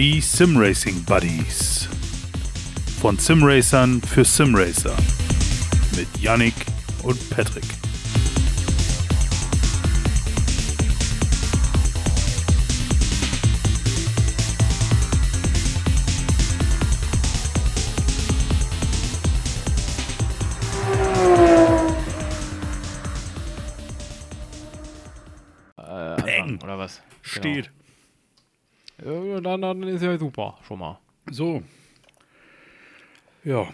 Die 0.00 0.22
Simracing 0.22 1.04
Buddies. 1.04 1.86
Von 3.02 3.18
Simracern 3.18 4.00
für 4.00 4.24
Simracer. 4.24 4.96
Mit 5.94 6.08
Yannick 6.18 6.54
und 7.02 7.18
Patrick. 7.28 7.66
Dann, 29.58 29.80
dann 29.80 29.82
ist 29.84 30.02
ja 30.02 30.16
super, 30.18 30.58
schon 30.66 30.78
mal. 30.78 30.98
So. 31.30 31.62
Ja. 33.44 33.66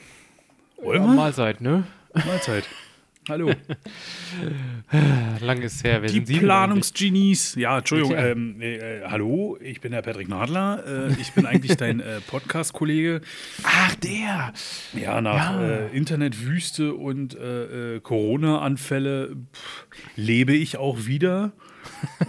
Wollen 0.82 1.02
Ja, 1.02 1.08
wir? 1.08 1.14
Mahlzeit, 1.14 1.60
ne? 1.60 1.84
Mahlzeit. 2.14 2.68
Hallo. 3.28 3.50
Lang 5.40 5.60
ist 5.62 5.82
her. 5.82 6.00
Wer 6.00 6.08
Die 6.08 6.14
sind 6.14 6.26
Sie 6.28 6.34
denn 6.34 6.42
Planungsgenies. 6.44 7.56
Ja, 7.56 7.78
Entschuldigung. 7.78 8.14
Ähm, 8.16 8.60
äh, 8.60 9.00
hallo, 9.04 9.58
ich 9.60 9.80
bin 9.80 9.90
der 9.90 10.02
Patrick 10.02 10.28
Nadler. 10.28 11.08
Äh, 11.10 11.20
ich 11.20 11.32
bin 11.32 11.44
eigentlich 11.44 11.76
dein 11.76 11.98
äh, 11.98 12.20
Podcast-Kollege. 12.20 13.22
Ach, 13.64 13.94
der! 13.96 14.52
Ja, 14.94 15.20
nach 15.20 15.60
Ja. 15.60 15.66
Äh, 15.88 15.96
Internetwüste 15.96 16.94
und 16.94 17.34
äh, 17.34 17.96
äh, 17.96 18.00
Corona-Anfälle 18.00 19.34
lebe 20.14 20.52
ich 20.54 20.76
auch 20.76 21.06
wieder. 21.06 21.50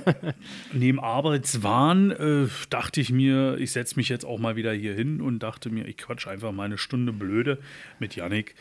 Neben 0.74 1.00
Arbeitswahn 1.00 2.12
äh, 2.12 2.48
dachte 2.70 3.02
ich 3.02 3.12
mir, 3.12 3.58
ich 3.60 3.72
setze 3.72 3.96
mich 3.96 4.10
jetzt 4.10 4.26
auch 4.26 4.40
mal 4.40 4.56
wieder 4.56 4.74
hier 4.74 4.94
hin 4.94 5.22
und 5.22 5.40
dachte 5.40 5.70
mir, 5.70 5.86
ich 5.88 5.98
quatsch 5.98 6.28
einfach 6.28 6.52
mal 6.52 6.66
eine 6.66 6.78
Stunde 6.78 7.12
blöde 7.12 7.60
mit 8.00 8.16
Yannick. 8.16 8.56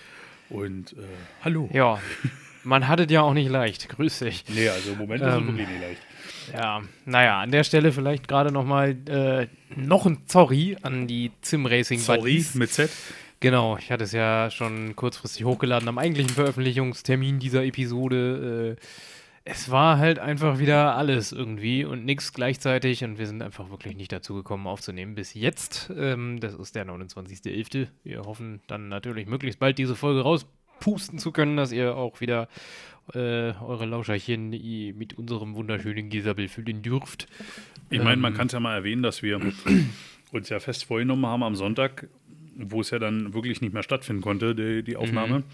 Und 0.48 0.93
äh, 0.93 0.97
hallo. 1.43 1.69
Ja, 1.73 2.01
man 2.62 2.89
hat 2.89 3.01
es 3.01 3.11
ja 3.11 3.23
auch 3.23 3.34
nicht 3.34 3.51
leicht. 3.51 3.89
Grüß 3.89 4.21
dich. 4.21 4.45
Nee, 4.48 4.69
also 4.69 4.93
im 4.93 4.98
Moment 4.98 5.23
ist 5.23 5.29
es 5.29 5.34
Ähm, 5.34 5.47
wirklich 5.48 5.69
nicht 5.69 5.81
leicht. 5.81 6.01
Ja, 6.53 6.83
naja, 7.05 7.41
an 7.41 7.51
der 7.51 7.65
Stelle 7.65 7.93
vielleicht 7.93 8.28
gerade 8.28 8.53
nochmal 8.53 8.97
äh, 9.09 9.47
noch 9.75 10.06
ein 10.06 10.19
Sorry 10.27 10.77
an 10.83 11.06
die 11.06 11.33
Sim 11.43 11.67
Racing 11.67 11.99
Sorry, 11.99 12.45
mit 12.55 12.71
Z. 12.71 12.91
Genau, 13.41 13.77
ich 13.77 13.91
hatte 13.91 14.05
es 14.05 14.12
ja 14.12 14.51
schon 14.51 14.97
kurzfristig 14.97 15.45
hochgeladen 15.45 15.89
am 15.89 15.99
eigentlichen 15.99 16.31
Veröffentlichungstermin 16.31 17.39
dieser 17.39 17.65
Episode. 17.65 18.77
Äh, 18.78 18.83
es 19.49 19.71
war 19.71 19.99
halt 19.99 20.19
einfach 20.19 20.59
wieder 20.59 20.97
alles 20.97 21.31
irgendwie 21.31 21.85
und 21.85 22.05
nichts 22.05 22.33
gleichzeitig 22.33 23.05
und 23.05 23.17
wir 23.17 23.29
sind 23.29 23.43
einfach 23.43 23.71
wirklich 23.71 23.97
nicht 23.97 24.11
dazu 24.11 24.35
gekommen 24.35 24.67
aufzunehmen 24.67 25.15
bis 25.15 25.35
jetzt. 25.35 25.91
Ähm, 25.97 26.41
das 26.41 26.55
ist 26.55 26.75
der 26.75 26.85
29.11. 26.85 27.87
Wir 28.03 28.23
hoffen 28.23 28.61
dann 28.67 28.89
natürlich 28.89 29.29
möglichst 29.29 29.61
bald 29.61 29.79
diese 29.79 29.95
Folge 29.95 30.23
rauspusten 30.23 31.21
zu 31.21 31.31
können, 31.31 31.57
dass 31.57 31.71
ihr 31.71 31.95
auch 31.97 32.21
wieder 32.21 32.49
äh, 33.15 33.53
eure 33.53 33.87
Lauscherchen 33.87 34.51
mit 34.51 35.17
unserem 35.17 35.55
wunderschönen 35.55 36.11
Gisabel 36.11 36.49
füllen 36.49 36.83
dürft. 36.83 37.29
Ich 37.89 38.03
meine, 38.03 38.17
man 38.17 38.33
Ähm. 38.33 38.37
kann 38.37 38.49
es 38.49 38.53
ja 38.53 38.59
mal 38.59 38.75
erwähnen, 38.75 39.05
dass 39.05 39.23
wir 39.23 39.41
uns 40.33 40.49
ja 40.49 40.59
fest 40.59 40.87
vorgenommen 40.87 41.25
haben 41.25 41.45
am 41.45 41.55
Sonntag, 41.55 42.09
wo 42.57 42.81
es 42.81 42.91
ja 42.91 42.99
dann 42.99 43.33
wirklich 43.33 43.61
nicht 43.61 43.73
mehr 43.73 43.85
stattfinden 43.85 44.23
konnte, 44.23 44.57
die, 44.57 44.83
die 44.83 44.97
Aufnahme. 44.97 45.45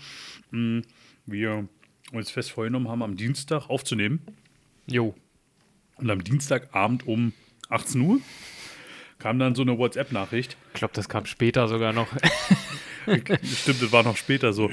Mm, 0.51 0.81
Wir 1.27 1.69
uns 2.13 2.31
fest 2.31 2.51
vorgenommen 2.53 2.89
haben, 2.89 3.03
am 3.03 3.17
Dienstag 3.17 3.69
aufzunehmen. 3.69 4.21
Jo. 4.87 5.15
Und 5.97 6.11
am 6.11 6.23
Dienstagabend 6.25 7.07
um 7.07 7.33
18 7.69 8.01
Uhr 8.01 8.21
kam 9.19 9.39
dann 9.39 9.55
so 9.55 9.63
eine 9.63 9.79
WhatsApp-Nachricht. 9.79 10.57
Ich 10.75 10.79
glaube, 10.81 10.95
das 10.95 11.09
kam 11.09 11.27
später 11.27 11.69
sogar 11.69 11.93
noch. 11.93 12.09
Stimmt, 13.43 13.83
das 13.83 13.91
war 13.91 14.05
noch 14.05 14.17
später 14.17 14.53
so. 14.53 14.71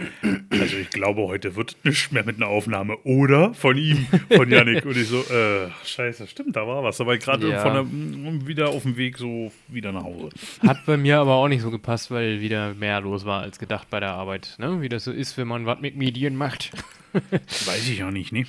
Also 0.51 0.77
ich 0.77 0.89
glaube, 0.91 1.23
heute 1.23 1.55
wird 1.55 1.71
es 1.71 1.83
nicht 1.83 2.11
mehr 2.11 2.23
mit 2.23 2.35
einer 2.37 2.47
Aufnahme. 2.47 2.97
Oder 3.03 3.53
von 3.55 3.75
ihm, 3.77 4.05
von 4.31 4.49
Yannick. 4.49 4.85
Und 4.85 4.97
ich 4.97 5.07
so, 5.07 5.21
äh, 5.21 5.69
scheiße, 5.83 6.27
stimmt, 6.27 6.55
da 6.55 6.67
war 6.67 6.83
was. 6.83 6.99
Ich 6.99 7.19
gerade 7.21 7.49
Ja. 7.49 7.83
mm, 7.83 8.45
wieder 8.45 8.69
auf 8.69 8.83
dem 8.83 8.97
Weg 8.97 9.17
so 9.17 9.51
wieder 9.67 9.91
nach 9.91 10.03
Hause. 10.03 10.29
Hat 10.65 10.85
bei 10.85 10.95
mir 10.97 11.17
aber 11.19 11.35
auch 11.35 11.47
nicht 11.47 11.61
so 11.61 11.71
gepasst, 11.71 12.11
weil 12.11 12.39
wieder 12.39 12.75
mehr 12.75 13.01
los 13.01 13.25
war 13.25 13.41
als 13.41 13.57
gedacht 13.57 13.89
bei 13.89 13.99
der 13.99 14.11
Arbeit. 14.11 14.55
Ne? 14.59 14.79
Wie 14.81 14.89
das 14.89 15.05
so 15.05 15.11
ist, 15.11 15.37
wenn 15.37 15.47
man 15.47 15.65
was 15.65 15.79
mit 15.79 15.95
Medien 15.95 16.35
macht. 16.35 16.71
Weiß 17.65 17.87
ich 17.89 17.99
ja 17.99 18.11
nicht, 18.11 18.31
ne? 18.31 18.45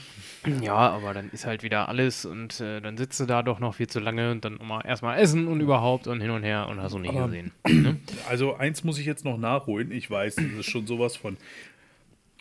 Ja, 0.63 0.75
aber 0.75 1.13
dann 1.15 1.31
ist 1.31 1.45
halt 1.47 1.63
wieder 1.63 1.89
alles 1.89 2.25
und 2.25 2.61
äh, 2.61 2.81
dann 2.81 2.97
sitzt 2.97 3.21
du 3.21 3.27
da 3.27 3.43
doch 3.43 3.59
noch 3.59 3.75
viel 3.75 3.89
zu 3.89 4.01
lange 4.01 4.31
und 4.31 4.45
dann 4.45 4.59
mal 4.63 4.81
erstmal 4.83 5.19
essen 5.19 5.49
und 5.49 5.61
überhaupt 5.61 6.07
und 6.07 6.21
hin 6.21 6.31
und 6.31 6.43
her 6.43 6.67
und 6.69 6.81
hast 6.81 6.93
du 6.93 6.99
nicht 6.99 7.11
Aber- 7.11 7.27
gesehen. 7.27 7.53
Ne? 7.69 7.97
Also 8.29 8.55
eins 8.55 8.83
muss 8.85 8.99
ich 8.99 9.07
jetzt 9.07 9.25
noch 9.25 9.37
nachholen. 9.39 9.91
Ich 9.93 10.11
weiß, 10.11 10.37
das 10.37 10.45
ist 10.45 10.71
schon 10.71 10.87
sowas 10.87 11.17
von 11.17 11.37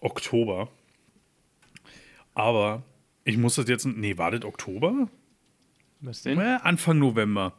Oktober. 0.01 0.69
Aber 2.33 2.83
ich 3.25 3.37
muss 3.37 3.55
das 3.55 3.67
jetzt. 3.67 3.85
Nee, 3.85 4.17
wartet 4.17 4.45
Oktober? 4.45 5.07
Was 6.01 6.21
denn? 6.23 6.39
Anfang 6.39 6.99
November. 6.99 7.53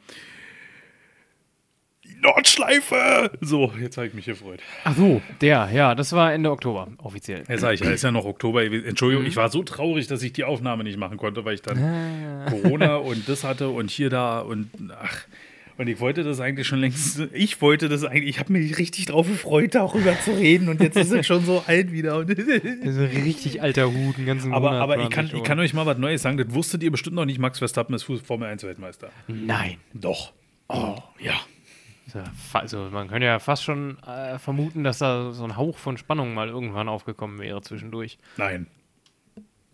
Nordschleife! 2.22 3.31
So, 3.41 3.72
jetzt 3.81 3.97
habe 3.97 4.06
ich 4.06 4.14
mich 4.14 4.26
gefreut. 4.26 4.60
Ach 4.84 4.97
so, 4.97 5.20
der, 5.41 5.69
ja, 5.72 5.94
das 5.94 6.12
war 6.12 6.32
Ende 6.32 6.50
Oktober, 6.50 6.88
offiziell. 6.98 7.44
Jetzt 7.48 7.60
sage 7.60 7.75
ich, 7.75 7.81
ja, 7.81 7.91
ist 7.91 8.03
ja 8.03 8.10
noch 8.12 8.25
Oktober. 8.25 8.62
Entschuldigung, 8.64 9.25
Mhm. 9.25 9.28
ich 9.28 9.36
war 9.36 9.50
so 9.50 9.62
traurig, 9.62 10.06
dass 10.06 10.22
ich 10.22 10.32
die 10.32 10.44
Aufnahme 10.44 10.84
nicht 10.84 10.98
machen 10.98 11.16
konnte, 11.16 11.44
weil 11.44 11.54
ich 11.54 11.62
dann 11.62 11.78
Ah. 11.82 12.47
Corona 12.50 12.97
und 12.97 13.28
das 13.28 13.44
hatte 13.44 13.69
und 13.70 13.91
hier 13.91 14.10
da 14.10 14.41
und 14.41 14.70
ach. 15.00 15.25
Und 15.78 15.86
ich 15.86 15.98
wollte 15.98 16.25
das 16.25 16.41
eigentlich 16.41 16.66
schon 16.66 16.78
längst, 16.80 17.22
ich 17.32 17.62
wollte 17.62 17.88
das 17.88 18.04
eigentlich, 18.04 18.28
ich 18.28 18.38
habe 18.38 18.53
mich 18.53 18.76
richtig 18.76 19.06
drauf 19.06 19.26
gefreut, 19.26 19.75
darüber 19.75 20.14
zu 20.20 20.32
reden 20.32 20.69
und 20.69 20.78
jetzt 20.82 20.94
ist 20.98 21.10
er 21.10 21.22
schon 21.22 21.42
so 21.47 21.64
alt 21.66 21.91
wieder. 21.91 22.19
Und 22.19 22.28
Das 22.36 22.38
ist 22.38 22.98
ein 22.98 23.22
richtig 23.25 23.62
alter 23.62 23.86
Hut, 23.91 24.19
einen 24.19 24.26
ganzen 24.26 24.53
aber 24.53 24.72
Monat 24.72 24.82
aber 24.82 24.98
ich, 25.03 25.09
kann, 25.09 25.30
ich 25.34 25.42
kann 25.42 25.59
euch 25.59 25.72
mal 25.72 25.86
was 25.86 25.97
Neues 25.97 26.20
sagen, 26.20 26.36
das 26.36 26.53
wusstet 26.53 26.82
ihr 26.82 26.91
bestimmt 26.91 27.16
noch 27.16 27.25
nicht, 27.25 27.38
Max 27.38 27.60
Verstappen 27.60 27.94
ist 27.94 28.03
Formel 28.03 28.48
1 28.50 28.62
Weltmeister. 28.62 29.09
Nein. 29.26 29.78
Doch. 29.94 30.32
Oh, 30.69 30.97
ja. 31.19 31.41
Ja 32.15 32.25
Also 32.53 32.88
man 32.91 33.09
könnte 33.09 33.26
ja 33.26 33.38
fast 33.38 33.65
schon 33.65 33.98
äh, 34.03 34.38
vermuten, 34.38 34.84
dass 34.84 34.98
da 34.98 35.32
so 35.32 35.44
ein 35.44 35.56
Hauch 35.56 35.78
von 35.78 35.97
Spannung 35.97 36.34
mal 36.34 36.48
irgendwann 36.48 36.88
aufgekommen 36.88 37.38
wäre 37.38 37.62
zwischendurch. 37.62 38.19
Nein. 38.37 38.66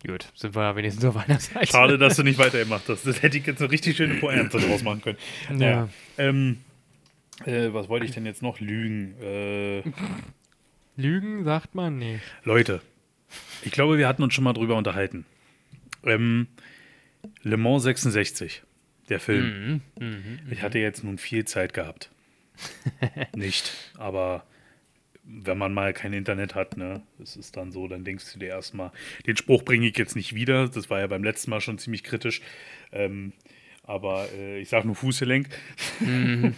Gut, 0.05 0.31
sind 0.35 0.55
wir 0.55 0.61
ja 0.61 0.75
wenigstens 0.75 1.03
auf 1.05 1.17
einer 1.17 1.39
Seite. 1.39 1.67
Schade, 1.67 1.97
dass 1.97 2.15
du 2.15 2.23
nicht 2.23 2.37
weitergemacht 2.39 2.87
hast. 2.87 3.05
Das 3.05 3.21
hätte 3.21 3.37
ich 3.37 3.45
jetzt 3.45 3.61
eine 3.61 3.71
richtig 3.71 3.97
schöne 3.97 4.15
Pointe 4.15 4.57
draus 4.59 4.83
machen 4.83 5.01
können. 5.01 5.17
Ja. 5.59 5.89
Ähm, 6.17 6.59
äh, 7.45 7.73
was 7.73 7.89
wollte 7.89 8.05
ich 8.05 8.11
denn 8.11 8.25
jetzt 8.25 8.41
noch 8.41 8.59
lügen? 8.59 9.15
Äh, 9.21 9.83
Lügen 10.95 11.43
sagt 11.43 11.75
man 11.75 11.97
nicht. 11.97 12.23
Leute, 12.43 12.81
ich 13.61 13.71
glaube, 13.71 13.97
wir 13.97 14.07
hatten 14.07 14.23
uns 14.23 14.33
schon 14.33 14.43
mal 14.43 14.53
drüber 14.53 14.75
unterhalten. 14.75 15.25
Ähm, 16.03 16.47
Le 17.43 17.57
Mans 17.57 17.83
66, 17.83 18.63
der 19.09 19.19
Film. 19.19 19.81
Mhm. 19.99 20.39
Ich 20.49 20.61
hatte 20.63 20.79
jetzt 20.79 21.03
nun 21.03 21.17
viel 21.17 21.45
Zeit 21.45 21.73
gehabt. 21.73 22.09
Nicht, 23.35 23.71
aber 23.97 24.45
wenn 25.27 25.57
man 25.57 25.73
mal 25.73 25.93
kein 25.93 26.13
Internet 26.13 26.55
hat, 26.55 26.77
ne, 26.77 27.01
das 27.19 27.35
ist 27.35 27.57
dann 27.57 27.71
so, 27.71 27.87
dann 27.87 28.05
denkst 28.05 28.33
du 28.33 28.39
dir 28.39 28.49
erstmal, 28.49 28.91
den 29.25 29.35
Spruch 29.35 29.63
bringe 29.63 29.87
ich 29.87 29.97
jetzt 29.97 30.15
nicht 30.15 30.35
wieder. 30.35 30.69
Das 30.69 30.89
war 30.89 31.01
ja 31.01 31.07
beim 31.07 31.23
letzten 31.23 31.51
Mal 31.51 31.59
schon 31.59 31.77
ziemlich 31.77 32.03
kritisch. 32.03 32.41
Ähm, 32.93 33.33
aber 33.83 34.27
äh, 34.33 34.59
ich 34.59 34.69
sage 34.69 34.87
nur 34.87 34.95
Fußgelenk. 34.95 35.49
und 35.99 36.55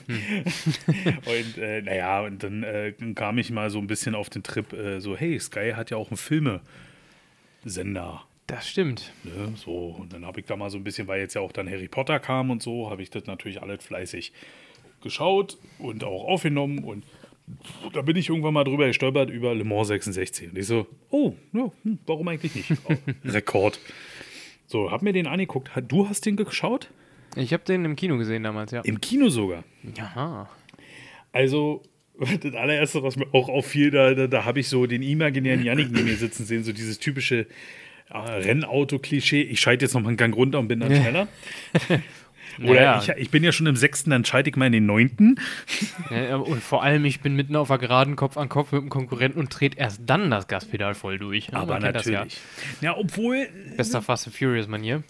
äh, 1.58 1.82
naja, 1.82 2.22
und 2.22 2.44
dann 2.44 2.64
äh, 2.64 2.94
kam 3.16 3.38
ich 3.38 3.52
mal 3.52 3.70
so 3.70 3.80
ein 3.80 3.88
bisschen 3.88 4.16
auf 4.16 4.30
den 4.30 4.44
Trip, 4.44 4.72
äh, 4.74 5.00
so, 5.00 5.18
hey, 5.18 5.40
Sky 5.40 5.74
hat 5.76 5.90
ja 5.90 5.98
auch 5.98 6.10
einen 6.10 6.18
Filmesender. 6.18 8.24
Das 8.48 8.68
stimmt. 8.68 9.13
Ne? 9.24 9.54
So, 9.56 9.96
und 10.00 10.13
dann 10.13 10.25
habe 10.25 10.40
ich 10.40 10.48
da 10.48 10.56
mal 10.56 10.72
so 10.72 10.78
ein 10.78 10.84
bisschen, 10.84 11.07
weil 11.07 11.22
jetzt 11.22 11.36
ja 11.36 11.42
auch 11.42 11.51
dann 11.51 11.69
Harry 11.69 11.88
Potter 11.88 12.19
kam 12.19 12.50
und 12.50 12.63
so, 12.63 12.90
habe 12.90 13.04
ich 13.04 13.12
das 13.12 13.25
natürlich 13.25 13.62
alles 13.62 13.84
fleißig 13.84 14.34
geschaut 15.01 15.57
und 15.80 16.04
auch 16.04 16.25
aufgenommen 16.25 16.84
und 16.84 17.04
da 17.94 18.01
bin 18.01 18.16
ich 18.16 18.30
irgendwann 18.30 18.54
mal 18.54 18.63
drüber 18.63 18.88
gestolpert 18.88 19.30
über 19.30 19.56
Le 19.56 19.63
Mans 19.63 19.88
66 19.88 20.51
und 20.51 20.57
ich 20.57 20.68
so, 20.68 20.88
oh, 21.10 21.34
ja, 21.54 21.72
hm, 21.84 22.00
warum 22.06 22.28
eigentlich 22.28 22.56
nicht? 22.56 22.72
Oh, 22.90 22.94
Rekord. 23.25 23.80
So, 24.68 24.92
hab 24.92 25.01
mir 25.01 25.13
den 25.13 25.25
angeguckt. 25.25 25.72
Du 25.88 26.07
hast 26.07 26.25
den 26.25 26.36
geschaut? 26.36 26.90
Ich 27.36 27.54
habe 27.54 27.63
den 27.63 27.86
im 27.86 27.96
Kino 27.96 28.18
gesehen 28.18 28.44
damals, 28.44 28.72
ja. 28.72 28.81
Im 28.81 29.01
Kino 29.01 29.30
sogar. 29.30 29.63
Ja. 29.98 30.50
Also, 31.31 31.81
das 32.19 32.54
allererste, 32.54 33.01
was 33.01 33.16
mir 33.16 33.28
auch 33.34 33.50
auffiel, 33.50 33.92
da, 33.92 34.13
da, 34.13 34.28
da 34.28 34.46
habe 34.46 34.60
ich 34.60 34.68
so 34.68 34.86
den 34.86 35.01
imaginären 35.01 35.63
Yannick 35.63 35.92
neben 35.92 36.06
mir 36.06 36.18
sitzen 36.18 36.46
sehen, 36.46 36.63
so 36.63 36.72
dieses 36.72 37.00
typische 37.00 37.48
äh, 38.10 38.18
Rennauto-Klischee. 38.18 39.42
Ich 39.42 39.60
schalte 39.60 39.86
jetzt 39.86 39.94
noch 39.94 40.01
mal 40.01 40.10
einen 40.10 40.18
Gang 40.18 40.36
runter 40.36 40.60
und 40.60 40.68
bin 40.68 40.80
dann 40.80 40.96
schneller. 40.96 41.28
Oder 42.64 42.82
Ja. 42.82 43.00
ich, 43.02 43.10
ich 43.10 43.30
bin 43.32 43.44
ja 43.44 43.52
schon 43.52 43.68
im 43.68 43.76
sechsten, 43.76 44.10
dann 44.10 44.26
schalte 44.26 44.50
ich 44.50 44.56
mal 44.56 44.66
in 44.68 44.72
den 44.74 44.86
neunten. 44.86 45.40
Ja, 46.10 46.38
und 46.38 46.62
vor 46.62 46.84
allem, 46.84 47.06
ich 47.06 47.22
bin 47.22 47.36
mitten 47.36 47.56
auf 47.56 47.68
der 47.70 47.78
Geraden 47.78 48.16
Kopf 48.16 48.38
an 48.38 48.50
Kopf 48.50 48.72
mit 48.72 48.82
dem 48.82 48.90
Konkurrenten 48.90 49.40
und 49.40 49.50
trete 49.52 49.78
erst 49.78 50.02
dann 50.06 50.30
das 50.32 50.48
Gaspedal 50.48 50.94
voll 50.96 51.18
durch. 51.20 51.48
Ja, 51.48 51.60
Aber 51.60 51.80
man 51.80 51.94
das 51.94 52.06
natürlich. 52.06 52.38
Ja. 52.82 52.96
obwohl, 52.98 53.38
Ja. 53.38 53.76
Bester 53.78 54.02
Fast 54.02 54.28
and 54.28 54.36
Furious 54.36 54.68
Manier. 54.68 55.04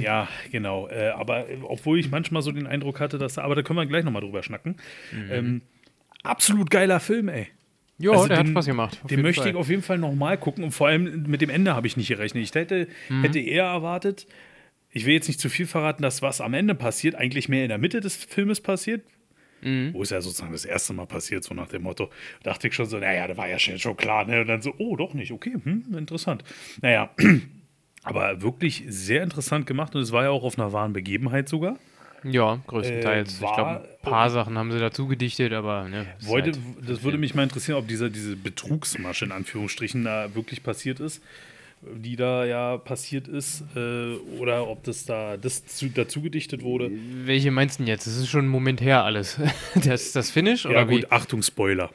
ja, 0.00 0.28
genau. 0.50 0.88
Äh, 0.88 1.10
aber 1.10 1.48
äh, 1.48 1.58
obwohl 1.62 1.98
ich 1.98 2.10
manchmal 2.10 2.42
so 2.42 2.52
den 2.52 2.66
Eindruck 2.66 3.00
hatte, 3.00 3.18
dass, 3.18 3.38
aber 3.38 3.54
da 3.54 3.62
können 3.62 3.78
wir 3.78 3.86
gleich 3.86 4.04
nochmal 4.04 4.22
drüber 4.22 4.42
schnacken. 4.42 4.76
Ähm, 5.30 5.62
absolut 6.22 6.70
geiler 6.70 7.00
Film, 7.00 7.28
ey. 7.28 7.48
Ja, 7.98 8.12
Also 8.12 8.28
der 8.28 8.38
hat 8.38 8.46
den- 8.46 8.52
Spaß 8.52 8.64
gemacht. 8.66 8.98
Den 9.10 9.20
möchte 9.20 9.42
Fall. 9.42 9.50
ich 9.50 9.56
auf 9.56 9.68
jeden 9.68 9.82
Fall 9.82 9.98
nochmal 9.98 10.38
gucken 10.38 10.64
und 10.64 10.70
vor 10.70 10.88
allem 10.88 11.24
mit 11.26 11.42
dem 11.42 11.50
Ende 11.50 11.74
habe 11.74 11.86
ich 11.86 11.98
nicht 11.98 12.08
gerechnet. 12.08 12.42
Ich 12.42 12.54
hätte, 12.54 12.88
Mhm. 13.10 13.22
hätte 13.22 13.38
eher 13.40 13.64
erwartet, 13.64 14.26
ich 14.92 15.06
will 15.06 15.14
jetzt 15.14 15.28
nicht 15.28 15.40
zu 15.40 15.48
viel 15.48 15.66
verraten, 15.66 16.02
dass 16.02 16.22
was 16.22 16.40
am 16.40 16.54
Ende 16.54 16.74
passiert, 16.74 17.14
eigentlich 17.14 17.48
mehr 17.48 17.62
in 17.62 17.68
der 17.68 17.78
Mitte 17.78 18.00
des 18.00 18.16
Filmes 18.16 18.60
passiert. 18.60 19.02
Mhm. 19.62 19.92
Wo 19.92 20.02
es 20.02 20.10
ja 20.10 20.20
sozusagen 20.20 20.52
das 20.52 20.64
erste 20.64 20.94
Mal 20.94 21.06
passiert, 21.06 21.44
so 21.44 21.54
nach 21.54 21.68
dem 21.68 21.82
Motto. 21.82 22.10
Dachte 22.42 22.68
ich 22.68 22.74
schon 22.74 22.86
so, 22.86 22.98
naja, 22.98 23.26
da 23.28 23.36
war 23.36 23.46
ja 23.48 23.58
schon, 23.58 23.78
schon 23.78 23.96
klar. 23.96 24.24
Ne? 24.24 24.40
Und 24.40 24.46
dann 24.46 24.62
so, 24.62 24.74
oh, 24.78 24.96
doch 24.96 25.12
nicht, 25.12 25.32
okay, 25.32 25.54
hm, 25.62 25.84
interessant. 25.96 26.44
Naja, 26.80 27.10
aber 28.02 28.40
wirklich 28.40 28.84
sehr 28.88 29.22
interessant 29.22 29.66
gemacht 29.66 29.94
und 29.94 30.00
es 30.00 30.12
war 30.12 30.24
ja 30.24 30.30
auch 30.30 30.44
auf 30.44 30.58
einer 30.58 30.72
wahren 30.72 30.92
Begebenheit 30.92 31.48
sogar. 31.48 31.78
Ja, 32.24 32.60
größtenteils. 32.66 33.40
Äh, 33.40 33.44
ich 33.44 33.54
glaube, 33.54 33.88
ein 34.02 34.10
paar 34.10 34.30
Sachen 34.30 34.58
haben 34.58 34.72
sie 34.72 34.78
dazu 34.78 35.06
gedichtet, 35.06 35.52
aber 35.52 35.88
ne, 35.88 36.06
Wollte, 36.20 36.52
halt- 36.52 36.88
das 36.88 37.02
würde 37.02 37.18
mich 37.18 37.34
mal 37.34 37.42
interessieren, 37.44 37.78
ob 37.78 37.88
diese, 37.88 38.10
diese 38.10 38.36
Betrugsmasche 38.36 39.24
in 39.24 39.32
Anführungsstrichen 39.32 40.04
da 40.04 40.34
wirklich 40.34 40.62
passiert 40.62 41.00
ist, 41.00 41.22
die 41.82 42.16
da 42.16 42.44
ja 42.44 42.76
passiert 42.76 43.26
ist, 43.28 43.64
äh, 43.74 44.14
oder 44.38 44.68
ob 44.68 44.84
das 44.84 45.04
da 45.06 45.36
das 45.36 45.64
zu, 45.66 45.88
dazu 45.88 46.20
gedichtet 46.20 46.62
wurde. 46.62 46.90
Welche 47.24 47.50
meinst 47.50 47.78
du 47.78 47.84
denn 47.84 47.88
jetzt? 47.88 48.06
Das 48.06 48.16
ist 48.16 48.28
schon 48.28 48.44
ein 48.46 48.48
Moment 48.48 48.80
her 48.80 49.04
alles. 49.04 49.38
das, 49.84 50.12
das 50.12 50.30
Finish 50.30 50.64
Ja, 50.64 50.70
oder 50.70 50.86
gut, 50.86 51.02
wie? 51.02 51.10
Achtung, 51.10 51.42
Spoiler. 51.42 51.90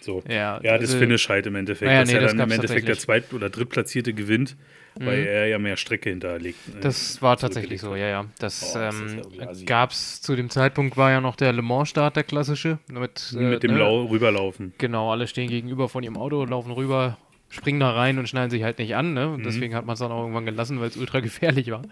So. 0.00 0.22
Ja, 0.28 0.60
ja, 0.62 0.78
das 0.78 0.90
also- 0.90 0.98
Finish 0.98 1.28
halt 1.28 1.46
im 1.46 1.54
Endeffekt. 1.56 1.90
Ja, 1.90 2.00
dass 2.00 2.08
nee, 2.08 2.14
ja 2.14 2.20
das 2.20 2.30
dann 2.32 2.40
im 2.40 2.48
gab's 2.48 2.54
Endeffekt 2.54 2.88
der. 2.88 2.98
Zweit- 2.98 3.32
oder 3.32 3.50
Drittplatzierte 3.50 4.12
gewinnt, 4.12 4.56
weil 4.94 5.26
er 5.26 5.46
ja 5.48 5.58
mehr 5.58 5.76
Strecke 5.76 6.10
hinterlegt. 6.10 6.58
äh, 6.76 6.80
Das 6.80 7.20
war 7.22 7.36
tatsächlich 7.36 7.80
so, 7.80 7.96
ja, 7.96 8.06
ja. 8.06 8.24
Das, 8.38 8.72
Oh, 8.74 8.78
das 8.78 8.94
ähm, 9.00 9.22
ja 9.32 9.48
assi. 9.48 9.64
gab 9.64 9.90
es 9.90 10.20
zu 10.22 10.36
dem 10.36 10.48
Zeitpunkt, 10.48 10.96
war 10.96 11.10
ja 11.10 11.20
noch 11.20 11.34
der 11.36 11.52
Le 11.52 11.62
Mans-Start, 11.62 12.16
der 12.16 12.24
klassische. 12.24 12.78
Mit, 12.90 13.34
äh, 13.36 13.42
Mit 13.42 13.62
dem 13.62 13.72
ne, 13.72 13.78
Lau 13.80 14.04
rüberlaufen. 14.06 14.74
Genau, 14.78 15.10
alle 15.12 15.26
stehen 15.26 15.48
gegenüber 15.48 15.88
von 15.88 16.02
ihrem 16.04 16.16
Auto, 16.18 16.44
laufen 16.44 16.72
rüber, 16.72 17.16
springen 17.48 17.80
da 17.80 17.90
rein 17.90 18.18
und 18.18 18.28
schnallen 18.28 18.50
sich 18.50 18.62
halt 18.62 18.78
nicht 18.78 18.94
an. 18.94 19.08
Mhm. 19.08 19.14
Ne? 19.14 19.28
Und 19.30 19.46
deswegen 19.46 19.74
hat 19.74 19.86
man 19.86 19.94
es 19.94 20.00
dann 20.00 20.12
auch 20.12 20.22
irgendwann 20.22 20.46
gelassen, 20.46 20.80
weil 20.80 20.88
es 20.88 20.96
ultra 20.96 21.20
gefährlich 21.28 21.70
war. 21.70 21.82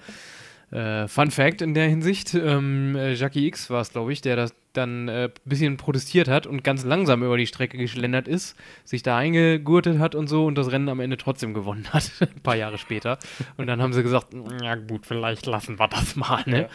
Äh, 0.70 1.08
Fun 1.08 1.30
Fact 1.30 1.62
in 1.62 1.74
der 1.74 1.88
Hinsicht: 1.88 2.34
ähm, 2.34 2.96
äh, 2.96 3.12
Jackie 3.14 3.46
X 3.46 3.70
war 3.70 3.80
es, 3.80 3.92
glaube 3.92 4.12
ich, 4.12 4.20
der 4.22 4.36
das 4.36 4.54
dann 4.72 5.08
ein 5.08 5.08
äh, 5.08 5.30
bisschen 5.44 5.76
protestiert 5.76 6.26
hat 6.26 6.48
und 6.48 6.64
ganz 6.64 6.84
langsam 6.84 7.22
über 7.22 7.36
die 7.36 7.46
Strecke 7.46 7.78
geschlendert 7.78 8.26
ist, 8.26 8.56
sich 8.84 9.04
da 9.04 9.16
eingegurtet 9.16 10.00
hat 10.00 10.16
und 10.16 10.26
so 10.26 10.46
und 10.46 10.56
das 10.56 10.72
Rennen 10.72 10.88
am 10.88 10.98
Ende 10.98 11.16
trotzdem 11.16 11.54
gewonnen 11.54 11.86
hat, 11.92 12.10
ein 12.20 12.40
paar 12.42 12.56
Jahre 12.56 12.78
später. 12.78 13.18
Und 13.56 13.66
dann 13.66 13.80
haben 13.80 13.92
sie 13.92 14.02
gesagt: 14.02 14.28
Ja, 14.62 14.74
gut, 14.74 15.06
vielleicht 15.06 15.46
lassen 15.46 15.78
wir 15.78 15.88
das 15.88 16.16
mal. 16.16 16.42
Ne? 16.46 16.68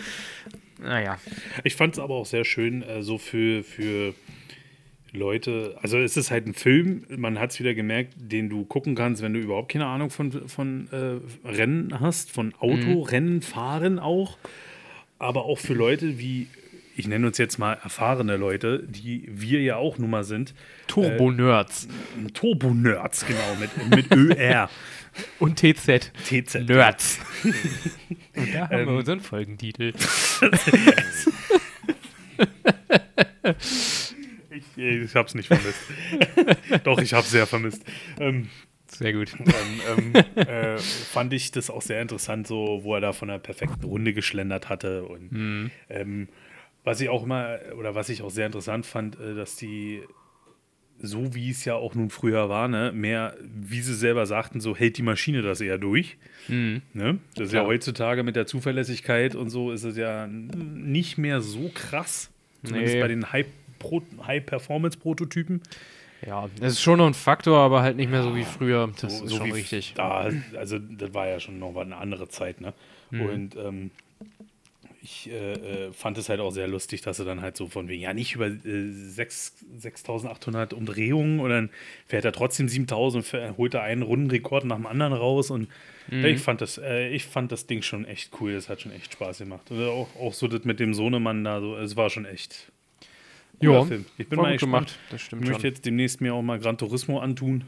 Naja. 0.81 1.17
Ich 1.63 1.75
fand 1.75 1.93
es 1.93 1.99
aber 1.99 2.15
auch 2.15 2.25
sehr 2.25 2.45
schön, 2.45 2.83
äh, 2.83 3.03
so 3.03 3.17
für, 3.17 3.63
für 3.63 4.13
Leute. 5.13 5.77
Also, 5.81 5.97
es 5.97 6.17
ist 6.17 6.31
halt 6.31 6.47
ein 6.47 6.53
Film, 6.53 7.03
man 7.15 7.39
hat 7.39 7.51
es 7.51 7.59
wieder 7.59 7.73
gemerkt, 7.73 8.13
den 8.17 8.49
du 8.49 8.65
gucken 8.65 8.95
kannst, 8.95 9.21
wenn 9.21 9.33
du 9.33 9.39
überhaupt 9.39 9.71
keine 9.71 9.85
Ahnung 9.85 10.09
von, 10.09 10.47
von 10.47 10.87
äh, 10.91 11.47
Rennen 11.47 11.99
hast, 11.99 12.31
von 12.31 12.53
Autorennen, 12.59 13.41
Fahren 13.41 13.99
auch. 13.99 14.37
Aber 15.17 15.45
auch 15.45 15.57
für 15.59 15.73
Leute 15.73 16.17
wie, 16.19 16.47
ich 16.95 17.07
nenne 17.07 17.27
uns 17.27 17.37
jetzt 17.37 17.59
mal 17.59 17.73
erfahrene 17.83 18.37
Leute, 18.37 18.83
die 18.87 19.27
wir 19.29 19.61
ja 19.61 19.75
auch 19.75 19.97
nun 19.97 20.09
mal 20.09 20.23
sind. 20.23 20.53
Turbo-Nerds 20.87 21.87
Turbo-Nerds, 22.33 23.25
genau, 23.25 23.55
mit, 23.59 24.09
mit 24.09 24.15
ÖR. 24.15 24.69
und 25.39 25.57
TZ. 25.59 26.11
TZ. 26.25 26.67
Nerds. 26.67 27.19
Und 28.35 28.53
da 28.53 28.69
haben 28.69 28.71
wir 28.71 28.79
Ähm. 28.79 28.95
unseren 28.97 29.19
Folgentitel. 29.19 29.91
Ich, 34.79 35.01
ich 35.03 35.15
hab's 35.15 35.35
nicht 35.35 35.47
vermisst. 35.47 35.81
Doch, 36.83 36.99
ich 37.01 37.13
hab's 37.13 37.31
sehr 37.31 37.45
vermisst. 37.47 37.83
Ähm, 38.19 38.49
Sehr 38.87 39.13
gut. 39.13 39.33
ähm, 39.39 40.13
ähm, 40.15 40.23
äh, 40.35 40.77
fand 40.77 41.33
ich 41.33 41.51
das 41.51 41.69
auch 41.69 41.81
sehr 41.81 42.01
interessant, 42.01 42.47
so 42.47 42.79
wo 42.83 42.95
er 42.95 43.01
da 43.01 43.13
von 43.13 43.27
der 43.27 43.37
perfekten 43.39 43.83
Runde 43.85 44.13
geschlendert 44.13 44.69
hatte. 44.69 45.03
Und 45.03 45.71
ähm, 45.89 46.27
was 46.83 46.99
ich 47.01 47.09
auch 47.09 47.23
immer, 47.23 47.59
oder 47.77 47.93
was 47.95 48.09
ich 48.09 48.21
auch 48.21 48.31
sehr 48.31 48.45
interessant 48.47 48.85
fand, 48.85 49.19
äh, 49.19 49.35
dass 49.35 49.55
die, 49.57 50.01
so 51.01 51.33
wie 51.35 51.49
es 51.51 51.63
ja 51.65 51.75
auch 51.75 51.93
nun 51.95 52.09
früher 52.09 52.49
war, 52.49 52.67
ne, 52.67 52.91
mehr, 52.93 53.37
wie 53.41 53.79
sie 53.81 53.93
selber 53.93 54.25
sagten, 54.25 54.59
so 54.59 54.75
hält 54.75 54.97
die 54.97 55.03
Maschine 55.03 55.41
das 55.41 55.61
eher 55.61 55.77
durch. 55.77 56.17
Ne? 56.47 57.19
Das 57.35 57.47
ist 57.47 57.53
ja 57.53 57.59
Klar. 57.59 57.67
heutzutage 57.67 58.23
mit 58.23 58.35
der 58.35 58.47
Zuverlässigkeit 58.47 59.35
und 59.35 59.49
so 59.49 59.71
ist 59.71 59.83
es 59.83 59.95
ja 59.97 60.25
nicht 60.27 61.17
mehr 61.17 61.41
so 61.41 61.69
krass. 61.73 62.31
Zumindest 62.65 62.95
Nee. 62.95 63.01
bei 63.01 63.07
den 63.07 63.21
Pro- 63.21 63.45
High-Performance-Prototypen. 64.25 65.61
Ja, 66.25 66.49
das 66.59 66.73
ist 66.73 66.81
schon 66.81 66.97
noch 66.97 67.07
ein 67.07 67.13
Faktor, 67.13 67.57
aber 67.59 67.81
halt 67.81 67.95
nicht 67.95 68.11
mehr 68.11 68.23
so 68.23 68.35
wie 68.35 68.43
früher. 68.43 68.91
Das 69.01 69.19
so, 69.19 69.25
ist 69.25 69.31
so 69.31 69.37
schon 69.37 69.51
richtig. 69.51 69.93
Da, 69.95 70.29
also 70.57 70.77
das 70.77 71.13
war 71.13 71.27
ja 71.27 71.39
schon 71.39 71.59
noch 71.59 71.75
eine 71.77 71.95
andere 71.95 72.27
Zeit, 72.27 72.59
ne? 72.59 72.73
Mhm. 73.09 73.21
Und 73.21 73.55
ähm, 73.55 73.91
ich 75.01 75.29
äh, 75.31 75.53
äh, 75.53 75.93
fand 75.93 76.17
es 76.17 76.27
halt 76.27 76.41
auch 76.41 76.51
sehr 76.51 76.67
lustig, 76.67 77.01
dass 77.01 77.19
er 77.19 77.25
dann 77.25 77.41
halt 77.41 77.55
so 77.55 77.67
von 77.67 77.87
wegen, 77.87 78.01
ja, 78.01 78.13
nicht 78.13 78.35
über 78.35 78.47
äh, 78.47 78.91
6 78.91 79.65
6800 79.77 80.73
Umdrehungen 80.73 81.39
und 81.39 81.49
dann 81.49 81.69
fährt 82.05 82.25
er 82.25 82.33
trotzdem 82.33 82.67
7000 82.67 83.33
und 83.33 83.57
holt 83.57 83.73
er 83.73 83.83
einen 83.83 84.01
Rundenrekord 84.01 84.65
nach 84.65 84.75
dem 84.75 84.87
anderen 84.87 85.13
raus 85.13 85.51
und 85.51 85.69
Mhm. 86.11 86.25
ich, 86.25 86.39
fand 86.39 86.61
das, 86.61 86.77
äh, 86.77 87.09
ich 87.09 87.25
fand 87.25 87.51
das 87.51 87.67
Ding 87.67 87.81
schon 87.81 88.05
echt 88.05 88.31
cool, 88.39 88.53
das 88.53 88.69
hat 88.69 88.81
schon 88.81 88.91
echt 88.91 89.13
Spaß 89.13 89.39
gemacht. 89.39 89.69
Und 89.69 89.83
auch, 89.85 90.07
auch 90.19 90.33
so 90.33 90.47
das 90.47 90.63
mit 90.63 90.79
dem 90.79 90.93
Sohnemann 90.93 91.43
da, 91.43 91.61
so, 91.61 91.77
es 91.77 91.95
war 91.95 92.09
schon 92.09 92.25
echt 92.25 92.71
Ja, 93.61 93.83
Film. 93.83 94.05
Ich 94.17 94.27
bin 94.29 94.37
mal 94.37 94.51
gut 94.51 94.59
gespannt. 94.61 94.87
gemacht. 94.87 94.99
Das 95.11 95.21
stimmt 95.21 95.41
Ich 95.43 95.47
möchte 95.49 95.61
schon. 95.61 95.69
jetzt 95.71 95.85
demnächst 95.85 96.21
mir 96.21 96.33
auch 96.33 96.41
mal 96.41 96.59
Gran 96.59 96.77
Turismo 96.77 97.19
antun. 97.19 97.63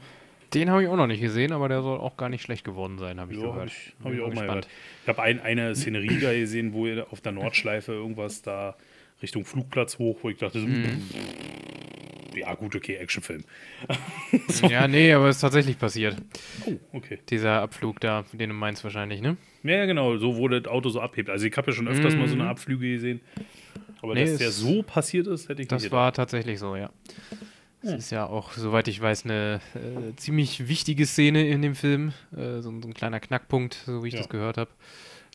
Den 0.54 0.70
habe 0.70 0.84
ich 0.84 0.90
auch 0.90 0.98
noch 0.98 1.08
nicht 1.08 1.22
gesehen, 1.22 1.54
aber 1.54 1.70
der 1.70 1.82
soll 1.82 1.98
auch 2.00 2.18
gar 2.18 2.28
nicht 2.30 2.42
schlecht 2.42 2.66
geworden 2.66 2.98
sein, 2.98 3.20
habe 3.22 3.32
ich 3.34 3.40
Ja, 3.40 3.46
habe 3.46 3.54
gehört. 3.54 3.72
ich, 3.72 3.94
hab 4.04 4.14
ich 4.14 4.20
auch 4.20 4.26
mal 4.26 4.30
gespannt. 4.32 4.48
gehört. 4.50 4.68
Ich 5.04 5.08
habe 5.08 5.22
ein, 5.22 5.40
eine 5.40 5.76
Szenerie 5.76 6.20
da 6.20 6.34
gesehen, 6.34 6.74
wo 6.74 6.88
ihr 6.88 7.08
auf 7.12 7.22
der 7.22 7.32
Nordschleife 7.32 7.94
irgendwas 7.94 8.42
da 8.42 8.76
Richtung 9.22 9.46
Flugplatz 9.46 9.98
hoch, 9.98 10.18
wo 10.24 10.30
ich 10.30 10.38
dachte, 10.38 10.60
so, 10.60 10.68
Mhm. 10.68 11.02
ja 12.36 12.54
gut, 12.56 12.76
okay, 12.76 12.96
Actionfilm. 12.96 13.44
Ja, 14.70 14.88
nee, 14.88 15.12
aber 15.14 15.28
es 15.30 15.38
ist 15.38 15.42
tatsächlich 15.42 15.78
passiert. 15.78 16.18
Oh, 16.66 16.74
okay. 16.94 17.20
Dieser 17.30 17.62
Abflug 17.62 18.00
da, 18.00 18.24
den 18.34 18.50
du 18.50 18.56
meinst 18.56 18.84
wahrscheinlich, 18.84 19.22
ne? 19.22 19.38
Ja, 19.63 19.72
ja, 19.77 19.86
genau, 19.86 20.18
so 20.18 20.38
wo 20.38 20.48
das 20.48 20.65
Auto 20.65 20.89
so 20.89 21.01
abhebt. 21.01 21.30
Also 21.30 21.46
ich 21.46 21.56
habe 21.58 21.72
ja 21.72 21.75
schon 21.77 21.88
öfters 21.88 22.15
mal 22.15 22.27
so 22.27 22.36
eine 22.36 22.48
Abflüge 22.48 22.89
gesehen. 22.94 23.22
Aber. 24.01 24.13
Nee, 24.15 24.25
dass 24.25 24.38
der 24.38 24.51
so 24.51 24.84
passiert 24.84 25.27
ist, 25.27 25.50
hätte 25.50 25.62
ich 25.62 25.67
Das 25.67 25.84
nicht 25.84 25.91
war 25.91 26.12
tatsächlich 26.13 26.60
so, 26.60 26.75
ja. 26.75 26.89
Es 27.84 27.91
ist 27.93 28.12
ja 28.12 28.27
auch, 28.27 28.51
soweit 28.53 28.88
ich 28.88 29.01
weiß, 29.01 29.25
eine 29.25 29.60
äh, 29.74 30.15
ziemlich 30.15 30.67
wichtige 30.67 31.05
Szene 31.08 31.48
in 31.48 31.62
dem 31.63 31.74
Film. 31.74 32.13
Äh, 32.36 32.60
so, 32.62 32.70
ein- 32.70 32.81
so 32.81 32.88
ein 32.88 32.93
kleiner 32.93 33.20
Knackpunkt, 33.20 33.74
so 33.86 34.03
wie 34.03 34.10
ich 34.10 34.13
Ja. 34.13 34.20
das 34.20 34.29
gehört 34.29 34.58
habe. 34.58 34.70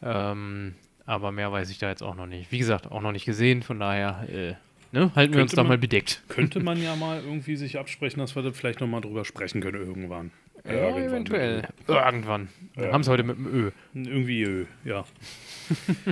Ähm, 0.03 0.75
aber 1.07 1.33
mehr 1.33 1.51
weiß 1.51 1.71
ich 1.71 1.79
da 1.79 1.89
jetzt 1.89 2.03
auch 2.03 2.15
noch 2.15 2.27
nicht. 2.27 2.53
Wie 2.53 2.59
gesagt, 2.59 2.91
auch 2.93 3.01
noch 3.01 3.11
nicht 3.13 3.25
gesehen, 3.25 3.63
von 3.65 3.81
daher 3.81 4.27
äh, 4.33 4.55
ne, 4.93 5.11
halten 5.17 5.35
wir 5.35 5.43
uns 5.43 5.57
man- 5.57 5.67
mal 5.67 5.79
bedeckt. 5.79 6.23
Könnte 6.29 6.61
man 6.61 6.81
ja 6.81 6.95
mal 6.97 7.21
irgendwie 7.25 7.57
sich 7.57 7.79
absprechen, 7.81 8.21
dass 8.21 8.37
wir 8.37 8.43
da 8.43 8.53
vielleicht 8.53 8.81
nochmal 8.81 9.01
drüber 9.01 9.25
sprechen 9.25 9.61
können 9.61 9.81
irgendwann. 9.85 10.31
Ja, 10.65 10.97
eventuell. 10.97 11.63
Irgendwann. 11.89 12.49
Wir 12.75 12.87
Ja. 12.87 12.93
haben 12.93 13.01
es 13.03 13.09
heute 13.09 13.23
mit 13.25 13.37
dem 13.39 13.47
Ö. 13.47 13.71
Irgendwie, 13.95 14.43
äh, 14.43 14.67
ja. 14.85 15.05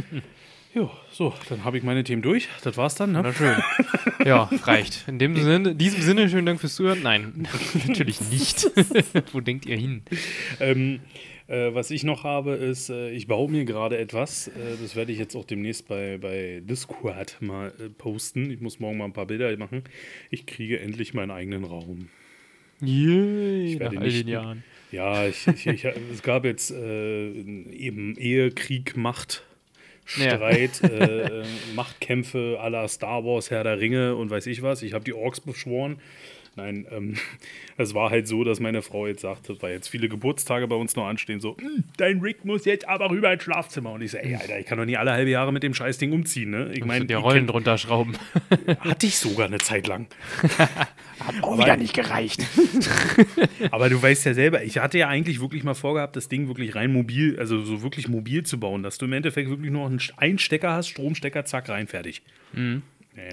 jo, 0.75 0.90
so, 1.12 1.33
dann 1.49 1.64
habe 1.64 1.78
ich 1.78 1.85
meine 1.85 2.04
Themen 2.04 2.23
durch. 2.23 2.49
Das 2.62 2.76
war's 2.76 2.95
dann, 2.95 3.12
ne? 3.12 3.21
Na 3.23 3.33
schön. 3.33 3.57
ja, 4.25 4.50
reicht. 4.64 5.07
In 5.09 5.19
dem 5.19 5.37
Sinne, 5.37 5.71
in 5.71 5.78
diesem 5.78 6.02
Sinne, 6.02 6.28
schönen 6.28 6.47
Dank 6.47 6.61
fürs 6.61 6.75
Zuhören. 6.75 7.02
Nein, 7.02 7.47
natürlich 7.87 8.21
nicht. 8.31 8.71
Wo 9.33 9.40
denkt 9.40 9.66
ihr 9.66 9.76
hin? 9.76 10.02
Ähm, 10.61 11.00
äh, 11.47 11.75
was 11.75 11.90
ich 11.90 12.04
noch 12.04 12.25
habe, 12.25 12.52
ist, 12.54 12.90
äh, 12.90 13.11
ich 13.11 13.26
baue 13.26 13.50
mir 13.50 13.64
gerade 13.64 13.99
etwas. 13.99 14.49
Äh, 14.49 14.52
das 14.81 14.97
werde 14.97 15.12
ich 15.12 15.19
jetzt 15.19 15.37
auch 15.37 15.45
demnächst 15.45 15.87
bei, 15.88 16.19
bei 16.19 16.62
Discord 16.64 17.37
mal 17.40 17.73
äh, 17.78 17.90
posten. 17.90 18.50
Ich 18.50 18.61
muss 18.61 18.81
morgen 18.81 18.99
mal 18.99 19.04
ein 19.04 19.12
paar 19.12 19.26
Bilder 19.26 19.54
machen. 19.57 19.85
Ich 20.31 20.47
kriege 20.47 20.81
endlich 20.81 21.14
meinen 21.14 21.31
eigenen 21.31 21.64
Raum. 21.64 22.09
Yay, 22.81 23.75
Ich 23.75 23.78
werde 23.78 23.97
nach 23.97 24.02
all 24.02 24.11
den 24.11 24.28
Jahren. 24.28 24.64
Ja, 24.90 25.26
ich, 25.26 25.47
ich, 25.47 25.66
ich, 25.66 25.85
es 26.12 26.23
gab 26.23 26.45
jetzt 26.45 26.71
äh, 26.71 27.31
eben 27.31 28.16
Ehe, 28.16 28.50
Krieg, 28.50 28.97
Macht. 28.97 29.45
Ja. 30.18 30.37
Streit, 30.37 30.82
äh, 30.82 31.40
äh, 31.40 31.44
Machtkämpfe 31.75 32.58
la 32.68 32.87
Star 32.88 33.25
Wars, 33.25 33.50
Herr 33.50 33.64
der 33.64 33.80
Ringe 33.80 34.16
und 34.16 34.30
weiß 34.30 34.46
ich 34.46 34.62
was. 34.62 34.82
Ich 34.82 34.92
habe 34.92 35.04
die 35.04 35.14
Orks 35.14 35.40
beschworen. 35.40 35.99
Nein, 36.56 36.87
ähm, 36.90 37.14
es 37.76 37.94
war 37.94 38.11
halt 38.11 38.28
so, 38.28 38.44
dass 38.44 38.61
meine 38.61 38.82
Frau 38.82 39.06
jetzt 39.06 39.23
sagte, 39.23 39.56
weil 39.61 39.73
jetzt 39.73 39.88
viele 39.88 40.08
Geburtstage 40.08 40.68
bei 40.68 40.76
uns 40.76 40.94
noch 40.96 41.06
anstehen, 41.06 41.40
so, 41.40 41.56
"Hm, 41.58 41.84
dein 41.96 42.20
Rick 42.20 42.44
muss 42.44 42.64
jetzt 42.64 42.88
aber 42.88 43.11
rüber 43.11 43.32
ins 43.32 43.42
Schlafzimmer. 43.42 43.92
Und 43.92 44.02
ich 44.02 44.12
so, 44.12 44.18
ey, 44.18 44.34
Alter, 44.37 44.58
ich 44.61 44.66
kann 44.66 44.78
doch 44.78 44.84
nie 44.84 44.96
alle 44.96 45.12
halbe 45.12 45.30
Jahre 45.30 45.52
mit 45.52 45.62
dem 45.62 45.75
Scheißding 45.75 46.12
umziehen, 46.12 46.50
ne? 46.50 46.70
Ich 46.75 46.84
meine, 46.84 47.06
Die 47.06 47.14
Rollen 47.14 47.46
drunter 47.46 47.76
schrauben. 47.78 48.14
hatte 48.80 49.06
ich 49.06 49.16
sogar 49.18 49.46
eine 49.46 49.58
Zeit 49.58 49.87
lang. 49.87 50.06
Hat 51.20 51.42
auch 51.42 51.56
wieder 51.58 51.76
nicht 51.76 51.94
gereicht. 51.94 52.44
Aber 53.70 53.88
du 53.88 54.00
weißt 54.02 54.26
ja 54.26 54.34
selber, 54.34 54.62
ich 54.64 54.78
hatte 54.78 54.99
ja 54.99 55.08
eigentlich 55.08 55.40
wirklich 55.40 55.62
mal 55.64 55.75
vorgehabt, 55.75 56.16
das 56.16 56.28
Ding 56.28 56.49
wirklich 56.49 56.75
rein 56.75 56.92
mobil, 56.92 57.38
also 57.38 57.61
so 57.62 57.82
wirklich 57.82 58.08
mobil 58.08 58.42
zu 58.44 58.58
bauen, 58.58 58.82
dass 58.82 58.99
du 58.99 59.06
im 59.06 59.12
Endeffekt 59.12 59.49
wirklich 59.49 59.70
nur 59.70 59.88
noch 59.88 60.14
einen 60.18 60.38
Stecker 60.38 60.73
hast, 60.73 60.88
Stromstecker, 60.88 61.44
zack, 61.44 61.68
rein, 61.68 61.87
fertig. 61.87 62.23
Ja, 62.54 62.62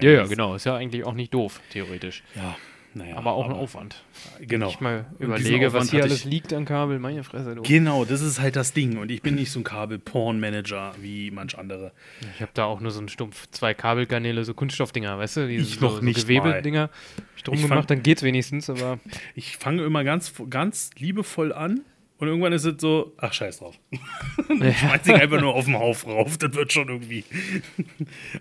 ja, 0.02 0.16
das- 0.22 0.30
genau. 0.30 0.56
Ist 0.56 0.66
ja 0.66 0.76
eigentlich 0.76 1.04
auch 1.06 1.14
nicht 1.16 1.34
doof, 1.34 1.60
theoretisch. 1.72 2.24
Ja, 2.36 2.56
naja. 2.94 3.16
Aber 3.16 3.34
auch 3.34 3.46
ein 3.46 3.54
Aufwand. 3.56 4.04
Genau. 4.42 4.70
Ich 4.70 4.80
mal 4.82 5.06
überlege, 5.20 5.72
was 5.74 5.92
hier 5.92 6.04
alles 6.04 6.20
ich- 6.20 6.26
liegt 6.26 6.52
an 6.54 6.66
Kabel. 6.66 7.00
Meine 7.00 7.24
Fresse, 7.24 7.56
du. 7.56 7.62
Genau, 7.62 8.04
das 8.06 8.22
ist 8.22 8.40
halt 8.42 8.56
das 8.56 8.74
Ding. 8.74 8.98
Und 8.98 9.12
ich 9.12 9.22
bin 9.22 9.36
nicht 9.36 9.52
so 9.52 9.60
ein 9.60 9.64
Kabel-Porn-Manager 9.64 10.94
wie 11.02 11.32
manch 11.32 11.58
andere. 11.58 11.92
Ich 12.36 12.42
habe 12.42 12.52
da 12.54 12.66
auch 12.66 12.80
nur 12.82 12.92
so 12.92 13.00
einen 13.00 13.10
Stumpf, 13.10 13.48
zwei 13.52 13.74
Kabelkanäle, 13.74 14.44
so 14.46 14.54
Kunststoffdinger, 14.54 15.18
weißt 15.18 15.38
du? 15.38 15.48
Diese 15.48 15.64
Ich 15.64 15.82
noch 15.82 15.98
so, 15.98 16.02
nicht 16.04 16.20
so 16.20 16.28
Gewebedinger. 16.28 16.90
Ich 17.38 17.44
drum 17.44 17.56
Ich 17.56 17.62
gemacht, 17.62 17.78
fand- 17.80 17.90
dann 17.92 18.04
geht's 18.04 18.24
wenigstens, 18.24 18.70
aber 18.70 19.00
Ich 19.36 19.58
fange 19.58 19.84
immer 19.84 20.04
ganz, 20.04 20.34
ganz 20.50 20.90
liebevoll 20.98 21.54
an 21.54 21.82
und 22.20 22.28
irgendwann 22.28 22.54
ist 22.54 22.66
es 22.66 22.80
so, 22.80 23.14
ach, 23.18 23.34
scheiß 23.34 23.60
drauf. 23.60 23.80
Schmeiß 24.48 25.02
dich 25.04 25.14
einfach 25.16 25.42
nur 25.42 25.56
auf 25.56 25.66
den 25.66 25.76
Haufen 25.80 26.12
rauf, 26.12 26.38
das 26.38 26.54
wird 26.54 26.72
schon 26.72 26.90
irgendwie. 26.90 27.24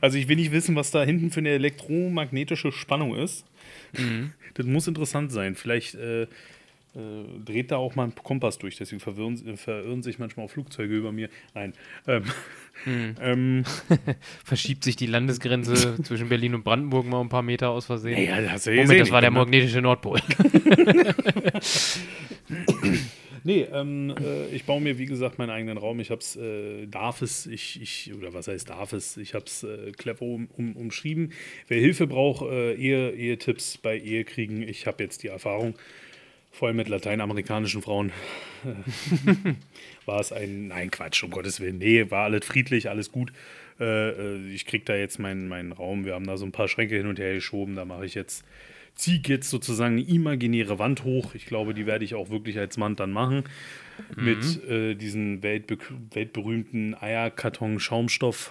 Also 0.03 0.19
ich 0.19 0.29
will 0.29 0.37
nicht 0.37 0.53
wissen, 0.53 0.77
was 0.77 0.91
da 0.91 1.03
hinten 1.03 1.31
für 1.31 1.41
eine 1.41 1.51
elektromagnetische 1.51 2.73
Spannung 2.73 3.15
ist. 3.17 3.47
Mhm. 3.97 4.33
Das 4.55 4.67
muss 4.67 4.89
interessant 4.89 5.31
sein. 5.31 5.55
Vielleicht 5.55 5.95
äh, 5.95 6.23
äh, 6.23 6.27
dreht 7.45 7.71
da 7.71 7.77
auch 7.77 7.95
mal 7.95 8.05
ein 8.05 8.15
Kompass 8.17 8.59
durch, 8.59 8.77
deswegen 8.77 8.99
verwirren, 9.01 9.57
verirren 9.57 10.03
sich 10.03 10.19
manchmal 10.19 10.47
auch 10.47 10.51
Flugzeuge 10.51 10.93
über 10.97 11.13
mir. 11.13 11.29
Nein. 11.55 11.73
Ähm, 12.07 12.25
Mhm. 12.87 13.15
ähm, 13.21 13.65
verschiebt 14.45 14.85
sich 14.85 14.97
die 14.97 15.07
Landesgrenze 15.07 16.03
zwischen 16.03 16.29
Berlin 16.31 16.55
und 16.55 16.65
Brandenburg 16.65 17.07
mal 17.07 17.21
ein 17.21 17.29
paar 17.29 17.43
Meter 17.43 17.71
aus 17.71 17.87
Versehen. 17.87 18.23
ja, 18.23 18.41
das 18.41 18.53
hast 18.53 18.67
du 18.67 18.71
ja 18.71 18.77
Moment, 18.77 18.89
gesehen. 18.91 19.01
das 19.05 19.11
war 19.13 19.21
der 19.21 19.31
magnetische 19.31 19.83
Nordpol. 19.83 20.19
Nee, 23.45 23.67
ähm, 23.73 24.15
äh, 24.21 24.47
ich 24.55 24.65
baue 24.65 24.81
mir, 24.81 24.99
wie 24.99 25.07
gesagt, 25.07 25.39
meinen 25.39 25.51
eigenen 25.51 25.79
Raum. 25.79 26.01
Ich 26.01 26.11
hab's, 26.11 26.37
äh, 26.37 26.87
darf 26.87 27.23
es, 27.23 27.47
ich, 27.47 27.81
ich, 27.81 28.13
oder 28.15 28.35
was 28.35 28.49
heißt 28.49 28.69
darf 28.69 28.93
es, 28.93 29.17
ich 29.17 29.35
hab's 29.35 29.63
äh, 29.63 29.93
clever 29.93 30.23
um, 30.23 30.49
um, 30.57 30.77
umschrieben. 30.77 31.33
Wer 31.69 31.81
Hilfe 31.81 32.07
braucht, 32.07 32.43
äh, 32.51 32.75
Ehe, 32.75 33.11
Ehetipps 33.11 33.79
bei 33.79 33.99
Ehe 33.99 34.25
kriegen, 34.25 34.63
ich 34.63 34.87
habe 34.87 35.03
jetzt 35.03 35.23
die 35.23 35.29
Erfahrung, 35.29 35.75
vor 36.51 36.69
allem 36.69 36.77
mit 36.77 36.89
lateinamerikanischen 36.89 37.81
Frauen, 37.81 38.13
äh, 38.65 39.55
war 40.07 40.21
es 40.21 40.33
ein, 40.33 40.69
nein, 40.69 40.91
Quatsch, 40.91 41.23
um 41.23 41.31
Gottes 41.31 41.61
Willen, 41.61 41.79
nee, 41.79 42.11
war 42.11 42.25
alles 42.25 42.45
friedlich, 42.45 42.91
alles 42.91 43.11
gut. 43.11 43.33
Äh, 43.79 44.11
äh, 44.11 44.53
ich 44.53 44.67
krieg 44.67 44.85
da 44.85 44.95
jetzt 44.95 45.19
meinen, 45.19 45.49
meinen 45.49 45.73
Raum, 45.73 46.05
wir 46.05 46.15
haben 46.15 46.27
da 46.27 46.37
so 46.37 46.45
ein 46.45 46.53
paar 46.53 46.69
Schränke 46.69 46.97
hin 46.97 47.07
und 47.07 47.19
her 47.19 47.35
geschoben, 47.35 47.77
da 47.77 47.85
mache 47.85 48.05
ich 48.05 48.15
jetzt 48.15 48.45
ziehe 48.95 49.21
jetzt 49.27 49.51
sozusagen 49.51 49.97
eine 49.97 50.07
imaginäre 50.07 50.79
Wand 50.79 51.05
hoch. 51.05 51.35
Ich 51.35 51.47
glaube, 51.47 51.75
die 51.75 51.87
werde 51.87 52.05
ich 52.05 52.15
auch 52.15 52.31
wirklich 52.31 52.59
als 52.59 52.79
Wand 52.79 53.01
dann 53.01 53.13
machen. 53.13 53.45
Mit 54.17 54.65
äh, 54.65 54.95
diesen 54.95 55.43
weltbe 55.43 55.79
weltberühmten 56.13 56.95
Eierkarton-Schaumstoff, 56.95 58.51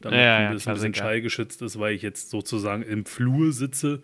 damit 0.00 0.18
Ja, 0.18 0.40
ja, 0.42 0.48
ein 0.48 0.54
bisschen, 0.54 0.72
ein 0.72 0.74
bisschen 0.74 0.94
schallgeschützt 0.94 1.62
ist, 1.62 1.78
weil 1.78 1.94
ich 1.94 2.02
jetzt 2.02 2.30
sozusagen 2.30 2.82
im 2.82 3.06
Flur 3.06 3.52
sitze. 3.52 4.02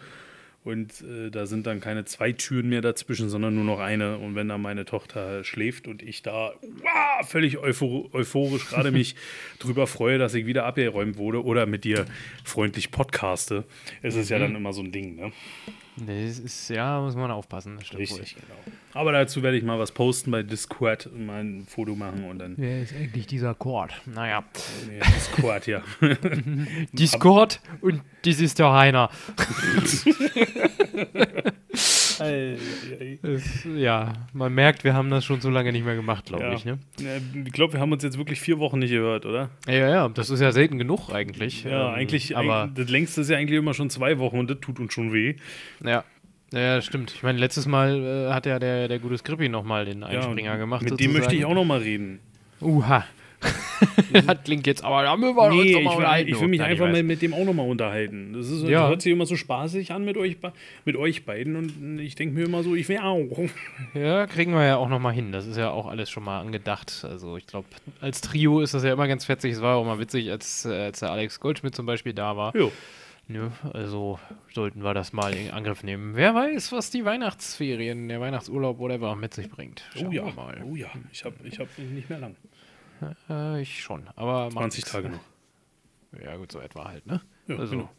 Und 0.67 1.01
äh, 1.03 1.31
da 1.31 1.47
sind 1.47 1.65
dann 1.69 1.79
keine 1.79 2.07
zwei 2.07 2.33
Türen 2.33 2.69
mehr 2.69 2.81
dazwischen, 2.81 3.29
sondern 3.29 3.55
nur 3.55 3.63
noch 3.63 3.79
eine. 3.79 4.19
Und 4.19 4.35
wenn 4.35 4.49
dann 4.49 4.61
meine 4.61 4.85
Tochter 4.85 5.45
schläft 5.45 5.87
und 5.87 6.03
ich 6.03 6.23
da 6.23 6.55
wow, 6.61 7.25
völlig 7.25 7.59
euphor 7.59 8.13
euphorisch 8.13 8.67
gerade 8.69 8.91
mich 8.91 9.15
drüber 9.61 9.87
freue, 9.87 10.19
dass 10.19 10.35
ich 10.35 10.45
wieder 10.45 10.67
abgeräumt 10.67 11.19
wurde 11.19 11.45
oder 11.45 11.67
mit 11.67 11.85
dir 11.85 12.05
freundlich 12.43 12.91
podcaste, 12.91 13.63
ist 14.03 14.17
es 14.17 14.29
ja 14.29 14.41
dann 14.41 14.57
immer 14.57 14.73
so 14.73 14.83
ein 14.83 14.91
Ding. 14.91 15.15
Ne? 15.15 15.31
Das 15.99 16.39
ist, 16.39 16.69
ja, 16.69 17.01
muss 17.01 17.17
man 17.17 17.31
aufpassen. 17.31 17.77
Das 17.77 17.87
stimmt 17.87 18.03
Richtig, 18.03 18.35
genau. 18.35 18.59
Aber 18.93 19.13
dazu 19.13 19.43
werde 19.43 19.57
ich 19.57 19.65
mal 19.65 19.79
was 19.79 19.93
posten 19.93 20.31
bei 20.31 20.43
Discord 20.43 21.07
und 21.07 21.27
mal 21.27 21.43
ein 21.43 21.67
Foto 21.67 21.95
machen 21.95 22.25
und 22.25 22.39
dann. 22.39 22.55
Wer 22.57 22.83
ist 22.83 22.95
eigentlich 22.95 23.27
dieser 23.27 23.55
Chord? 23.55 23.93
Naja. 24.07 24.45
Nee, 24.87 25.01
Discord, 25.15 25.67
ja. 25.67 25.83
Discord 26.93 27.61
und 27.81 28.03
dies 28.25 28.41
ist 28.41 28.59
der 28.59 28.73
Heiner. 28.73 29.11
Es, 32.21 33.65
ja, 33.77 34.13
man 34.33 34.53
merkt, 34.55 34.85
wir 34.85 34.95
haben 34.95 35.11
das 35.11 35.25
schon 35.25 35.41
so 35.41 35.51
lange 35.51 35.73
nicht 35.73 35.85
mehr 35.85 35.97
gemacht, 35.97 36.27
glaube 36.27 36.45
Ja. 36.45 36.53
ich. 36.55 36.65
Ne? 36.65 36.79
Ja, 37.01 37.17
Ich 37.45 37.53
glaube, 37.53 37.75
wir 37.75 37.81
haben 37.81 37.93
uns 37.93 38.03
jetzt 38.03 38.19
wirklich 38.19 38.41
vier 38.41 38.59
Wochen 38.59 38.79
nicht 38.79 38.91
gehört, 38.91 39.27
oder? 39.27 39.51
Ja, 39.67 39.75
ja, 39.89 40.09
das 40.09 40.31
ist 40.31 40.41
ja 40.41 40.53
selten 40.53 40.79
genug 40.79 41.11
eigentlich. 41.13 41.65
Ja, 41.65 41.89
Ähm, 41.91 41.95
eigentlich, 41.95 42.37
Aber 42.37 42.71
das 42.75 42.89
längste 42.91 43.21
ist 43.21 43.31
ja 43.31 43.37
eigentlich 43.39 43.59
immer 43.59 43.75
schon 43.75 43.91
zwei 43.91 44.19
Wochen 44.19 44.39
und 44.39 44.51
das 44.51 44.59
tut 44.61 44.79
uns 44.81 44.93
schon 44.93 45.13
weh. 45.13 45.37
ja. 45.85 46.05
Ja, 46.53 46.81
stimmt. 46.81 47.13
Ich 47.13 47.25
meine, 47.25 47.39
letztes 47.41 47.67
Mal 47.67 48.29
äh, 48.29 48.33
hat 48.33 48.47
ja 48.47 48.61
der, 48.61 48.87
der 48.87 49.01
gute 49.01 49.19
Skrippi 49.19 49.49
nochmal 49.49 49.85
den 49.85 50.03
Ja, 50.03 50.07
Einspringer 50.07 50.53
und 50.53 50.59
gemacht. 50.61 50.83
Mit 50.85 51.01
dem 51.01 51.13
möchte 51.13 51.35
ich 51.35 51.45
auch 51.45 51.55
noch 51.55 51.65
mal 51.65 51.81
reden. 51.81 52.21
Uha. 52.61 53.05
das 54.27 54.43
klingt 54.45 54.67
jetzt, 54.67 54.83
aber 54.83 55.03
da 55.03 55.17
müssen 55.17 55.37
wir 55.37 55.43
uns 55.43 55.55
Nee, 55.65 55.73
doch 55.73 55.79
ich 55.81 55.85
mal 55.85 55.91
will, 55.91 55.97
unterhalten. 55.99 56.31
ich 56.31 56.41
will 56.41 56.49
mich 56.49 56.61
Nein, 56.61 56.71
einfach 56.71 56.91
mal 56.91 57.03
mit 57.03 57.21
dem 57.23 57.35
auch 57.35 57.45
noch 57.45 57.53
mal 57.53 57.69
unterhalten. 57.69 58.33
Das, 58.33 58.49
ist, 58.51 58.63
Ja. 58.65 58.81
das 58.83 58.89
hört 58.91 59.03
sich 59.03 59.13
immer 59.13 59.27
so 59.27 59.37
spaßig 59.37 59.93
an 59.93 60.05
mit 60.05 60.17
euch, 60.17 60.37
mit 60.85 60.97
euch 60.97 61.25
beiden 61.27 61.57
und 61.57 61.99
ich 61.99 62.15
denke 62.15 62.35
mir 62.35 62.45
immer 62.47 62.63
so, 62.63 62.75
ich 62.75 62.89
will 62.89 62.99
auch. 62.99 63.27
Ja, 63.95 64.27
kriegen 64.27 64.53
wir 64.53 64.65
ja 64.65 64.77
auch 64.77 64.89
nochmal 64.89 65.13
hin. 65.13 65.33
Das 65.33 65.47
ist 65.47 65.57
ja 65.57 65.71
auch 65.71 65.87
alles 65.87 66.09
schon 66.11 66.25
mal 66.25 66.41
angedacht. 66.41 67.05
Also 67.09 67.37
ich 67.37 67.47
glaube, 67.47 67.69
als 68.01 68.21
Trio 68.23 68.61
ist 68.61 68.73
das 68.75 68.85
ja 68.85 68.93
immer 68.93 69.07
ganz 69.09 69.25
fetzig. 69.27 69.53
Es 69.53 69.61
war 69.61 69.77
auch 69.77 69.85
mal 69.85 69.99
witzig, 69.99 70.31
als, 70.31 70.65
als 70.65 71.01
der 71.01 71.11
Alex 71.11 71.39
Goldschmidt 71.41 71.75
zum 71.75 71.85
Beispiel 71.87 72.15
da 72.15 72.37
war. 72.37 72.57
Jo. 72.57 72.73
Nö, 73.29 73.49
also 73.73 74.21
sollten 74.55 74.85
wir 74.85 74.95
das 74.95 75.13
mal 75.13 75.35
in 75.35 75.51
Angriff 75.51 75.83
nehmen. 75.83 76.13
Wer 76.15 76.33
weiß, 76.35 76.71
was 76.71 76.91
die 76.91 77.05
Weihnachtsferien, 77.05 78.09
der 78.09 78.21
Weihnachtsurlaub, 78.21 78.79
whatever 78.79 79.17
mit 79.17 79.35
sich 79.35 79.51
bringt. 79.51 79.83
Schauen 79.97 80.07
Oh 80.09 80.13
ja, 80.13 80.23
mal. 80.37 80.63
oh 80.65 80.77
ja. 80.77 80.87
Ich 81.13 81.25
habe 81.25 81.35
ich 81.43 81.59
hab 81.59 81.67
nicht 81.77 82.09
mehr 82.09 82.21
lang. 82.21 82.37
Äh, 83.29 83.63
ich 83.63 83.83
schon, 83.83 84.09
aber 84.17 84.45
macht 84.47 84.73
20 84.73 84.85
nix. 84.85 84.93
Tage 84.93 85.09
noch. 85.11 85.21
Ja 86.25 86.37
gut, 86.37 86.53
so 86.53 86.61
etwa 86.61 86.85
halt, 86.89 87.07
ne? 87.07 87.21
Ja, 87.47 87.57
also, 87.59 87.77
genau. 87.77 87.91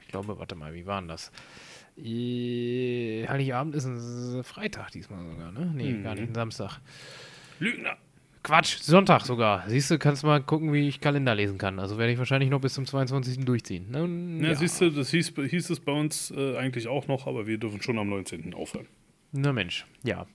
ich 0.00 0.08
glaube, 0.08 0.38
warte 0.38 0.54
mal, 0.54 0.74
wie 0.74 0.84
war 0.86 1.00
denn 1.00 1.08
das? 1.08 1.30
Heiligabend 3.28 3.74
ist 3.74 3.84
ein 3.86 4.42
Freitag 4.44 4.90
diesmal 4.90 5.24
sogar, 5.24 5.52
ne? 5.52 5.72
Nee, 5.74 6.02
gar 6.02 6.14
Mhm. 6.14 6.20
nicht, 6.20 6.30
ein 6.30 6.34
Samstag. 6.34 6.80
Lügner. 7.58 7.96
Quatsch, 8.42 8.78
Sonntag 8.78 9.22
sogar. 9.24 9.68
Siehst 9.68 9.90
du, 9.92 9.98
kannst 9.98 10.24
mal 10.24 10.42
gucken, 10.42 10.72
wie 10.72 10.88
ich 10.88 11.00
Kalender 11.00 11.32
lesen 11.34 11.58
kann. 11.58 11.78
Also 11.78 11.96
werde 11.96 12.12
ich 12.12 12.18
wahrscheinlich 12.18 12.50
noch 12.50 12.60
bis 12.60 12.74
zum 12.74 12.86
22. 12.86 13.44
durchziehen. 13.44 13.88
Ne? 13.90 14.48
Ja, 14.48 14.54
siehst 14.56 14.80
du, 14.80 14.90
das 14.90 15.10
hieß, 15.10 15.32
hieß 15.48 15.70
es 15.70 15.78
bei 15.78 15.92
uns 15.92 16.32
äh, 16.32 16.56
eigentlich 16.56 16.88
auch 16.88 17.06
noch, 17.06 17.28
aber 17.28 17.46
wir 17.46 17.58
dürfen 17.58 17.80
schon 17.82 17.98
am 18.00 18.08
19. 18.08 18.52
aufhören. 18.54 18.86
Na 19.30 19.52
Mensch, 19.52 19.86
ja. 20.02 20.26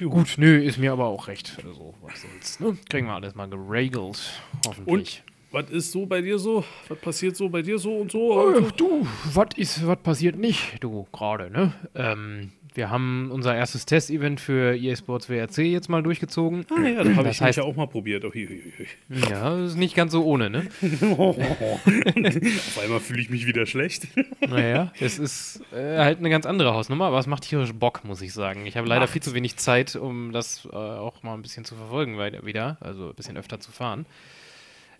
Gut, 0.00 0.34
nö, 0.38 0.58
ist 0.58 0.78
mir 0.78 0.92
aber 0.92 1.06
auch 1.06 1.28
recht. 1.28 1.56
Also, 1.64 1.94
was 2.02 2.22
soll's, 2.22 2.60
ne? 2.60 2.76
Kriegen 2.88 3.06
wir 3.06 3.14
alles 3.14 3.34
mal 3.34 3.48
geregelt. 3.48 4.40
Hoffentlich. 4.66 5.22
Was 5.50 5.70
ist 5.70 5.92
so 5.92 6.04
bei 6.04 6.20
dir 6.20 6.38
so? 6.38 6.62
Was 6.88 6.98
passiert 6.98 7.36
so 7.36 7.48
bei 7.48 7.62
dir 7.62 7.78
so 7.78 7.96
und 7.96 8.12
so? 8.12 8.52
Äh, 8.52 8.62
du, 8.76 9.06
was 9.32 9.48
ist, 9.56 9.86
was 9.86 9.98
passiert 10.02 10.36
nicht, 10.36 10.82
du, 10.84 11.06
gerade, 11.10 11.50
ne? 11.50 11.72
Ähm, 11.94 12.52
wir 12.74 12.90
haben 12.90 13.30
unser 13.30 13.54
erstes 13.56 13.86
Testevent 13.86 14.40
für 14.40 14.76
EA 14.76 14.94
Sports 14.96 15.28
WRC 15.28 15.58
jetzt 15.58 15.88
mal 15.88 16.02
durchgezogen. 16.02 16.64
Ah 16.70 16.86
ja, 16.86 17.02
das 17.04 17.14
habe 17.16 17.28
ich 17.30 17.36
heißt- 17.38 17.40
nämlich 17.40 17.60
auch 17.60 17.76
mal 17.76 17.86
probiert. 17.86 18.24
Oh, 18.24 18.32
hui, 18.32 18.46
hui, 18.46 18.72
hui. 18.78 19.20
Ja, 19.30 19.56
das 19.56 19.72
ist 19.72 19.76
nicht 19.78 19.94
ganz 19.94 20.12
so 20.12 20.24
ohne, 20.24 20.50
ne? 20.50 20.66
Auf 21.18 22.78
einmal 22.82 23.00
fühle 23.00 23.20
ich 23.20 23.30
mich 23.30 23.46
wieder 23.46 23.66
schlecht. 23.66 24.08
Naja, 24.46 24.92
es 25.00 25.18
ist 25.18 25.60
äh, 25.72 25.98
halt 25.98 26.18
eine 26.18 26.30
ganz 26.30 26.46
andere 26.46 26.74
Hausnummer, 26.74 27.06
aber 27.06 27.18
es 27.18 27.26
macht 27.26 27.44
tierisch 27.44 27.72
Bock, 27.72 28.04
muss 28.04 28.22
ich 28.22 28.32
sagen. 28.32 28.66
Ich 28.66 28.76
habe 28.76 28.88
leider 28.88 29.00
Macht's. 29.00 29.12
viel 29.12 29.22
zu 29.22 29.34
wenig 29.34 29.56
Zeit, 29.56 29.96
um 29.96 30.32
das 30.32 30.66
äh, 30.72 30.76
auch 30.76 31.22
mal 31.22 31.34
ein 31.34 31.42
bisschen 31.42 31.64
zu 31.64 31.74
verfolgen 31.74 32.18
wieder, 32.44 32.76
also 32.80 33.08
ein 33.10 33.14
bisschen 33.14 33.36
öfter 33.36 33.60
zu 33.60 33.70
fahren. 33.72 34.06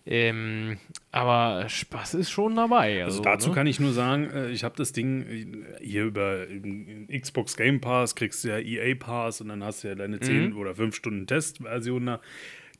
Ähm, 0.05 0.77
aber 1.11 1.67
Spaß 1.69 2.15
ist 2.15 2.31
schon 2.31 2.55
dabei. 2.55 3.03
Also 3.03 3.19
Also, 3.19 3.23
dazu 3.23 3.49
ne? 3.49 3.55
kann 3.55 3.67
ich 3.67 3.79
nur 3.79 3.93
sagen, 3.93 4.29
äh, 4.31 4.49
ich 4.49 4.63
habe 4.63 4.75
das 4.77 4.91
Ding 4.91 5.25
äh, 5.27 5.83
hier 5.83 6.05
über 6.05 6.47
äh, 6.49 7.19
Xbox 7.19 7.57
Game 7.57 7.79
Pass, 7.81 8.15
kriegst 8.15 8.43
du 8.43 8.47
ja 8.49 8.59
EA 8.59 8.95
Pass 8.95 9.41
und 9.41 9.49
dann 9.49 9.63
hast 9.63 9.83
du 9.83 9.89
ja 9.89 9.95
deine 9.95 10.19
10 10.19 10.53
oder 10.53 10.73
5 10.75 10.95
Stunden 10.95 11.27
Testversion 11.27 12.05
da. 12.05 12.21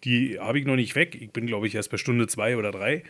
Die 0.05 0.39
habe 0.39 0.57
ich 0.57 0.65
noch 0.65 0.77
nicht 0.77 0.95
weg. 0.95 1.17
Ich 1.19 1.31
bin, 1.31 1.45
glaube 1.45 1.67
ich, 1.67 1.75
erst 1.75 1.91
bei 1.91 1.97
Stunde 1.97 2.25
2 2.27 2.55
oder 2.55 2.71
3. 2.71 3.03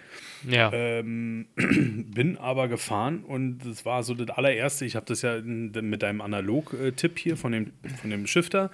Ja, 0.49 0.71
Ähm, 0.73 1.45
bin 1.55 2.35
aber 2.37 2.67
gefahren 2.67 3.23
und 3.23 3.59
das 3.59 3.85
war 3.85 4.01
so 4.01 4.15
das 4.15 4.35
allererste. 4.35 4.85
Ich 4.85 4.95
habe 4.95 5.05
das 5.05 5.21
ja 5.21 5.39
mit 5.39 6.01
deinem 6.01 6.21
Analog-Tipp 6.21 7.19
hier 7.19 7.37
von 7.37 7.51
dem, 7.51 7.71
von 8.01 8.09
dem 8.09 8.25
Shifter. 8.25 8.71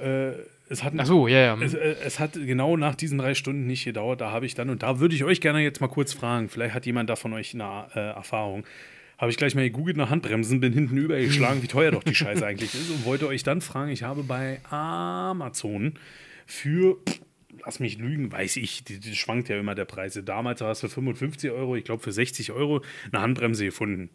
Äh, 0.00 0.32
es 0.68 0.82
hat 0.82 0.94
ach 0.96 1.06
so, 1.06 1.28
ja, 1.28 1.38
ja. 1.38 1.58
es, 1.60 1.74
äh, 1.74 1.96
es 2.04 2.18
hat 2.18 2.32
genau 2.34 2.76
nach 2.76 2.94
diesen 2.94 3.18
drei 3.18 3.34
Stunden 3.34 3.66
nicht 3.66 3.84
gedauert. 3.84 4.20
Da 4.20 4.30
habe 4.30 4.46
ich 4.46 4.54
dann, 4.54 4.70
und 4.70 4.82
da 4.82 4.98
würde 4.98 5.14
ich 5.14 5.24
euch 5.24 5.40
gerne 5.40 5.60
jetzt 5.60 5.80
mal 5.80 5.88
kurz 5.88 6.12
fragen, 6.12 6.48
vielleicht 6.48 6.74
hat 6.74 6.86
jemand 6.86 7.10
da 7.10 7.16
von 7.16 7.32
euch 7.32 7.54
eine 7.54 7.86
äh, 7.94 8.00
Erfahrung. 8.00 8.64
habe 9.18 9.30
ich 9.30 9.36
gleich 9.36 9.54
mal 9.54 9.62
gegoogelt 9.62 9.96
nach 9.96 10.10
Handbremsen, 10.10 10.60
bin 10.60 10.72
hinten 10.72 10.96
übergeschlagen, 10.96 11.62
wie 11.62 11.66
teuer 11.66 11.90
doch 11.90 12.02
die 12.02 12.14
Scheiße 12.14 12.44
eigentlich 12.46 12.74
ist 12.74 12.90
und 12.90 13.04
wollte 13.04 13.26
euch 13.26 13.42
dann 13.42 13.60
fragen, 13.60 13.90
ich 13.90 14.02
habe 14.02 14.22
bei 14.22 14.60
Amazon 14.70 15.94
für, 16.46 16.96
lass 17.64 17.78
mich 17.78 17.98
lügen, 17.98 18.32
weiß 18.32 18.56
ich, 18.56 18.84
die, 18.84 19.00
die 19.00 19.16
schwankt 19.16 19.50
ja 19.50 19.58
immer 19.58 19.74
der 19.74 19.84
Preise. 19.84 20.22
Damals 20.22 20.62
war 20.62 20.70
es 20.70 20.80
für 20.80 20.88
55 20.88 21.50
Euro, 21.50 21.76
ich 21.76 21.84
glaube 21.84 22.02
für 22.02 22.12
60 22.12 22.52
Euro, 22.52 22.82
eine 23.12 23.20
Handbremse 23.20 23.66
gefunden. 23.66 24.08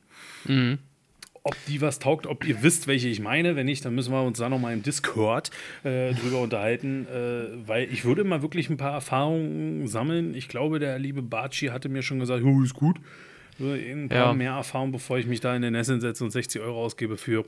Ob 1.50 1.56
die 1.68 1.82
was 1.82 1.98
taugt, 1.98 2.28
ob 2.28 2.48
ihr 2.48 2.62
wisst, 2.62 2.86
welche 2.86 3.08
ich 3.08 3.20
meine. 3.20 3.56
Wenn 3.56 3.66
nicht, 3.66 3.84
dann 3.84 3.96
müssen 3.96 4.14
wir 4.14 4.22
uns 4.22 4.38
da 4.38 4.50
nochmal 4.50 4.72
im 4.74 4.84
Discord 4.84 5.50
äh, 5.84 6.14
drüber 6.14 6.40
unterhalten, 6.42 7.08
äh, 7.08 7.68
weil 7.68 7.92
ich 7.92 8.06
würde 8.06 8.24
mal 8.24 8.44
wirklich 8.44 8.70
ein 8.70 8.78
paar 8.78 8.94
Erfahrungen 8.94 9.88
sammeln. 9.88 10.36
Ich 10.36 10.48
glaube, 10.48 10.78
der 10.78 11.00
liebe 11.00 11.24
Baci 11.24 11.68
hatte 11.68 11.90
mir 11.90 12.04
schon 12.04 12.20
gesagt, 12.20 12.44
oh, 12.44 12.62
ist 12.62 12.76
gut. 12.76 12.98
Ein 13.60 14.08
paar 14.10 14.28
Ja. 14.28 14.34
mehr 14.34 14.52
Erfahrungen, 14.54 14.92
bevor 14.92 15.18
ich 15.18 15.26
mich 15.26 15.40
da 15.42 15.56
in 15.56 15.64
den 15.64 15.74
Essen 15.76 16.00
setze 16.02 16.24
und 16.24 16.30
60 16.32 16.62
Euro 16.62 16.84
ausgebe 16.86 17.18
für. 17.18 17.44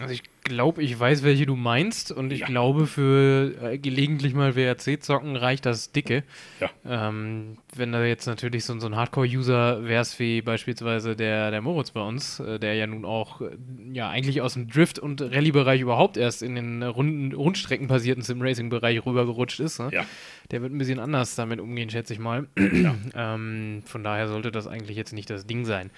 Also 0.00 0.14
ich 0.14 0.22
glaube, 0.44 0.82
ich 0.82 0.98
weiß, 0.98 1.22
welche 1.22 1.46
du 1.46 1.54
meinst 1.54 2.10
und 2.10 2.32
ich 2.32 2.40
Ja. 2.40 2.46
glaube, 2.46 2.86
für 2.88 3.54
äh, 3.62 3.78
gelegentlich 3.78 4.34
mal 4.34 4.56
WRC-Zocken 4.56 5.36
reicht 5.36 5.64
das 5.66 5.92
dicke. 5.92 6.24
Ja. 6.60 6.70
Ähm, 7.08 7.58
wenn 7.76 7.92
da 7.92 8.04
jetzt 8.04 8.26
natürlich 8.26 8.64
so, 8.64 8.76
so 8.80 8.86
ein 8.88 8.96
Hardcore-User 8.96 9.84
wärst 9.84 10.18
wie 10.18 10.42
beispielsweise 10.42 11.14
der, 11.14 11.50
der 11.52 11.60
Moritz 11.60 11.92
bei 11.92 12.00
uns, 12.00 12.40
äh, 12.40 12.58
der 12.58 12.74
ja 12.74 12.86
nun 12.88 13.04
auch 13.04 13.40
äh, 13.40 13.50
ja 13.92 14.08
eigentlich 14.10 14.40
aus 14.42 14.54
dem 14.54 14.66
Drift- 14.68 14.98
und 14.98 15.22
Rallye-Bereich 15.22 15.80
überhaupt 15.80 16.16
erst 16.16 16.42
in 16.42 16.56
den 16.56 16.82
runden, 16.82 17.32
rundstreckenbasierten 17.34 18.22
Sim-Racing-Bereich 18.24 19.06
rübergerutscht 19.06 19.60
ist, 19.60 19.78
ne? 19.78 19.90
Ja. 19.92 20.04
der 20.50 20.60
wird 20.62 20.72
ein 20.72 20.78
bisschen 20.78 20.98
anders 20.98 21.36
damit 21.36 21.60
umgehen, 21.60 21.88
schätze 21.90 22.12
ich 22.14 22.18
mal. 22.18 22.48
ähm, 23.14 23.82
von 23.86 24.02
daher 24.04 24.28
sollte 24.28 24.50
das 24.50 24.66
eigentlich 24.66 24.96
jetzt 24.96 25.12
nicht 25.12 25.30
das 25.30 25.46
Ding 25.46 25.64
sein. 25.64 25.90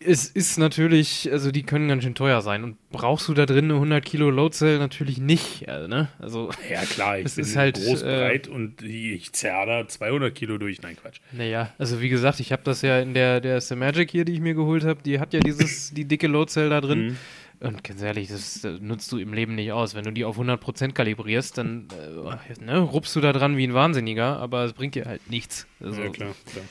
Es 0.00 0.26
ist 0.26 0.58
natürlich, 0.58 1.30
also 1.32 1.50
die 1.50 1.62
können 1.62 1.88
ganz 1.88 2.02
schön 2.02 2.14
teuer 2.14 2.42
sein. 2.42 2.62
Und 2.62 2.76
brauchst 2.90 3.26
du 3.28 3.34
da 3.34 3.46
drin 3.46 3.66
eine 3.66 3.74
100 3.74 4.04
Kilo 4.04 4.28
Load 4.30 4.54
Cell? 4.54 4.78
Natürlich 4.78 5.18
nicht. 5.18 5.68
Also, 5.68 5.88
ne? 5.88 6.08
also 6.18 6.50
Ja, 6.70 6.82
klar, 6.82 7.18
ich 7.18 7.24
Es 7.26 7.36
bin 7.36 7.44
ist 7.44 7.56
halt, 7.56 7.76
groß, 7.76 8.02
äh, 8.02 8.04
breit 8.04 8.48
und 8.48 8.82
ich 8.82 9.32
zerre 9.32 9.66
da 9.66 9.88
200 9.88 10.34
Kilo 10.34 10.58
durch. 10.58 10.82
Nein, 10.82 10.96
Quatsch. 11.00 11.20
naja, 11.32 11.72
also 11.78 12.02
wie 12.02 12.10
gesagt, 12.10 12.40
ich 12.40 12.52
habe 12.52 12.62
das 12.64 12.82
ja 12.82 13.00
in 13.00 13.14
der, 13.14 13.40
der 13.40 13.62
Magic 13.76 14.10
hier, 14.10 14.24
die 14.24 14.34
ich 14.34 14.40
mir 14.40 14.54
geholt 14.54 14.84
habe, 14.84 15.00
die 15.02 15.20
hat 15.20 15.32
ja 15.32 15.40
dieses, 15.40 15.90
die 15.94 16.04
dicke 16.04 16.26
Load 16.26 16.50
Cell 16.50 16.68
da 16.68 16.80
drin. 16.80 17.06
Mhm. 17.06 17.16
Und 17.60 17.82
ganz 17.82 18.02
ehrlich, 18.02 18.28
das, 18.28 18.62
äh, 18.64 18.78
nutzt 18.80 19.10
du 19.10 19.18
im 19.18 19.32
Leben 19.32 19.54
nicht 19.54 19.72
aus. 19.72 19.94
Wenn 19.94 20.04
du 20.04 20.12
die 20.12 20.24
auf 20.24 20.38
100% 20.38 20.92
kalibrierst, 20.92 21.56
dann 21.56 21.88
äh, 21.92 22.62
ne, 22.62 22.78
rupst 22.78 23.16
du 23.16 23.20
da 23.20 23.32
dran 23.32 23.56
wie 23.56 23.66
ein 23.66 23.72
Wahnsinniger, 23.74 24.38
aber 24.38 24.64
es 24.64 24.74
bringt 24.74 24.96
dir 24.96 25.06
halt 25.06 25.30
nichts. 25.30 25.66
Also, 25.80 26.02
Ja, 26.02 26.08
klar, 26.10 26.34
klar. 26.52 26.64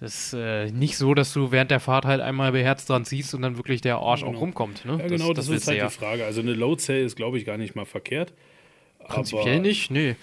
Das 0.00 0.14
ist 0.26 0.34
äh, 0.34 0.70
nicht 0.70 0.96
so, 0.98 1.14
dass 1.14 1.32
du 1.32 1.52
während 1.52 1.70
der 1.70 1.80
Fahrt 1.80 2.04
halt 2.04 2.20
einmal 2.20 2.52
beherzt 2.52 2.90
dran 2.90 3.04
ziehst 3.04 3.34
und 3.34 3.42
dann 3.42 3.56
wirklich 3.56 3.80
der 3.80 3.96
Arsch 3.96 4.22
auch 4.22 4.28
Genau. 4.28 4.40
rumkommt. 4.40 4.84
Ne? 4.84 4.98
Ja, 5.00 5.06
genau, 5.06 5.32
das, 5.32 5.48
willst 5.48 5.62
ist 5.62 5.66
du 5.66 5.70
halt 5.70 5.78
ja. 5.78 5.86
die 5.88 5.94
Frage. 5.94 6.24
Also 6.24 6.40
eine 6.40 6.52
Load 6.52 6.82
Cell 6.82 7.04
ist, 7.04 7.16
glaube 7.16 7.38
ich, 7.38 7.44
gar 7.44 7.56
nicht 7.56 7.74
mal 7.74 7.84
verkehrt. 7.86 8.32
Prinzipiell 9.06 9.60
nicht, 9.60 9.90
nee. 9.90 10.16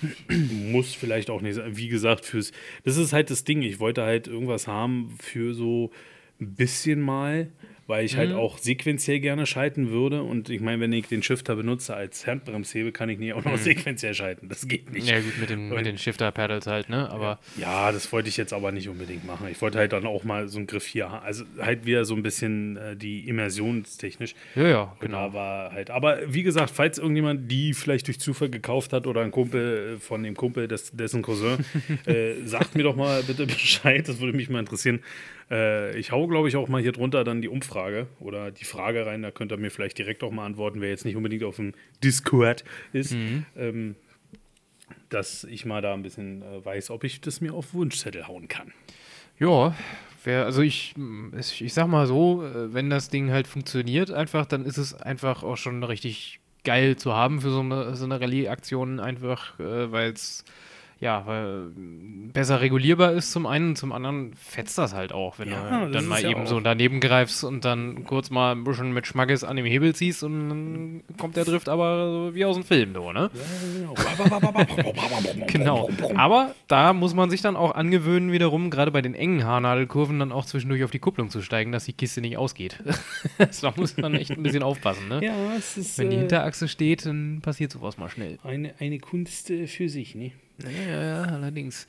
Muss 0.72 0.94
vielleicht 0.94 1.28
auch 1.28 1.40
nicht 1.40 1.56
sein. 1.56 1.76
Wie 1.76 1.88
gesagt, 1.88 2.24
fürs. 2.24 2.52
Das 2.84 2.96
ist 2.96 3.12
halt 3.12 3.30
das 3.30 3.44
Ding. 3.44 3.62
Ich 3.62 3.80
wollte 3.80 4.02
halt 4.02 4.28
irgendwas 4.28 4.66
haben 4.66 5.14
für 5.20 5.54
so 5.54 5.90
ein 6.40 6.54
bisschen 6.54 7.00
mal, 7.00 7.48
weil 7.88 8.04
ich 8.04 8.14
Mhm. 8.14 8.18
halt 8.18 8.32
auch 8.34 8.58
sequenziell 8.58 9.18
gerne 9.18 9.44
schalten 9.46 9.90
würde. 9.90 10.22
Und 10.22 10.48
ich 10.50 10.60
meine, 10.60 10.80
wenn 10.80 10.92
ich 10.92 11.08
den 11.08 11.24
Shifter 11.24 11.56
benutze 11.56 11.96
als 11.96 12.24
Handbremshebel, 12.26 12.92
kann 12.92 13.08
ich 13.08 13.18
nie 13.18 13.32
auch 13.32 13.44
noch 13.44 13.56
sequenziell 13.58 14.14
schalten. 14.14 14.48
Das 14.48 14.68
geht 14.68 14.92
nicht. 14.92 15.06
Mhm. 15.06 15.12
Ja, 15.12 15.20
gut, 15.20 15.38
mit, 15.40 15.50
dem, 15.50 15.68
mit 15.70 15.86
den 15.86 15.98
Shifter-Pedals 15.98 16.66
halt, 16.68 16.88
ne? 16.88 17.10
Aber 17.10 17.40
Ja, 17.56 17.90
das 17.90 18.12
wollte 18.12 18.28
ich 18.28 18.36
jetzt 18.36 18.52
aber 18.52 18.70
nicht 18.70 18.88
unbedingt 18.88 19.24
machen. 19.26 19.48
Ich 19.50 19.60
wollte 19.60 19.78
halt 19.78 19.92
dann 19.92 20.06
auch 20.06 20.22
mal 20.22 20.46
so 20.46 20.58
einen 20.58 20.68
Griff 20.68 20.86
hier 20.86 21.10
haben. 21.10 21.24
Also 21.24 21.44
halt 21.58 21.84
wieder 21.86 22.04
so 22.04 22.14
ein 22.14 22.22
bisschen 22.22 22.76
äh, 22.76 22.94
die 22.94 23.26
immersionstechnisch. 23.28 24.34
ja, 24.54 24.68
ja, 24.68 24.96
genau. 25.00 25.32
war 25.32 25.72
halt, 25.72 25.90
aber 25.90 26.18
wie 26.26 26.42
gesagt, 26.42 26.70
falls 26.70 26.98
irgendjemand 26.98 27.50
die 27.50 27.72
vielleicht 27.74 28.06
durch 28.06 28.20
Zufall 28.20 28.50
gekauft 28.50 28.92
hat 28.92 29.06
oder 29.06 29.22
ein 29.22 29.30
Kumpel 29.30 29.94
äh, 29.96 29.98
von 29.98 30.22
dem 30.22 30.34
Kumpel, 30.36 30.68
des, 30.68 30.90
dessen 30.92 31.22
Cousin, 31.22 31.64
äh, 32.06 32.34
sagt 32.44 32.74
mir 32.74 32.82
doch 32.82 32.96
mal 32.96 33.22
bitte 33.22 33.46
Bescheid, 33.46 34.06
das 34.06 34.20
würde 34.20 34.36
mich 34.36 34.48
mal 34.50 34.60
interessieren. 34.60 35.00
Äh, 35.50 35.96
ich 35.98 36.12
hau, 36.12 36.26
glaube 36.26 36.48
ich, 36.48 36.56
auch 36.56 36.68
mal 36.68 36.80
hier 36.82 36.92
drunter 36.92 37.24
dann 37.24 37.42
die 37.42 37.48
Umfrage 37.48 38.06
oder 38.20 38.50
die 38.50 38.64
Frage 38.64 39.06
rein, 39.06 39.22
da 39.22 39.30
könnt 39.30 39.52
ihr 39.52 39.58
mir 39.58 39.70
vielleicht 39.70 39.98
direkt 39.98 40.22
auch 40.22 40.30
mal 40.30 40.46
antworten, 40.46 40.80
wer 40.80 40.90
jetzt 40.90 41.04
nicht 41.04 41.16
unbedingt 41.16 41.44
auf 41.44 41.56
dem 41.56 41.72
Discord 42.02 42.64
ist. 42.92 43.12
Ähm, 43.56 43.96
dass 45.08 45.44
ich 45.44 45.64
mal 45.64 45.82
da 45.82 45.94
ein 45.94 46.02
bisschen 46.02 46.42
äh, 46.42 46.64
weiß, 46.64 46.90
ob 46.90 47.04
ich 47.04 47.20
das 47.20 47.40
mir 47.40 47.54
auf 47.54 47.74
Wunschzettel 47.74 48.28
hauen 48.28 48.48
kann. 48.48 48.72
Ja, 49.38 49.74
wär, 50.24 50.44
also 50.44 50.62
ich, 50.62 50.94
ich, 51.38 51.62
ich 51.62 51.72
sag 51.72 51.86
mal 51.86 52.06
so, 52.06 52.44
äh, 52.44 52.72
wenn 52.74 52.90
das 52.90 53.08
Ding 53.08 53.30
halt 53.30 53.46
funktioniert 53.46 54.10
einfach, 54.10 54.46
dann 54.46 54.64
ist 54.64 54.76
es 54.76 54.94
einfach 54.94 55.42
auch 55.42 55.56
schon 55.56 55.82
richtig 55.84 56.40
geil 56.64 56.96
zu 56.96 57.14
haben 57.14 57.40
für 57.40 57.50
so 57.50 57.60
eine, 57.60 57.94
so 57.94 58.04
eine 58.04 58.20
Rallye-Aktion, 58.20 59.00
einfach, 59.00 59.58
äh, 59.60 59.90
weil 59.92 60.12
es 60.12 60.44
ja, 61.00 61.26
weil 61.26 61.70
besser 62.32 62.60
regulierbar 62.60 63.12
ist 63.12 63.30
zum 63.32 63.46
einen, 63.46 63.76
zum 63.76 63.92
anderen 63.92 64.34
fetzt 64.34 64.76
das 64.78 64.94
halt 64.94 65.12
auch, 65.12 65.38
wenn 65.38 65.48
Ja, 65.50 65.84
du 65.86 65.92
dann 65.92 66.06
mal 66.06 66.20
ja 66.22 66.30
eben 66.30 66.42
auch- 66.42 66.46
so 66.46 66.60
daneben 66.60 67.00
greifst 67.00 67.44
und 67.44 67.64
dann 67.64 68.04
kurz 68.04 68.30
mal 68.30 68.52
ein 68.52 68.64
bisschen 68.64 68.92
mit 68.92 69.06
Schmackes 69.06 69.44
an 69.44 69.56
dem 69.56 69.64
Hebel 69.66 69.94
ziehst 69.94 70.22
und 70.24 70.48
dann 70.48 71.02
kommt 71.18 71.36
der 71.36 71.44
Drift 71.44 71.68
aber 71.68 72.10
so 72.28 72.34
wie 72.34 72.44
aus 72.44 72.56
dem 72.56 72.64
Film, 72.64 72.94
so, 72.94 73.12
ne? 73.12 73.30
Genau. 75.46 75.88
Aber 76.16 76.54
da 76.68 76.92
muss 76.92 77.14
man 77.14 77.30
sich 77.30 77.40
dann 77.42 77.56
auch 77.56 77.74
angewöhnen, 77.74 78.32
wiederum, 78.32 78.70
gerade 78.70 78.90
bei 78.90 79.02
den 79.02 79.14
engen 79.14 79.44
Haarnadelkurven, 79.44 80.18
dann 80.18 80.32
auch 80.32 80.44
zwischendurch 80.44 80.84
auf 80.84 80.90
die 80.90 80.98
Kupplung 80.98 81.30
zu 81.30 81.42
steigen, 81.42 81.72
dass 81.72 81.84
die 81.84 81.92
Kiste 81.92 82.20
nicht 82.20 82.36
ausgeht. 82.36 82.82
da 83.62 83.72
muss 83.76 83.96
man 83.96 84.14
echt 84.14 84.30
ein 84.32 84.42
bisschen 84.42 84.62
aufpassen, 84.62 85.08
ne? 85.08 85.24
Ja, 85.24 85.34
es 85.56 85.76
ist 85.76 85.98
Wenn 85.98 86.10
die 86.10 86.16
äh, 86.16 86.20
Hinterachse 86.20 86.68
steht, 86.68 87.06
dann 87.06 87.40
passiert 87.42 87.72
sowas 87.72 87.98
mal 87.98 88.08
schnell. 88.08 88.38
eine, 88.44 88.74
eine 88.78 88.98
Kunst 88.98 89.50
äh, 89.50 89.66
für 89.66 89.88
sich, 89.88 90.14
ne? 90.14 90.32
Ja, 90.64 90.70
ja, 90.70 91.22
allerdings. 91.22 91.86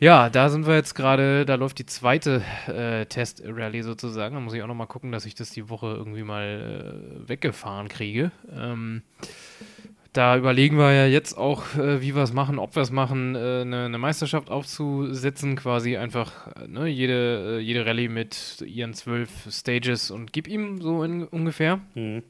Ja, 0.00 0.28
da 0.28 0.48
sind 0.48 0.66
wir 0.66 0.74
jetzt 0.74 0.94
gerade, 0.94 1.46
da 1.46 1.54
läuft 1.54 1.78
die 1.78 1.86
zweite 1.86 2.42
äh, 2.66 3.06
Test-Rallye 3.06 3.82
sozusagen. 3.82 4.34
Da 4.34 4.40
muss 4.40 4.54
ich 4.54 4.62
auch 4.62 4.66
noch 4.66 4.74
mal 4.74 4.86
gucken, 4.86 5.12
dass 5.12 5.24
ich 5.24 5.34
das 5.34 5.50
die 5.50 5.68
Woche 5.68 5.86
irgendwie 5.86 6.24
mal 6.24 7.22
äh, 7.24 7.28
weggefahren 7.28 7.88
kriege. 7.88 8.32
Ähm, 8.52 9.02
da 10.12 10.36
überlegen 10.36 10.76
wir 10.76 10.92
ja 10.92 11.06
jetzt 11.06 11.38
auch, 11.38 11.74
äh, 11.76 12.02
wie 12.02 12.14
wir 12.14 12.22
es 12.22 12.32
machen, 12.32 12.58
ob 12.58 12.74
wir 12.74 12.82
es 12.82 12.90
machen, 12.90 13.34
äh, 13.34 13.62
eine, 13.62 13.86
eine 13.86 13.98
Meisterschaft 13.98 14.50
aufzusetzen, 14.50 15.56
quasi 15.56 15.96
einfach 15.96 16.48
äh, 16.56 16.68
ne, 16.68 16.86
jede, 16.88 17.58
äh, 17.58 17.60
jede 17.60 17.86
Rallye 17.86 18.08
mit 18.08 18.62
ihren 18.66 18.94
zwölf 18.94 19.30
Stages 19.50 20.10
und 20.10 20.32
gib 20.32 20.48
ihm 20.48 20.82
so 20.82 21.02
in, 21.04 21.24
ungefähr. 21.24 21.80
Mhm. 21.94 22.22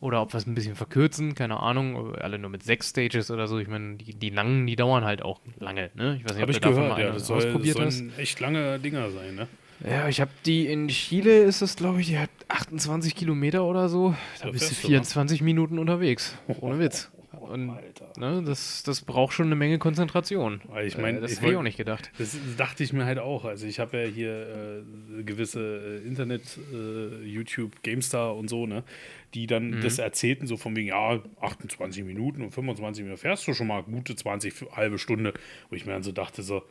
Oder 0.00 0.22
ob 0.22 0.32
wir 0.32 0.38
es 0.38 0.46
ein 0.46 0.54
bisschen 0.54 0.76
verkürzen, 0.76 1.34
keine 1.34 1.60
Ahnung, 1.60 2.14
alle 2.16 2.38
nur 2.38 2.48
mit 2.48 2.62
sechs 2.62 2.88
Stages 2.88 3.30
oder 3.30 3.46
so. 3.46 3.58
Ich 3.58 3.68
meine, 3.68 3.96
die, 3.96 4.14
die 4.14 4.30
langen, 4.30 4.66
die 4.66 4.74
dauern 4.74 5.04
halt 5.04 5.22
auch 5.22 5.40
lange, 5.58 5.90
ne? 5.94 6.16
Ich 6.16 6.24
weiß 6.24 6.32
nicht, 6.32 6.40
Habe 6.40 6.44
ob 6.44 6.50
ich 6.50 6.56
du 6.60 6.68
davon 6.68 6.82
gehört, 6.84 6.98
mal 6.98 7.04
ja. 7.04 7.12
Das 7.12 7.26
soll, 7.26 7.36
das 7.36 7.46
ausprobiert 7.46 7.78
hast. 7.80 7.98
sollen 7.98 8.12
echt 8.18 8.40
lange 8.40 8.78
Dinger 8.78 9.10
sein, 9.10 9.34
ne? 9.34 9.46
Ja, 9.86 10.08
ich 10.08 10.20
habe 10.20 10.30
die 10.44 10.66
in 10.66 10.88
Chile, 10.88 11.42
ist 11.42 11.62
das 11.62 11.76
glaube 11.76 12.00
ich, 12.00 12.08
die 12.08 12.18
hat 12.18 12.30
28 12.48 13.14
Kilometer 13.14 13.64
oder 13.64 13.88
so. 13.88 14.14
Da 14.42 14.50
bist 14.50 14.64
du 14.64 14.68
fährst 14.68 14.84
du, 14.84 14.88
24 14.88 15.42
Minuten 15.42 15.78
unterwegs. 15.78 16.34
Ohne 16.60 16.78
Witz. 16.78 17.10
Und 17.50 17.70
Alter. 17.70 18.12
ne, 18.18 18.42
das, 18.44 18.82
das 18.84 19.02
braucht 19.02 19.32
schon 19.32 19.46
eine 19.46 19.54
Menge 19.56 19.78
Konzentration. 19.78 20.60
Ich 20.84 20.96
mein, 20.96 21.16
äh, 21.16 21.20
das 21.20 21.40
hätte 21.40 21.50
ich 21.50 21.56
auch 21.56 21.62
nicht 21.62 21.76
gedacht. 21.76 22.10
Das 22.18 22.36
dachte 22.56 22.82
ich 22.84 22.92
mir 22.92 23.04
halt 23.04 23.18
auch. 23.18 23.44
Also 23.44 23.66
ich 23.66 23.78
habe 23.80 23.98
ja 23.98 24.06
hier 24.08 24.82
äh, 25.18 25.22
gewisse 25.24 26.00
äh, 26.02 26.06
Internet, 26.06 26.58
äh, 26.72 27.24
YouTube, 27.24 27.82
GameStar 27.82 28.36
und 28.36 28.48
so, 28.48 28.66
ne, 28.66 28.84
die 29.34 29.46
dann 29.46 29.70
Mhm. 29.70 29.80
das 29.80 29.98
erzählten, 29.98 30.46
so 30.46 30.56
von 30.56 30.74
wegen, 30.76 30.88
ja, 30.88 31.20
28 31.40 32.04
Minuten 32.04 32.42
und 32.42 32.50
25 32.52 33.04
Minuten 33.04 33.20
fährst 33.20 33.46
du 33.46 33.54
schon 33.54 33.66
mal 33.66 33.82
gute 33.82 34.14
20, 34.16 34.52
für- 34.52 34.70
halbe 34.76 34.98
Stunde. 34.98 35.34
Wo 35.68 35.76
ich 35.76 35.86
mir 35.86 35.92
dann 35.92 36.02
so 36.02 36.12
dachte, 36.12 36.42
so, 36.42 36.62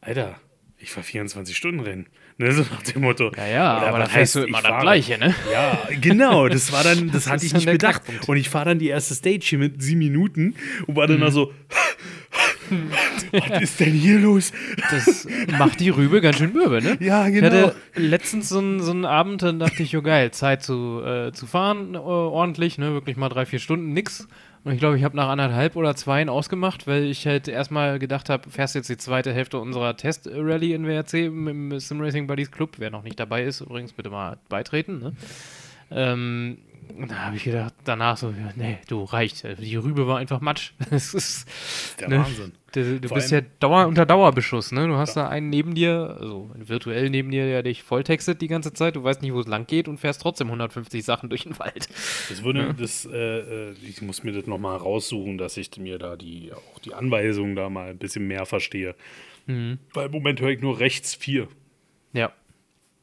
Alter, 0.00 0.40
ich 0.78 0.90
fahr 0.92 1.02
24 1.02 1.56
Stunden 1.56 1.80
Rennen. 1.80 2.06
Ne, 2.40 2.52
so 2.52 2.62
nach 2.62 2.82
dem 2.84 3.02
Motto. 3.02 3.32
Ja, 3.36 3.46
ja, 3.48 3.72
aber 3.78 3.98
was 3.98 4.08
da 4.08 4.14
fährst 4.14 4.34
du 4.36 4.38
heißt, 4.40 4.48
immer 4.48 4.58
ich 4.58 4.64
das? 4.64 4.80
Gleiche, 4.80 5.18
ne? 5.18 5.34
Ja, 5.52 5.88
genau, 6.00 6.46
das 6.48 6.70
war 6.70 6.84
dann, 6.84 7.06
das, 7.12 7.24
Das 7.24 7.32
hatte 7.32 7.44
ich 7.46 7.52
nicht 7.52 7.66
der 7.66 7.72
bedacht. 7.72 8.04
Knackpunkt. 8.04 8.28
Und 8.28 8.36
ich 8.36 8.48
fahre 8.48 8.66
dann 8.66 8.78
die 8.78 8.86
erste 8.88 9.14
Stage 9.14 9.40
hier 9.42 9.58
mit 9.58 9.82
sieben 9.82 9.98
Minuten 9.98 10.54
und 10.86 10.94
war 10.94 11.06
Mhm. 11.08 11.12
dann 11.12 11.20
da 11.22 11.30
so, 11.32 11.52
was 13.32 13.62
ist 13.62 13.80
denn 13.80 13.92
hier 13.92 14.18
los? 14.20 14.52
Das 14.90 15.26
macht 15.58 15.80
die 15.80 15.88
Rübe 15.90 16.20
ganz 16.20 16.36
schön 16.38 16.52
mürbe, 16.52 16.80
ne? 16.82 16.96
Ja, 17.00 17.26
Ich 17.26 17.34
genau. 17.34 17.46
hatte 17.46 17.74
letztens 17.96 18.48
so 18.48 18.58
einen, 18.58 18.80
so 18.82 18.90
einen 18.92 19.04
Abend, 19.04 19.42
dann 19.42 19.58
dachte 19.58 19.82
ich, 19.82 19.92
jo 19.92 20.02
geil, 20.02 20.30
Zeit 20.30 20.62
zu, 20.62 21.02
äh, 21.04 21.32
zu 21.32 21.46
fahren, 21.46 21.94
äh, 21.94 21.98
ordentlich, 21.98 22.78
ne, 22.78 22.92
wirklich 22.92 23.16
mal 23.16 23.28
drei, 23.30 23.46
vier 23.46 23.58
Stunden, 23.58 23.92
nix. 23.92 24.28
Und 24.68 24.74
ich 24.74 24.80
glaube, 24.80 24.98
ich 24.98 25.04
habe 25.04 25.16
nach 25.16 25.30
anderthalb 25.30 25.76
oder 25.76 25.96
zweien 25.96 26.28
ausgemacht, 26.28 26.86
weil 26.86 27.04
ich 27.04 27.26
halt 27.26 27.48
erstmal 27.48 27.98
gedacht 27.98 28.28
habe, 28.28 28.50
fährst 28.50 28.74
jetzt 28.74 28.90
die 28.90 28.98
zweite 28.98 29.32
Hälfte 29.32 29.58
unserer 29.58 29.96
Test-Rallye 29.96 30.74
in 30.74 30.86
WRC 30.86 31.14
im 31.24 31.80
Sim 31.80 32.02
Racing 32.02 32.26
Buddies 32.26 32.50
Club. 32.50 32.72
Wer 32.76 32.90
noch 32.90 33.02
nicht 33.02 33.18
dabei 33.18 33.44
ist, 33.44 33.62
übrigens 33.62 33.94
bitte 33.94 34.10
mal 34.10 34.36
beitreten. 34.50 34.98
Ne? 34.98 35.12
Ähm, 35.90 36.58
Und 36.96 37.10
da 37.10 37.26
habe 37.26 37.36
ich 37.36 37.44
gedacht, 37.44 37.74
danach 37.84 38.16
so, 38.16 38.30
ja, 38.30 38.52
nee, 38.56 38.78
du 38.88 39.04
reicht. 39.04 39.44
Die 39.60 39.76
Rübe 39.76 40.06
war 40.06 40.18
einfach 40.18 40.40
Matsch. 40.40 40.72
Das 40.90 41.14
ist 41.14 41.46
Der 42.00 42.08
Ne? 42.08 42.18
Wahnsinn. 42.18 42.52
Du, 42.72 43.00
du 43.00 43.08
bist 43.08 43.30
ja 43.30 43.40
Dauer, 43.60 43.86
unter 43.86 44.04
Dauerbeschuss, 44.04 44.72
ne? 44.72 44.86
Du 44.86 44.96
hast 44.96 45.14
da 45.16 45.28
einen 45.28 45.48
neben 45.48 45.74
dir, 45.74 46.16
also 46.20 46.50
virtuell 46.54 47.08
neben 47.08 47.30
dir, 47.30 47.46
der 47.46 47.62
dich 47.62 47.82
volltextet 47.82 48.42
die 48.42 48.48
ganze 48.48 48.72
Zeit. 48.74 48.96
Du 48.96 49.02
weißt 49.02 49.22
nicht, 49.22 49.32
wo 49.32 49.40
es 49.40 49.46
lang 49.46 49.66
geht 49.66 49.88
und 49.88 49.98
fährst 49.98 50.20
trotzdem 50.20 50.48
150 50.48 51.02
Sachen 51.02 51.30
durch 51.30 51.44
den 51.44 51.58
Wald. 51.58 51.88
Das 52.28 52.42
würde, 52.44 52.74
das, 52.74 53.06
äh, 53.06 53.70
äh, 53.70 53.72
ich 53.82 54.02
muss 54.02 54.22
mir 54.22 54.32
das 54.32 54.46
nochmal 54.46 54.76
raussuchen, 54.76 55.38
dass 55.38 55.56
ich 55.56 55.74
mir 55.78 55.98
da 55.98 56.16
die, 56.16 56.52
auch 56.52 56.78
die 56.80 56.92
Anweisungen 56.92 57.56
da 57.56 57.70
mal 57.70 57.90
ein 57.90 57.98
bisschen 57.98 58.26
mehr 58.26 58.44
verstehe. 58.44 58.94
Mhm. 59.46 59.78
Weil 59.94 60.06
im 60.06 60.12
Moment 60.12 60.40
höre 60.40 60.50
ich 60.50 60.60
nur 60.60 60.78
rechts 60.78 61.14
vier. 61.14 61.48
Ja. 62.12 62.32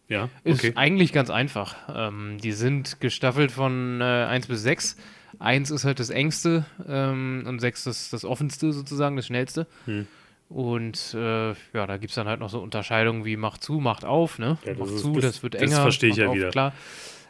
Ja, 0.08 0.30
Ist 0.44 0.60
okay. 0.60 0.74
eigentlich 0.76 1.14
ganz 1.14 1.30
einfach. 1.30 1.76
Ähm, 1.94 2.38
die 2.42 2.52
sind 2.52 3.02
gestaffelt 3.02 3.52
von 3.52 4.02
äh, 4.02 4.04
1 4.04 4.48
bis 4.48 4.62
6. 4.62 4.98
1 5.40 5.72
ist 5.72 5.84
halt 5.84 6.00
das 6.00 6.10
engste 6.12 6.66
ähm, 6.88 7.44
und 7.48 7.60
6 7.60 7.88
ist 7.88 8.14
das 8.14 8.24
offenste 8.24 8.72
sozusagen, 8.72 9.16
das 9.16 9.26
schnellste. 9.26 9.66
Hm. 9.86 10.08
Und 10.48 11.14
äh, 11.16 11.50
ja, 11.50 11.88
da 11.88 11.98
gibt 11.98 12.12
es 12.12 12.16
dann 12.16 12.28
halt 12.28 12.40
noch 12.40 12.50
so 12.52 12.60
Unterscheidungen 12.60 13.26
wie 13.26 13.36
macht 13.36 13.64
zu, 13.64 13.80
macht 13.80 14.06
auf, 14.06 14.38
ne? 14.38 14.58
Ja, 14.64 14.72
das 14.74 14.78
macht 14.80 14.90
ist- 14.92 15.02
zu, 15.02 15.14
das- 15.16 15.24
das, 15.24 15.44
wird 15.44 15.56
das 15.56 15.62
enger. 15.64 15.82
verstehe 15.82 16.10
ich 16.12 16.18
ja 16.18 16.28
auf, 16.28 16.36
wieder. 16.36 16.52
Klar. 16.52 16.74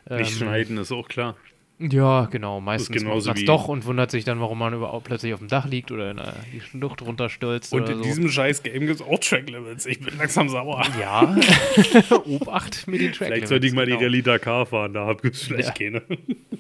Nicht 0.10 0.32
Ähm, 0.32 0.38
schneiden 0.38 0.78
ist 0.78 0.92
auch 0.92 1.08
klar. 1.08 1.36
Ja, 1.78 2.26
genau. 2.32 2.62
Meistens 2.62 3.04
macht 3.04 3.26
man 3.26 3.36
es 3.36 3.46
doch 3.46 3.68
und 3.68 3.86
wundert 3.86 4.10
sich 4.10 4.24
dann, 4.24 4.40
warum 4.40 4.60
man 4.60 4.74
überhaupt 4.74 5.06
plötzlich 5.06 5.34
auf 5.34 5.40
dem 5.40 5.50
Dach 5.50 5.66
liegt 5.66 5.92
oder 5.92 6.12
in 6.12 6.22
die 6.54 6.62
Schlucht 6.62 7.02
runterstürzt. 7.02 7.74
Und 7.74 7.90
in 7.90 7.98
so. 7.98 8.04
diesem 8.04 8.30
scheiß 8.30 8.64
Game 8.64 8.86
gibt 8.88 9.02
es 9.02 9.02
auch 9.02 9.20
Track 9.20 9.50
Limits. 9.50 9.86
Ich 9.86 10.00
bin 10.00 10.18
langsam 10.18 10.48
sauer. 10.48 10.84
Ja, 11.00 11.36
Obacht 12.26 12.88
mit 12.88 13.02
den 13.02 13.12
Track 13.12 13.28
Vielleicht 13.28 13.48
sollte 13.50 13.68
ich 13.68 13.74
mal 13.74 13.86
die 13.86 13.92
genau. 13.92 14.04
Rallye 14.04 14.22
Dakar 14.22 14.66
fahren, 14.66 14.94
da 14.94 15.14
gibt 15.14 15.36
es 15.36 15.44
vielleicht 15.44 15.80
Ja. 15.80 15.92
keine. 15.92 16.02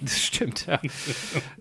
Das 0.01 0.23
stimmt, 0.23 0.67
ja. 0.67 0.79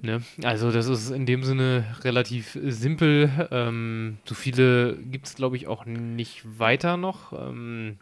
ne? 0.02 0.20
Also 0.42 0.70
das 0.70 0.86
ist 0.88 1.10
in 1.10 1.24
dem 1.24 1.44
Sinne 1.44 1.96
relativ 2.02 2.58
simpel. 2.62 3.48
Ähm, 3.50 4.18
so 4.24 4.34
viele 4.34 4.96
gibt 4.96 5.26
es, 5.26 5.34
glaube 5.34 5.56
ich, 5.56 5.66
auch 5.66 5.86
nicht 5.86 6.42
weiter 6.58 6.96
noch. 6.98 7.32
Ähm, 7.32 7.96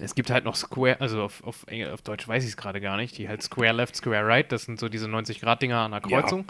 es 0.00 0.14
gibt 0.14 0.30
halt 0.30 0.44
noch 0.44 0.56
Square, 0.56 1.00
also 1.00 1.22
auf, 1.22 1.42
auf, 1.44 1.66
auf 1.92 2.02
Deutsch 2.02 2.26
weiß 2.26 2.42
ich 2.44 2.50
es 2.50 2.56
gerade 2.56 2.80
gar 2.80 2.96
nicht, 2.96 3.16
die 3.18 3.28
halt 3.28 3.42
Square 3.42 3.72
Left, 3.72 3.96
Square 3.96 4.26
Right, 4.26 4.50
das 4.50 4.64
sind 4.64 4.78
so 4.80 4.88
diese 4.88 5.06
90-Grad-Dinger 5.06 5.78
an 5.78 5.90
der 5.92 6.02
Ja. 6.08 6.20
Kreuzung. 6.20 6.44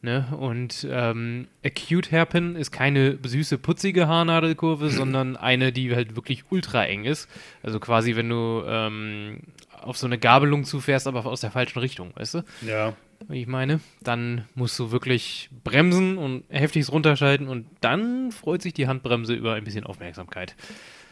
Ne? 0.00 0.28
Und 0.38 0.86
ähm, 0.88 1.48
Acute 1.64 2.12
Hairpin 2.12 2.54
ist 2.54 2.70
keine 2.70 3.18
süße, 3.20 3.58
putzige 3.58 4.06
Haarnadelkurve, 4.06 4.90
sondern 4.90 5.36
eine, 5.36 5.72
die 5.72 5.92
halt 5.94 6.14
wirklich 6.14 6.44
ultra 6.50 6.84
eng 6.84 7.04
ist. 7.04 7.28
Also 7.64 7.80
quasi, 7.80 8.14
wenn 8.14 8.28
du 8.28 8.62
ähm, 8.66 9.40
auf 9.72 9.98
so 9.98 10.06
eine 10.06 10.18
Gabelung 10.18 10.62
zufährst, 10.64 11.08
aber 11.08 11.26
aus 11.26 11.40
der 11.40 11.50
falschen 11.50 11.80
Richtung, 11.80 12.12
weißt 12.14 12.34
du? 12.34 12.44
Ja, 12.62 12.94
wie 13.26 13.40
ich 13.40 13.48
meine, 13.48 13.80
dann 14.00 14.44
musst 14.54 14.78
du 14.78 14.92
wirklich 14.92 15.50
bremsen 15.64 16.18
und 16.18 16.44
heftigst 16.50 16.92
runterschalten 16.92 17.48
und 17.48 17.66
dann 17.80 18.30
freut 18.30 18.62
sich 18.62 18.74
die 18.74 18.86
Handbremse 18.86 19.34
über 19.34 19.54
ein 19.54 19.64
bisschen 19.64 19.84
Aufmerksamkeit. 19.84 20.54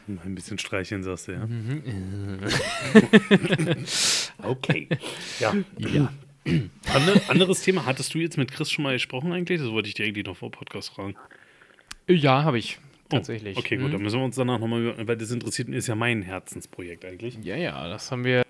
Ein 0.09 0.35
bisschen 0.35 0.59
streicheln, 0.59 1.03
sagst 1.03 1.29
du, 1.29 1.33
ja. 1.33 1.47
Mhm. 1.47 2.39
Okay. 4.43 4.89
Ja. 5.41 5.55
Ja. 5.79 6.13
Ande, 6.45 7.21
anderes 7.29 7.63
Thema. 7.63 7.87
Hattest 7.87 8.15
du 8.15 8.19
jetzt 8.19 8.37
mit 8.39 8.53
Chris 8.53 8.71
schon 8.71 8.85
mal 8.85 8.93
gesprochen 8.93 9.33
eigentlich? 9.33 9.61
Das 9.61 9.71
wollte 9.71 9.89
ich 9.89 9.95
dir 9.95 10.07
eigentlich 10.07 10.27
noch 10.27 10.37
vor 10.37 10.51
Podcast 10.51 10.91
fragen. 10.91 11.17
Ja, 12.09 12.45
habe 12.45 12.59
ich. 12.59 12.79
Oh, 13.07 13.09
Tatsächlich. 13.11 13.57
Okay, 13.57 13.77
gut, 13.77 13.89
Mhm. 13.89 13.93
dann 13.93 14.03
müssen 14.03 14.19
wir 14.21 14.25
uns 14.25 14.37
danach 14.37 14.59
nochmal, 14.61 14.95
weil 15.07 15.17
das 15.17 15.31
interessiert 15.31 15.69
mich, 15.69 15.79
ist 15.79 15.87
ja 15.89 15.95
mein 15.95 16.23
Herzensprojekt 16.23 17.05
eigentlich. 17.05 17.39
Ja, 17.43 17.57
ja, 17.57 17.89
das 17.89 18.11
haben 18.11 18.25
wir 18.25 18.45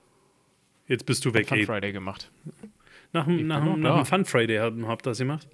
Jetzt 0.88 1.04
bist 1.04 1.24
du 1.24 1.34
weg, 1.34 1.48
Fun 1.48 1.58
ey. 1.58 1.66
Friday 1.66 1.92
gemacht. 1.92 2.30
Nach, 3.12 3.24
dem- 3.26 3.46
nach, 3.46 3.64
nach 3.76 3.96
dem 3.96 4.06
Fun 4.06 4.24
Friday 4.24 4.58
habt 4.58 4.76
ihr 4.78 4.96
das 5.10 5.18
gemacht? 5.18 5.48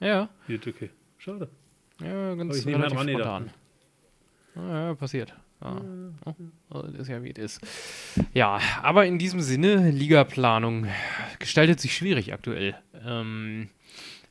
Ja, 0.00 0.28
Gut, 0.46 0.66
okay. 0.66 0.90
Schade. 1.18 1.48
ja, 2.00 2.34
ganz 2.34 2.56
ich 2.56 2.64
nicht 2.66 2.78
mehr 2.78 2.88
dran 2.88 3.06
gedacht. 3.06 3.22
spontan. 3.22 3.50
Ah, 3.50 3.67
ja, 4.58 4.94
passiert. 4.94 5.34
Ah. 5.60 5.80
Oh, 6.24 6.34
oh, 6.70 6.82
das 6.82 7.02
ist 7.02 7.08
ja 7.08 7.22
wie 7.22 7.32
es 7.36 7.58
ist. 7.58 7.66
Ja, 8.32 8.60
aber 8.82 9.06
in 9.06 9.18
diesem 9.18 9.40
Sinne, 9.40 9.90
Ligaplanung 9.90 10.86
gestaltet 11.40 11.80
sich 11.80 11.96
schwierig 11.96 12.32
aktuell. 12.32 12.76
Ähm, 13.04 13.68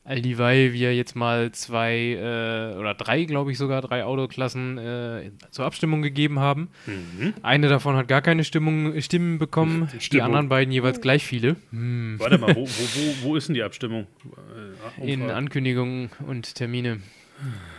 all 0.04 0.22
dieweil 0.22 0.72
wir 0.72 0.96
jetzt 0.96 1.16
mal 1.16 1.52
zwei 1.52 2.14
äh, 2.14 2.78
oder 2.78 2.94
drei, 2.94 3.24
glaube 3.24 3.52
ich 3.52 3.58
sogar, 3.58 3.82
drei 3.82 4.04
Autoklassen 4.04 4.78
äh, 4.78 5.30
zur 5.50 5.66
Abstimmung 5.66 6.00
gegeben 6.00 6.38
haben. 6.38 6.70
Mhm. 6.86 7.34
Eine 7.42 7.68
davon 7.68 7.94
hat 7.96 8.08
gar 8.08 8.22
keine 8.22 8.42
Stimmung, 8.42 8.98
Stimmen 9.02 9.38
bekommen, 9.38 9.90
die 9.92 10.00
Stimmung. 10.00 10.26
anderen 10.26 10.48
beiden 10.48 10.72
jeweils 10.72 11.02
gleich 11.02 11.26
viele. 11.26 11.56
Hm. 11.72 12.14
Warte 12.18 12.38
mal, 12.38 12.56
wo, 12.56 12.62
wo, 12.62 12.66
wo, 12.66 13.14
wo 13.28 13.36
ist 13.36 13.48
denn 13.48 13.54
die 13.54 13.62
Abstimmung? 13.62 14.06
Äh, 14.98 15.12
In 15.12 15.20
Umfrage. 15.20 15.36
Ankündigungen 15.36 16.10
und 16.26 16.54
Termine. 16.54 17.00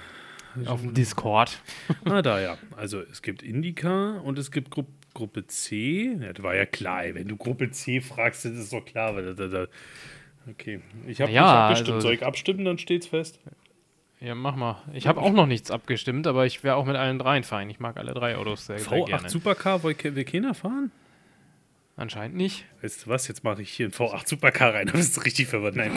Auf 0.65 0.81
dem 0.81 0.93
Discord. 0.93 1.61
Ah, 2.05 2.21
da 2.21 2.39
ja. 2.39 2.57
Also 2.75 3.01
es 3.01 3.21
gibt 3.21 3.43
Indica 3.43 4.17
und 4.19 4.37
es 4.39 4.51
gibt 4.51 4.71
Gru 4.71 4.85
Gruppe 5.15 5.47
C. 5.47 6.15
Ja, 6.21 6.31
das 6.33 6.43
war 6.43 6.55
ja 6.55 6.65
klar, 6.65 7.03
ey. 7.03 7.15
wenn 7.15 7.27
du 7.27 7.35
Gruppe 7.35 7.71
C 7.71 7.99
fragst, 7.99 8.45
das 8.45 8.53
ist 8.53 8.71
doch 8.71 8.85
klar. 8.85 9.15
Weil 9.15 9.33
da, 9.33 9.47
da. 9.47 9.65
Okay, 10.49 10.81
ich 11.07 11.19
habe 11.21 11.31
Ja, 11.31 11.41
nicht 11.41 11.51
abgestimmt. 11.51 11.95
also- 11.95 12.07
Soll 12.07 12.13
ich 12.15 12.25
abstimmen, 12.25 12.63
dann 12.65 12.77
steht's 12.77 13.07
fest. 13.07 13.39
Ja, 14.21 14.35
mach 14.35 14.55
mal. 14.55 14.81
Ich 14.93 15.07
habe 15.07 15.21
auch 15.21 15.31
noch 15.31 15.45
nichts 15.45 15.71
abgestimmt, 15.71 16.27
aber 16.27 16.45
ich 16.45 16.63
wäre 16.63 16.75
auch 16.75 16.85
mit 16.85 16.95
allen 16.97 17.19
dreien 17.19 17.43
fein. 17.43 17.69
Ich 17.69 17.79
mag 17.79 17.97
alle 17.97 18.13
drei 18.13 18.35
Autos 18.35 18.65
sehr, 18.65 18.77
sehr 18.77 18.87
V8 18.91 19.05
gerne. 19.07 19.29
Supercar, 19.29 19.83
will, 19.83 19.93
keiner 19.95 20.53
fahren? 20.53 20.91
Anscheinend 21.95 22.35
nicht. 22.37 22.65
Weißt 22.81 23.05
du 23.05 23.09
was, 23.09 23.27
jetzt 23.27 23.43
mache 23.43 23.61
ich 23.61 23.69
hier 23.71 23.85
einen 23.87 23.93
V8 23.93 24.27
Supercar 24.27 24.73
rein. 24.73 24.87
Da 24.91 24.93
bist 24.93 25.15
du 25.17 25.21
richtig 25.21 25.47
verwirrt. 25.47 25.75
Nein. 25.75 25.91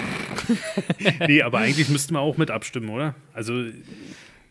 nee, 1.26 1.42
aber 1.42 1.58
eigentlich 1.58 1.88
müssten 1.88 2.14
wir 2.14 2.20
auch 2.20 2.36
mit 2.36 2.50
abstimmen, 2.50 2.88
oder? 2.90 3.14
Also 3.34 3.64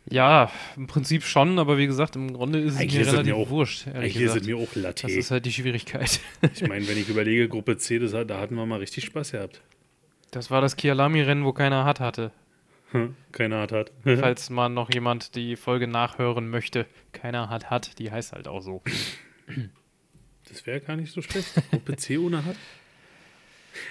Ja, 0.10 0.52
im 0.76 0.88
Prinzip 0.88 1.24
schon, 1.24 1.60
aber 1.60 1.78
wie 1.78 1.86
gesagt, 1.88 2.16
im 2.16 2.34
Grunde 2.34 2.60
ist 2.60 2.74
es 2.74 2.80
mir 2.80 2.86
ist 2.86 2.94
es 2.94 3.06
mir 3.08 3.14
relativ 3.14 3.34
auch- 3.36 3.50
wurscht, 3.50 3.88
eigentlich 3.88 4.16
ist 4.16 4.22
es 4.22 4.34
gesagt. 4.34 4.46
mir 4.48 4.58
auch 4.58 4.76
Latte. 4.76 5.04
Das 5.08 5.12
ist 5.16 5.32
halt 5.32 5.46
die 5.46 5.54
Schwierigkeit. 5.54 6.20
Ich 6.54 6.68
meine, 6.68 6.88
wenn 6.88 6.98
ich 6.98 7.08
überlege, 7.08 7.48
Gruppe 7.48 7.78
C, 7.78 8.00
das, 8.00 8.12
da 8.12 8.40
hatten 8.40 8.56
wir 8.56 8.66
mal 8.66 8.80
richtig 8.80 9.06
Spaß 9.06 9.32
gehabt. 9.34 9.62
Das 10.32 10.50
war 10.50 10.60
das 10.62 10.76
Kialami-Rennen, 10.76 11.46
wo 11.46 11.54
keiner 11.54 11.86
hat 11.86 12.00
hatte. 12.00 12.32
Hm, 12.92 13.16
Keiner 13.32 13.62
hat 13.62 13.72
hat. 13.72 13.92
Falls 14.04 14.50
mal 14.50 14.68
noch 14.70 14.94
jemand 14.94 15.36
die 15.36 15.56
Folge 15.56 15.88
nachhören 15.88 16.50
möchte. 16.50 16.86
Keiner 17.14 17.50
hat 17.50 17.70
hat, 17.70 18.00
die 18.00 18.12
heißt 18.12 18.34
halt 18.34 18.48
auch 18.50 18.62
so. 18.62 18.82
Das 20.50 20.66
wäre 20.66 20.82
gar 20.82 20.96
nicht 20.98 21.14
so 21.14 21.22
schlecht. 21.22 21.54
Gruppe 21.70 21.96
C 21.96 22.18
ohne 22.18 22.44
hat. 22.44 22.56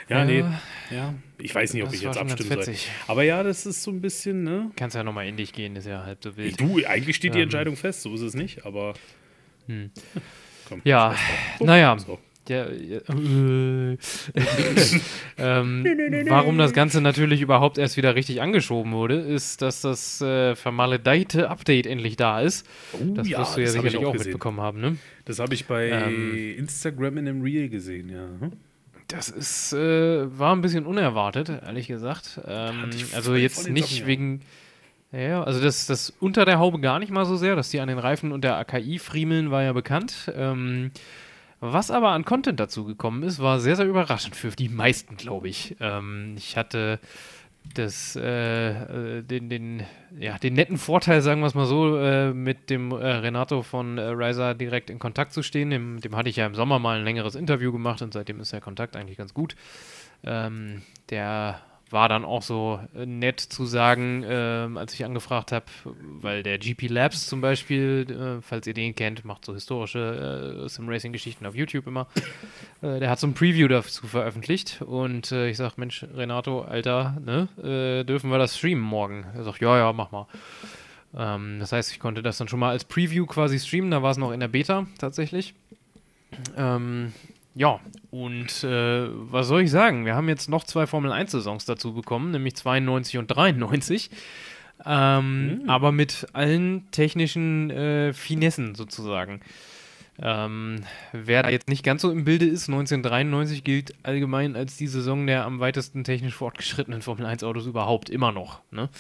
Ja, 0.09 0.19
Ja, 0.19 0.25
nee. 0.25 0.45
Ja. 0.91 1.15
Ich 1.39 1.55
weiß 1.55 1.73
nicht, 1.75 1.83
ob 1.83 1.89
das 1.89 1.97
ich 1.97 2.03
jetzt 2.03 2.19
abstimmen 2.19 2.63
soll. 2.63 2.75
Aber 3.07 3.23
ja, 3.23 3.43
das 3.43 3.65
ist 3.67 3.83
so 3.83 3.91
ein 3.91 4.01
bisschen, 4.01 4.43
ne? 4.45 4.71
Kannst 4.77 4.95
ja 4.97 5.03
nochmal 5.03 5.27
in 5.27 5.37
dich 5.37 5.53
gehen, 5.53 5.75
ist 5.77 5.87
ja 5.87 6.05
halb 6.05 6.23
so 6.23 6.37
wild. 6.37 6.61
du, 6.61 6.81
eigentlich 6.87 7.17
steht 7.17 7.35
die 7.35 7.39
Ähm. 7.39 7.45
Entscheidung 7.45 7.77
fest, 7.77 8.03
so 8.03 8.15
ist 8.15 8.21
es 8.21 8.35
nicht, 8.35 8.67
aber. 8.67 8.95
Komm, 10.69 10.81
Ja, 10.85 11.11
drauf. 11.11 11.67
naja. 11.67 11.99
So. 11.99 12.19
Ja, 12.49 12.69
ja, 12.69 12.99
äh, 12.99 13.97
ähm, 15.39 15.85
warum 16.29 16.59
das 16.59 16.73
Ganze 16.73 17.01
natürlich 17.01 17.43
überhaupt 17.43 17.79
erst 17.79 17.97
wieder 17.97 18.17
richtig 18.17 18.41
angeschoben 18.43 18.93
wurde, 18.93 19.15
ist, 19.21 19.63
dass 19.63 19.83
das 19.83 20.21
äh, 20.21 20.57
vermaledeite 20.57 21.49
Update 21.49 21.87
endlich 21.87 22.17
da 22.17 22.41
ist. 22.41 22.67
Oh, 22.93 22.99
Das 23.15 23.29
ja, 23.29 23.39
wirst 23.39 23.57
du 23.57 23.61
ja 23.61 23.67
sicherlich 23.69 23.99
auch, 24.05 24.13
gesehen. 24.13 24.29
mitbekommen 24.33 24.61
haben, 24.61 24.81
ne? 24.81 24.97
Das 25.27 25.39
habe 25.39 25.55
ich 25.55 25.67
bei 25.67 25.91
Ähm. 25.91 26.57
Instagram 26.59 27.19
in 27.19 27.29
einem 27.29 27.43
Reel 27.43 27.69
gesehen, 27.69 28.09
ja. 28.09 28.27
Hm? 28.41 28.53
Das 29.11 29.29
ist, 29.29 29.73
äh, 29.73 30.39
war 30.39 30.55
ein 30.55 30.61
bisschen 30.61 30.87
unerwartet, 30.87 31.49
ehrlich 31.49 31.89
gesagt. 31.89 32.41
Ähm, 32.47 32.91
also 33.15 33.35
jetzt 33.35 33.69
nicht 33.69 34.07
wegen. 34.07 34.43
Ja, 35.13 35.43
also 35.43 35.61
das, 35.61 35.87
das 35.87 36.11
unter 36.21 36.45
der 36.45 36.61
Haube 36.61 36.79
gar 36.79 37.01
nicht 37.01 37.11
mal 37.11 37.25
so 37.25 37.35
sehr, 37.35 37.57
dass 37.57 37.71
die 37.71 37.81
an 37.81 37.89
den 37.89 37.99
Reifen 37.99 38.31
und 38.31 38.45
der 38.45 38.57
AKI 38.59 39.01
friemeln, 39.01 39.51
war 39.51 39.63
ja 39.65 39.73
bekannt. 39.73 40.31
Ähm, 40.37 40.93
was 41.59 41.91
aber 41.91 42.11
an 42.11 42.25
Content 42.25 42.61
dazu 42.61 42.85
gekommen 42.85 43.23
ist, 43.25 43.41
war 43.41 43.59
sehr, 43.59 43.77
sehr 43.77 43.87
überraschend 43.87 44.37
für 44.37 44.51
die 44.51 44.69
meisten, 44.69 45.17
glaube 45.17 45.49
ich. 45.49 45.77
Ähm, 45.81 46.35
ich 46.37 46.57
hatte 46.57 47.01
das, 47.75 48.17
äh, 48.17 49.19
äh, 49.19 49.23
den, 49.23 49.49
den, 49.49 49.83
ja, 50.19 50.39
den 50.39 50.55
netten 50.55 50.79
Vorteil, 50.79 51.23
sagen 51.23 51.41
wir 51.41 51.47
es 51.47 51.55
mal 51.55 51.67
so, 51.67 51.99
äh, 51.99 52.33
mit 52.33 52.69
dem 52.71 52.91
äh, 52.91 52.95
Renato 52.97 53.63
von 53.63 53.99
äh, 53.99 54.03
Riser 54.03 54.55
direkt 54.55 54.91
in 54.91 54.99
Kontakt 54.99 55.33
zu 55.33 55.43
stehen. 55.43 55.71
Dem, 55.71 56.01
dem 56.01 56.17
hatte 56.17 56.29
ich 56.29 56.37
ja 56.37 56.47
im 56.47 56.55
Sommer 56.55 56.79
mal 56.79 56.99
ein 56.99 57.05
längeres 57.05 57.35
Interview 57.35 57.71
gemacht 57.73 58.03
und 58.03 58.13
seitdem 58.13 58.41
ist 58.41 58.53
der 58.53 58.61
Kontakt 58.61 58.97
eigentlich 58.97 59.19
ganz 59.19 59.35
gut. 59.35 59.55
Ähm, 60.25 60.83
der 61.11 61.61
war 61.91 62.09
dann 62.09 62.25
auch 62.25 62.43
so 62.43 62.81
äh, 62.95 63.07
nett 63.07 63.41
zu 63.41 63.67
sagen, 63.67 64.25
ähm, 64.27 64.77
als 64.77 64.95
ich 64.95 65.05
angefragt 65.05 65.53
habe, 65.53 65.67
weil 65.85 66.43
der 66.43 66.59
GP 66.59 66.89
Labs 66.89 67.27
zum 67.27 67.41
Beispiel, 67.41 68.07
äh, 68.11 68.43
falls 68.43 68.67
ihr 68.67 68.75
den 68.75 68.95
kennt, 68.95 69.25
macht 69.25 69.45
so 69.45 69.55
historische 69.55 70.63
äh, 70.65 70.69
Sim-Racing-Geschichten 70.69 71.47
auf 71.47 71.55
YouTube 71.55 71.87
immer. 71.87 72.07
Äh, 72.83 73.01
der 73.01 73.11
hat 73.11 73.19
so 73.19 73.27
ein 73.27 73.35
Preview 73.35 73.69
dazu 73.69 74.07
veröffentlicht 74.07 74.83
und 74.83 75.33
äh, 75.33 75.51
ich 75.51 75.57
sag, 75.57 75.77
Mensch, 75.77 76.05
Renato, 76.15 76.63
Alter, 76.63 77.17
ne, 77.25 77.49
äh, 77.63 78.05
dürfen 78.05 78.31
wir 78.31 78.39
das 78.39 78.57
streamen 78.57 78.83
morgen? 78.83 79.27
Er 79.35 79.45
sagt, 79.45 79.61
ja, 79.61 79.77
ja, 79.77 79.93
mach 79.93 80.11
mal. 80.13 80.27
Ähm, 81.17 81.59
das 81.61 81.73
heißt, 81.73 81.93
ich 81.93 82.01
konnte 82.01 82.23
das 82.23 82.39
dann 82.39 82.49
schon 82.49 82.61
mal 82.61 82.71
als 82.71 82.85
Preview 82.85 83.27
quasi 83.27 83.59
streamen, 83.59 83.91
da 83.91 84.03
war 84.03 84.13
es 84.13 84.17
noch 84.17 84.33
in 84.33 84.41
der 84.41 84.49
Beta 84.49 84.87
tatsächlich. 84.99 85.55
Ähm, 86.57 87.13
ja, 87.55 87.81
und 88.11 88.65
äh, 88.65 89.09
was 89.11 89.49
soll 89.49 89.63
ich 89.63 89.71
sagen? 89.71 90.05
Wir 90.05 90.15
haben 90.15 90.29
jetzt 90.29 90.49
noch 90.49 90.65
zwei 90.65 90.87
Formel 90.87 91.13
1-Saisons 91.13 91.65
dazu 91.65 91.93
bekommen, 91.93 92.31
nämlich 92.31 92.57
92 92.57 93.19
und 93.19 93.27
93. 93.27 94.11
Ähm, 94.87 95.61
Mhm. 95.63 95.69
Aber 95.69 95.93
mit 95.93 96.27
allen 96.33 96.91
technischen 96.91 97.71
äh, 97.71 98.13
Finessen 98.13 98.75
sozusagen. 98.75 99.41
Ähm, 100.23 100.83
wer 101.13 101.43
da 101.43 101.49
jetzt 101.49 101.69
nicht 101.69 101.83
ganz 101.83 102.03
so 102.03 102.11
im 102.11 102.25
Bilde 102.25 102.45
ist, 102.45 102.69
1993 102.69 103.65
gilt 103.65 103.95
allgemein 104.03 104.55
als 104.55 104.77
die 104.77 104.87
Saison 104.87 105.27
der 105.27 105.47
am 105.47 105.61
weitesten 105.61 106.05
technisch 106.05 106.35
fortgeschrittenen 106.35 107.01
Formel 107.01 107.27
1-Autos 107.27 107.67
überhaupt 107.67 108.11
immer 108.11 108.31
noch. 108.31 108.61
Ne? 108.71 108.91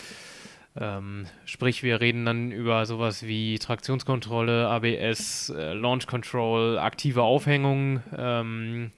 Ähm, 0.76 1.26
sprich, 1.44 1.82
wir 1.82 2.00
reden 2.00 2.24
dann 2.24 2.52
über 2.52 2.86
sowas 2.86 3.24
wie 3.24 3.58
Traktionskontrolle, 3.58 4.68
ABS, 4.68 5.50
äh, 5.50 5.72
Launch 5.72 6.06
Control, 6.06 6.78
aktive 6.78 7.22
Aufhängung. 7.22 8.02
Ähm, 8.16 8.92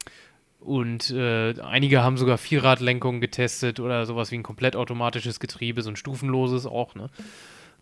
und 0.61 1.11
äh, 1.11 1.54
einige 1.61 2.02
haben 2.02 2.16
sogar 2.16 2.38
Vierradlenkung 2.38 3.20
getestet 3.20 3.80
oder 3.80 4.06
sowas 4.06 4.30
wie 4.30 4.37
ein 4.37 4.42
komplett 4.42 4.76
automatisches 4.76 5.40
Getriebe, 5.40 5.82
so 5.82 5.90
ein 5.90 5.96
stufenloses 5.96 6.66
auch. 6.66 6.94
Ne? 6.94 7.08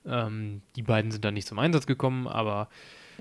Ähm, 0.06 0.62
die 0.76 0.82
beiden 0.82 1.10
sind 1.10 1.24
dann 1.24 1.34
nicht 1.34 1.48
zum 1.48 1.58
Einsatz 1.58 1.86
gekommen, 1.86 2.26
aber 2.26 2.68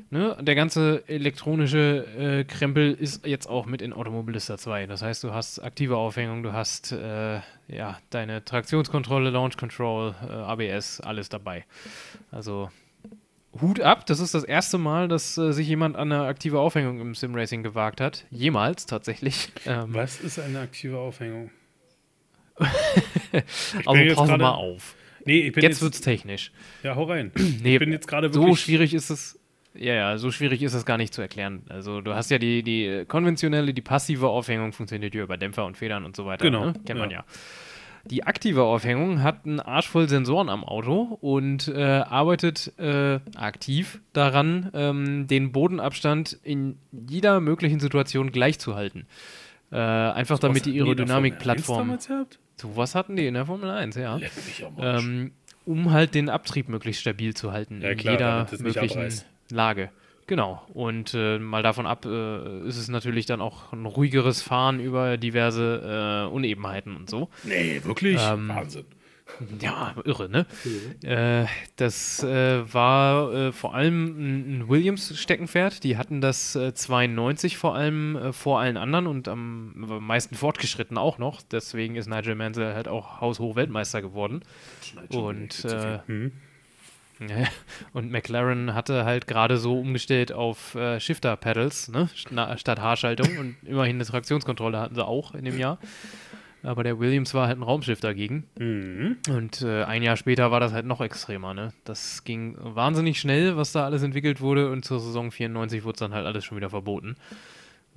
ne, 0.10 0.38
der 0.42 0.56
ganze 0.56 1.04
elektronische 1.08 2.06
äh, 2.18 2.44
Krempel 2.44 2.94
ist 2.94 3.26
jetzt 3.26 3.48
auch 3.48 3.66
mit 3.66 3.82
in 3.82 3.94
Automobilista 3.94 4.58
2. 4.58 4.86
Das 4.88 5.02
heißt, 5.02 5.24
du 5.24 5.34
hast 5.34 5.60
aktive 5.60 5.98
Aufhängung, 5.98 6.44
du 6.44 6.54
hast 6.54 6.92
äh, 6.92 7.40
ja, 7.68 8.00
deine 8.10 8.44
Traktionskontrolle, 8.46 9.30
Launch 9.30 9.58
Control, 9.58 10.16
äh, 10.28 10.32
ABS, 10.34 11.02
alles 11.02 11.30
dabei. 11.30 11.66
Also 12.32 12.70
Hut 13.62 13.80
ab, 13.82 14.06
das 14.06 14.20
ist 14.20 14.34
das 14.34 14.44
erste 14.44 14.78
Mal, 14.78 15.08
dass 15.08 15.38
äh, 15.38 15.52
sich 15.54 15.68
jemand 15.68 15.96
an 15.96 16.12
eine 16.12 16.24
aktive 16.26 16.60
Aufhängung 16.60 17.00
im 17.02 17.16
Simracing 17.16 17.64
gewagt 17.64 18.00
hat. 18.02 18.26
Jemals 18.30 18.86
tatsächlich. 18.86 19.50
Ähm, 19.66 19.94
Was 19.94 20.20
ist 20.22 20.40
eine 20.40 20.60
aktive 20.60 20.98
Aufhängung? 21.00 21.50
also 23.86 24.02
jetzt 24.02 24.16
pass 24.18 24.28
gerade- 24.28 24.44
mal 24.44 24.52
auf. 24.52 24.96
Nee, 25.26 25.42
ich 25.48 25.54
bin 25.54 25.64
Jetzt 25.64 25.74
jetzt. 25.74 25.82
wird's 25.82 26.02
technisch. 26.02 26.52
ja, 26.82 26.96
hau 26.96 27.04
rein. 27.04 27.32
Nee, 27.62 27.74
Ich 27.76 27.80
bin 27.80 27.92
jetzt 27.92 28.08
gerade 28.08 28.32
so 28.32 28.42
wirklich. 28.42 28.62
schwierig 28.62 28.94
ist 28.94 29.10
es. 29.10 29.39
Ja, 29.76 29.94
ja, 29.94 30.18
so 30.18 30.32
schwierig 30.32 30.64
ist 30.64 30.74
es 30.74 30.86
gar 30.86 30.98
nicht 30.98 31.14
zu 31.14 31.22
erklären. 31.22 31.62
Also 31.70 32.02
du 32.02 32.16
hast 32.16 32.32
ja 32.32 32.38
die, 32.38 32.64
die 32.64 33.06
konventionelle, 33.08 33.74
die 33.74 33.82
passive 33.82 34.28
Aufhängung 34.28 34.74
funktioniert 34.74 35.14
ja 35.14 35.24
über 35.24 35.38
Dämpfer 35.38 35.66
und 35.66 35.78
Federn 35.78 36.06
und 36.06 36.16
so 36.16 36.26
weiter. 36.26 36.44
Genau, 36.44 36.66
Ne? 36.66 36.74
Kennt 36.86 37.00
man 37.00 37.12
ja. 37.12 37.20
ja. 37.20 37.26
Die 38.06 38.24
aktive 38.24 38.64
Aufhängung 38.64 39.22
hat 39.22 39.46
einen 39.46 39.60
Arsch 39.60 39.88
voll 39.88 40.08
Sensoren 40.08 40.50
am 40.50 40.64
Auto 40.64 41.18
und 41.22 41.68
äh, 41.68 41.82
arbeitet 41.84 42.74
äh, 42.80 43.20
aktiv 43.36 44.00
daran, 44.14 44.72
ähm, 44.74 45.28
den 45.28 45.52
Bodenabstand 45.52 46.40
in 46.44 46.80
jeder 46.92 47.40
möglichen 47.40 47.80
Situation 47.80 48.32
gleich 48.32 48.58
zu 48.58 48.76
halten. 48.76 49.06
Äh, 49.72 49.76
einfach 49.78 50.40
damit 50.40 50.66
die 50.66 50.80
Was 50.80 50.86
hatten 50.86 50.90
in 50.90 50.96
der 50.96 51.06
Formel 51.06 51.30
1 51.30 51.36
Aerodynamik-Plattform. 51.36 51.78
damals 51.78 52.08
gehabt? 52.08 52.40
Sowas 52.56 52.96
hatten 52.96 53.16
die 53.16 53.28
in 53.28 53.34
der 53.36 53.46
Formel 53.46 53.70
1, 53.70 53.96
ja. 53.96 54.20
Ähm, 54.80 55.32
um 55.66 55.92
halt 55.92 56.16
den 56.16 56.30
Abtrieb 56.30 56.70
möglichst 56.70 57.02
stabil 57.02 57.36
zu 57.36 57.52
halten 57.52 57.82
Ja, 57.82 57.92
in 57.92 57.98
klar, 57.98 58.14
jeder 58.14 58.46
es 58.46 58.52
nicht 58.54 58.64
möglichen 58.64 58.98
abreißt. 58.98 59.26
Lage. 59.52 59.90
Genau. 60.28 60.62
Und 60.74 61.16
äh, 61.16 61.40
mal 61.40 61.64
davon 61.64 61.88
ab, 61.88 62.06
äh, 62.06 62.68
ist 62.68 62.78
es 62.78 62.88
natürlich 62.88 63.26
dann 63.26 63.42
auch 63.42 63.74
ein 63.74 63.86
ruhigeres 63.88 64.44
Fahren 64.44 64.80
über 64.80 65.18
diverse 65.18 66.28
äh, 66.28 66.32
Unebenheiten 66.32 66.96
und 66.96 67.10
so. 67.10 67.30
nee, 67.44 67.82
wirklich? 67.84 68.20
ähm, 68.22 68.50
Wahnsinn. 68.50 68.86
Ja, 69.60 69.96
irre, 70.06 70.28
ne? 70.30 70.46
Äh, 71.04 71.46
das 71.76 72.24
äh, 72.24 72.74
war 72.74 73.32
äh, 73.34 73.52
vor 73.52 73.76
allem 73.76 74.60
ein, 74.60 74.70
Williams-Steckenpferd. 74.70 75.84
Die 75.84 75.98
hatten 75.98 76.20
das 76.20 76.56
äh, 76.56 76.74
92 76.74 77.58
vor 77.58 77.76
allem 77.76 78.16
äh, 78.16 78.34
vor 78.34 78.60
allen 78.60 78.78
anderen 78.78 79.08
und 79.08 79.28
am 79.28 79.74
meisten 80.02 80.36
fortgeschritten 80.36 80.98
auch 80.98 81.18
noch. 81.20 81.42
Deswegen 81.44 81.96
ist 81.96 82.08
Nigel 82.08 82.36
Mansell 82.36 82.74
halt 82.74 82.88
auch 82.88 83.22
haushoch 83.22 83.56
Weltmeister 83.56 84.02
geworden. 84.02 84.42
Und, 85.10 85.64
äh, 85.66 86.00
Hm. 86.08 86.32
Ja, 87.20 87.48
und 87.94 88.12
McLaren 88.12 88.74
hatte 88.74 89.06
halt 89.06 89.28
gerade 89.28 89.58
so 89.58 89.80
umgestellt 89.80 90.32
auf 90.32 90.76
äh, 90.76 91.00
Shifter-Pedals, 91.00 91.90
ne? 91.90 92.10
Sta- 92.16 92.58
statt 92.58 92.80
Haarschaltung. 92.80 93.38
und 93.38 93.56
immerhin 93.64 93.98
eine 93.98 94.06
Traktionskontrolle 94.06 94.80
hatten 94.80 94.96
sie 94.96 95.06
auch 95.06 95.34
in 95.36 95.46
dem 95.46 95.58
Jahr. 95.58 95.80
Aber 96.62 96.84
der 96.84 97.00
Williams 97.00 97.34
war 97.34 97.48
halt 97.48 97.58
ein 97.58 97.64
Raumschiff 97.64 98.02
dagegen. 98.02 98.44
Mhm. 98.60 99.16
Und 99.30 99.62
äh, 99.62 99.84
ein 99.86 100.04
Jahr 100.04 100.18
später 100.18 100.52
war 100.52 100.60
das 100.60 100.74
halt 100.74 100.86
noch 100.86 101.00
extremer, 101.00 101.54
ne? 101.54 101.72
Das 101.86 102.26
ging 102.26 102.58
wahnsinnig 102.60 103.18
schnell, 103.20 103.56
was 103.56 103.72
da 103.72 103.86
alles 103.86 104.04
entwickelt 104.04 104.42
wurde 104.42 104.70
und 104.70 104.84
zur 104.84 105.00
Saison 105.00 105.32
94 105.32 105.86
wurde 105.86 105.94
es 105.94 106.00
dann 106.00 106.14
halt 106.14 106.26
alles 106.26 106.44
schon 106.44 106.58
wieder 106.58 106.70
verboten. 106.70 107.16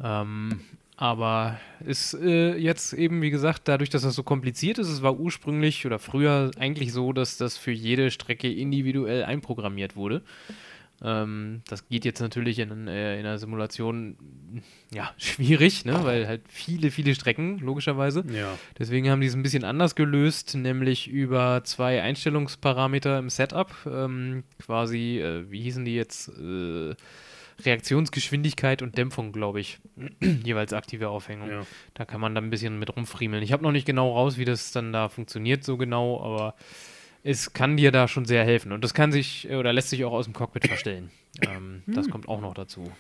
Ähm, 0.02 0.61
aber 1.02 1.58
ist 1.84 2.14
äh, 2.14 2.54
jetzt 2.54 2.92
eben, 2.92 3.22
wie 3.22 3.30
gesagt, 3.30 3.62
dadurch, 3.64 3.90
dass 3.90 4.02
das 4.02 4.14
so 4.14 4.22
kompliziert 4.22 4.78
ist, 4.78 4.88
es 4.88 5.02
war 5.02 5.18
ursprünglich 5.18 5.84
oder 5.84 5.98
früher 5.98 6.52
eigentlich 6.56 6.92
so, 6.92 7.12
dass 7.12 7.36
das 7.36 7.56
für 7.56 7.72
jede 7.72 8.12
Strecke 8.12 8.48
individuell 8.48 9.24
einprogrammiert 9.24 9.96
wurde. 9.96 10.22
Ähm, 11.02 11.62
das 11.66 11.88
geht 11.88 12.04
jetzt 12.04 12.20
natürlich 12.20 12.60
in, 12.60 12.86
äh, 12.86 13.18
in 13.18 13.26
einer 13.26 13.38
Simulation 13.38 14.16
ja 14.94 15.10
schwierig, 15.16 15.84
ne? 15.84 16.04
weil 16.04 16.28
halt 16.28 16.42
viele, 16.48 16.92
viele 16.92 17.16
Strecken, 17.16 17.58
logischerweise. 17.58 18.24
Ja. 18.32 18.56
Deswegen 18.78 19.10
haben 19.10 19.20
die 19.20 19.26
es 19.26 19.34
ein 19.34 19.42
bisschen 19.42 19.64
anders 19.64 19.96
gelöst, 19.96 20.54
nämlich 20.54 21.08
über 21.08 21.62
zwei 21.64 22.00
Einstellungsparameter 22.00 23.18
im 23.18 23.28
Setup. 23.28 23.74
Ähm, 23.86 24.44
quasi, 24.64 25.18
äh, 25.18 25.50
wie 25.50 25.62
hießen 25.62 25.84
die 25.84 25.96
jetzt? 25.96 26.28
Äh, 26.28 26.94
Reaktionsgeschwindigkeit 27.64 28.83
und 28.83 28.96
Dämpfung, 28.98 29.33
glaube 29.33 29.61
ich. 29.61 29.79
Jeweils 30.44 30.72
aktive 30.72 31.09
Aufhängung. 31.09 31.51
Ja. 31.51 31.62
Da 31.94 32.05
kann 32.05 32.20
man 32.20 32.35
dann 32.35 32.44
ein 32.44 32.51
bisschen 32.51 32.79
mit 32.79 32.94
rumfriemeln. 32.96 33.42
Ich 33.42 33.53
habe 33.53 33.62
noch 33.62 33.72
nicht 33.72 33.87
genau 33.87 34.12
raus, 34.12 34.38
wie 34.38 34.44
das 34.44 34.72
dann 34.72 34.92
da 34.92 35.09
funktioniert, 35.09 35.64
so 35.64 35.77
genau, 35.77 36.22
aber 36.22 36.55
es 37.25 37.53
kann 37.53 37.77
dir 37.77 37.92
da 37.92 38.09
schon 38.09 38.25
sehr 38.25 38.44
helfen. 38.44 38.72
Und 38.72 38.83
das 38.83 38.94
kann 38.94 39.12
sich 39.12 39.48
äh, 39.51 39.57
oder 39.57 39.72
lässt 39.72 39.90
sich 39.90 40.05
auch 40.05 40.12
aus 40.12 40.25
dem 40.25 40.35
Cockpit 40.35 40.66
verstellen. 40.66 41.11
Ähm, 41.40 41.83
Das 41.87 42.11
kommt 42.11 42.29
auch 42.29 42.42
noch 42.42 42.53
dazu. 42.53 42.92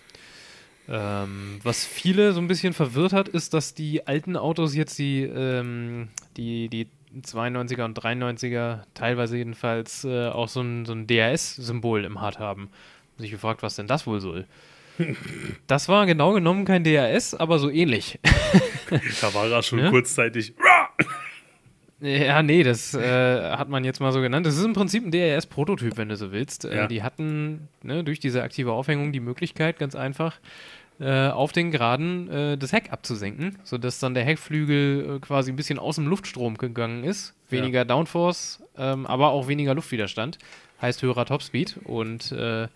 Ähm, 0.88 1.60
was 1.62 1.84
viele 1.84 2.32
so 2.32 2.40
ein 2.40 2.48
bisschen 2.48 2.72
verwirrt 2.72 3.12
hat, 3.12 3.28
ist, 3.28 3.52
dass 3.52 3.74
die 3.74 4.06
alten 4.06 4.38
Autos 4.38 4.74
jetzt 4.74 4.98
die, 4.98 5.22
ähm, 5.22 6.08
die, 6.38 6.70
die 6.70 6.88
92er 7.20 7.84
und 7.84 7.98
93er, 7.98 8.84
teilweise 8.94 9.36
jedenfalls, 9.36 10.04
äh, 10.04 10.28
auch 10.28 10.48
so 10.48 10.62
ein, 10.62 10.86
so 10.86 10.94
ein 10.94 11.06
DRS-Symbol 11.06 12.04
im 12.04 12.22
HUD 12.22 12.38
haben. 12.38 12.70
Sich 13.18 13.30
gefragt, 13.30 13.62
was 13.62 13.76
denn 13.76 13.86
das 13.86 14.06
wohl 14.06 14.20
soll. 14.20 14.46
Das 15.66 15.88
war 15.88 16.06
genau 16.06 16.32
genommen 16.32 16.64
kein 16.64 16.84
DRS, 16.84 17.34
aber 17.34 17.58
so 17.58 17.70
ähnlich. 17.70 18.18
Da 19.22 19.32
war 19.32 19.46
er 19.50 19.62
schon 19.62 19.80
Ne? 19.80 19.88
kurzzeitig. 19.90 20.52
Ja, 22.00 22.42
nee, 22.42 22.62
das 22.64 22.94
äh, 22.94 23.50
hat 23.52 23.68
man 23.68 23.84
jetzt 23.84 24.00
mal 24.00 24.10
so 24.12 24.20
genannt. 24.20 24.44
Das 24.44 24.56
ist 24.58 24.64
im 24.64 24.72
Prinzip 24.72 25.04
ein 25.04 25.12
DRS-Prototyp, 25.12 25.96
wenn 25.96 26.08
du 26.08 26.16
so 26.16 26.32
willst. 26.32 26.64
Äh, 26.64 26.76
Ja. 26.76 26.86
die 26.88 27.02
hatten 27.02 27.68
ne, 27.82 28.02
durch 28.02 28.18
diese 28.18 28.42
aktive 28.42 28.72
Aufhängung 28.72 29.12
die 29.12 29.20
Möglichkeit, 29.20 29.78
ganz 29.78 29.94
einfach 29.94 30.38
äh, 31.00 31.28
auf 31.28 31.52
den 31.52 31.70
Geraden 31.70 32.28
äh, 32.28 32.58
das 32.58 32.72
Heck 32.72 32.92
abzusenken, 32.92 33.56
sodass 33.62 34.00
dann 34.00 34.14
der 34.14 34.24
Heckflügel 34.24 35.16
äh, 35.16 35.20
quasi 35.20 35.52
ein 35.52 35.56
bisschen 35.56 35.78
aus 35.78 35.94
dem 35.94 36.06
Luftstrom 36.08 36.58
gegangen 36.58 37.04
ist. 37.04 37.34
Weniger 37.50 37.84
Downforce, 37.84 38.60
ähm, 38.76 39.06
aber 39.06 39.28
auch 39.30 39.46
weniger 39.46 39.74
Luftwiderstand. 39.74 40.38
Heißt 40.82 41.02
höherer 41.02 41.24
Topspeed. 41.24 41.78
Und 41.84 42.32
äh, 42.32 42.66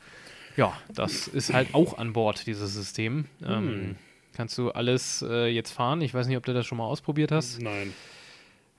ja, 0.56 0.72
das 0.92 1.28
ist 1.28 1.52
halt 1.52 1.74
auch 1.74 1.98
an 1.98 2.12
Bord, 2.12 2.46
dieses 2.46 2.74
System. 2.74 3.26
Ähm, 3.44 3.96
Kannst 4.34 4.58
du 4.58 4.70
alles 4.70 5.24
äh, 5.26 5.46
jetzt 5.46 5.70
fahren? 5.70 6.02
Ich 6.02 6.12
weiß 6.12 6.26
nicht, 6.26 6.36
ob 6.36 6.44
du 6.44 6.52
das 6.52 6.66
schon 6.66 6.76
mal 6.76 6.84
ausprobiert 6.84 7.32
hast. 7.32 7.60
Nein. 7.62 7.94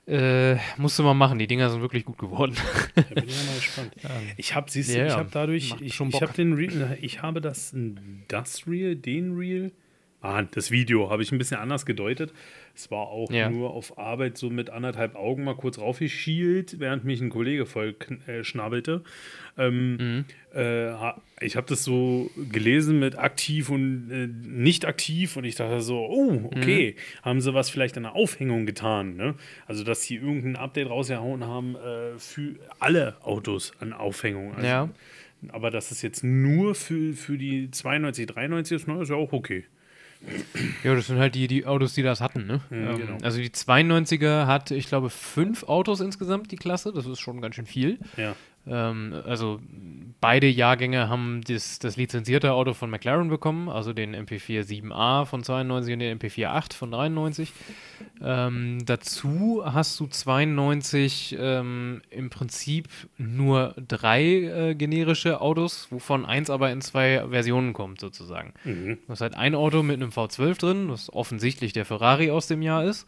Äh, 0.06 0.56
musst 0.78 0.98
du 0.98 1.02
mal 1.02 1.14
machen, 1.14 1.38
die 1.38 1.46
Dinger 1.46 1.68
sind 1.68 1.82
wirklich 1.82 2.04
gut 2.04 2.16
geworden. 2.16 2.54
Da 2.94 3.02
bin 3.02 3.24
ich 3.26 3.36
ja 3.38 3.44
mal 3.44 3.54
gespannt. 3.56 3.92
Ich 4.36 4.54
habe, 4.54 4.70
siehst 4.70 4.94
du, 4.94 4.98
Ja, 4.98 5.06
ich 5.06 5.12
habe 5.14 5.28
dadurch, 5.30 5.74
ich, 5.80 5.94
schon 5.94 6.08
ich 6.08 6.22
habe 6.22 6.32
den, 6.32 6.54
Reel, 6.54 6.96
ich 7.02 7.20
habe 7.22 7.40
das, 7.40 7.74
das 8.28 8.66
Reel, 8.66 8.96
den 8.96 9.36
Reel, 9.36 9.72
ah, 10.20 10.42
das 10.42 10.70
Video 10.70 11.10
habe 11.10 11.22
ich 11.22 11.30
ein 11.32 11.38
bisschen 11.38 11.58
anders 11.58 11.86
gedeutet. 11.86 12.32
Es 12.74 12.90
war 12.90 13.08
auch 13.08 13.30
Ja. 13.32 13.50
nur 13.50 13.70
auf 13.70 13.98
Arbeit 13.98 14.36
so 14.38 14.50
mit 14.50 14.70
anderthalb 14.70 15.14
Augen 15.16 15.44
mal 15.44 15.54
kurz 15.56 15.78
raufgeschielt, 15.78 16.78
während 16.80 17.04
mich 17.04 17.20
ein 17.20 17.30
Kollege 17.30 17.66
voll 17.66 17.94
äh, 18.26 18.42
schnabbelte. 18.44 19.02
Ähm, 19.56 19.96
Mhm. 19.96 20.24
äh, 20.54 20.92
ich 21.40 21.56
habe 21.56 21.66
das 21.68 21.84
so 21.84 22.30
gelesen 22.50 22.98
mit 23.00 23.16
aktiv 23.18 23.70
und 23.70 24.10
äh, 24.10 24.26
nicht 24.26 24.84
aktiv 24.84 25.36
und 25.36 25.44
ich 25.44 25.54
dachte 25.56 25.80
so, 25.80 25.98
oh, 26.06 26.50
okay, 26.54 26.94
Mhm. 26.96 27.22
haben 27.24 27.40
sie 27.40 27.54
was 27.54 27.70
vielleicht 27.70 27.96
an 27.96 28.04
der 28.04 28.14
Aufhängung 28.14 28.66
getan, 28.66 29.16
ne? 29.16 29.34
Also, 29.66 29.84
dass 29.84 30.02
sie 30.02 30.16
irgendein 30.16 30.56
Update 30.56 30.88
rausgehauen 30.90 31.44
haben 31.46 31.76
äh, 31.76 32.18
für 32.18 32.56
alle 32.80 33.16
Autos 33.24 33.72
an 33.80 33.92
Aufhängung. 33.92 34.52
Also, 34.54 34.66
Ja. 34.66 34.88
Aber 35.50 35.70
dass 35.70 35.92
es 35.92 36.02
jetzt 36.02 36.24
nur 36.24 36.74
für, 36.74 37.12
für 37.14 37.38
die 37.38 37.70
92, 37.70 38.26
93 38.26 38.74
ist, 38.74 38.88
ne, 38.88 39.00
ist 39.00 39.08
ja 39.10 39.14
auch 39.14 39.32
okay. 39.32 39.64
Ja, 40.82 40.94
das 40.94 41.06
sind 41.06 41.18
halt 41.18 41.34
die, 41.34 41.46
die 41.46 41.64
Autos, 41.66 41.94
die 41.94 42.02
das 42.02 42.20
hatten, 42.20 42.46
ne? 42.46 42.60
Mhm, 42.70 42.88
ähm, 42.88 42.96
genau. 42.98 43.18
Also 43.22 43.38
die 43.38 43.50
92er 43.50 44.46
hat, 44.46 44.70
ich 44.70 44.88
glaube, 44.88 45.10
fünf 45.10 45.64
Autos 45.64 46.00
insgesamt, 46.00 46.50
die 46.50 46.56
Klasse. 46.56 46.92
Das 46.92 47.06
ist 47.06 47.20
schon 47.20 47.40
ganz 47.40 47.54
schön 47.54 47.66
viel. 47.66 47.98
Ja. 48.16 48.34
Ähm, 48.66 49.14
also 49.24 49.60
beide 50.20 50.48
Jahrgänge 50.48 51.08
haben 51.08 51.42
das, 51.46 51.78
das 51.78 51.96
lizenzierte 51.96 52.52
Auto 52.52 52.74
von 52.74 52.90
McLaren 52.90 53.28
bekommen, 53.28 53.68
also 53.68 53.92
den 53.92 54.14
MP4 54.14 54.64
7a 54.64 55.26
von 55.26 55.42
92 55.42 55.92
und 55.92 56.00
den 56.00 56.18
MP4 56.18 56.46
8 56.46 56.74
von 56.74 56.90
93. 56.90 57.52
Ähm, 58.22 58.78
dazu 58.84 59.62
hast 59.64 59.98
du 60.00 60.06
92 60.06 61.36
ähm, 61.38 62.02
im 62.10 62.30
Prinzip 62.30 62.88
nur 63.16 63.74
drei 63.76 64.24
äh, 64.24 64.74
generische 64.74 65.40
Autos, 65.40 65.88
wovon 65.90 66.26
eins 66.26 66.50
aber 66.50 66.70
in 66.70 66.80
zwei 66.80 67.24
Versionen 67.30 67.72
kommt, 67.72 68.00
sozusagen. 68.00 68.52
Mhm. 68.64 68.98
Du 69.06 69.12
hast 69.12 69.20
halt 69.20 69.34
ein 69.34 69.54
Auto 69.54 69.82
mit 69.82 69.96
einem 69.96 70.10
V12 70.10 70.58
drin, 70.58 70.88
was 70.88 71.12
offensichtlich 71.12 71.72
der 71.72 71.84
Ferrari 71.84 72.30
aus 72.30 72.46
dem 72.48 72.62
Jahr 72.62 72.84
ist. 72.84 73.06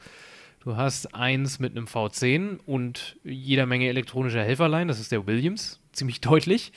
Du 0.61 0.77
hast 0.77 1.15
eins 1.15 1.59
mit 1.59 1.75
einem 1.75 1.87
V10 1.87 2.59
und 2.67 3.17
jeder 3.25 3.65
Menge 3.65 3.89
elektronischer 3.89 4.43
Helferlein, 4.43 4.89
das 4.89 5.01
ist 5.01 5.11
der 5.11 5.27
Williams, 5.27 5.81
ziemlich 5.93 6.21
deutlich. 6.21 6.73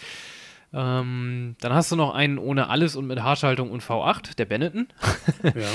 Ähm, 0.74 1.56
dann 1.60 1.74
hast 1.74 1.92
du 1.92 1.96
noch 1.96 2.16
einen 2.16 2.40
ohne 2.40 2.70
alles 2.70 2.96
und 2.96 3.06
mit 3.06 3.22
Haarschaltung 3.22 3.70
und 3.70 3.84
V8, 3.84 4.36
der 4.36 4.46
Benetton. 4.46 4.88
Ja. 5.44 5.70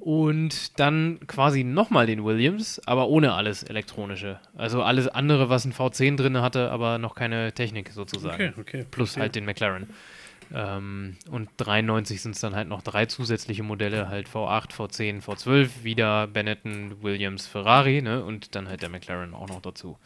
Und 0.00 0.78
dann 0.78 1.18
quasi 1.26 1.64
nochmal 1.64 2.06
den 2.06 2.22
Williams, 2.22 2.80
aber 2.86 3.08
ohne 3.08 3.32
alles 3.32 3.64
elektronische. 3.64 4.38
Also 4.56 4.82
alles 4.82 5.08
andere, 5.08 5.48
was 5.48 5.64
ein 5.64 5.72
V10 5.72 6.16
drin 6.16 6.40
hatte, 6.40 6.70
aber 6.70 6.98
noch 6.98 7.16
keine 7.16 7.52
Technik 7.52 7.90
sozusagen. 7.90 8.50
Okay, 8.50 8.60
okay. 8.60 8.86
Plus 8.90 9.14
verstehe. 9.14 9.22
halt 9.22 9.34
den 9.34 9.44
McLaren. 9.44 9.88
Ähm, 10.52 11.16
und 11.30 11.50
93 11.58 12.22
sind 12.22 12.34
es 12.34 12.40
dann 12.40 12.54
halt 12.54 12.68
noch 12.68 12.82
drei 12.82 13.06
zusätzliche 13.06 13.62
Modelle, 13.62 14.08
halt 14.08 14.28
V8, 14.28 14.72
V10, 14.72 15.22
V12, 15.22 15.82
wieder 15.82 16.26
Benetton, 16.26 17.02
Williams, 17.02 17.46
Ferrari, 17.46 18.00
ne? 18.02 18.24
Und 18.24 18.54
dann 18.54 18.68
halt 18.68 18.82
der 18.82 18.88
McLaren 18.88 19.34
auch 19.34 19.48
noch 19.48 19.60
dazu. 19.60 19.98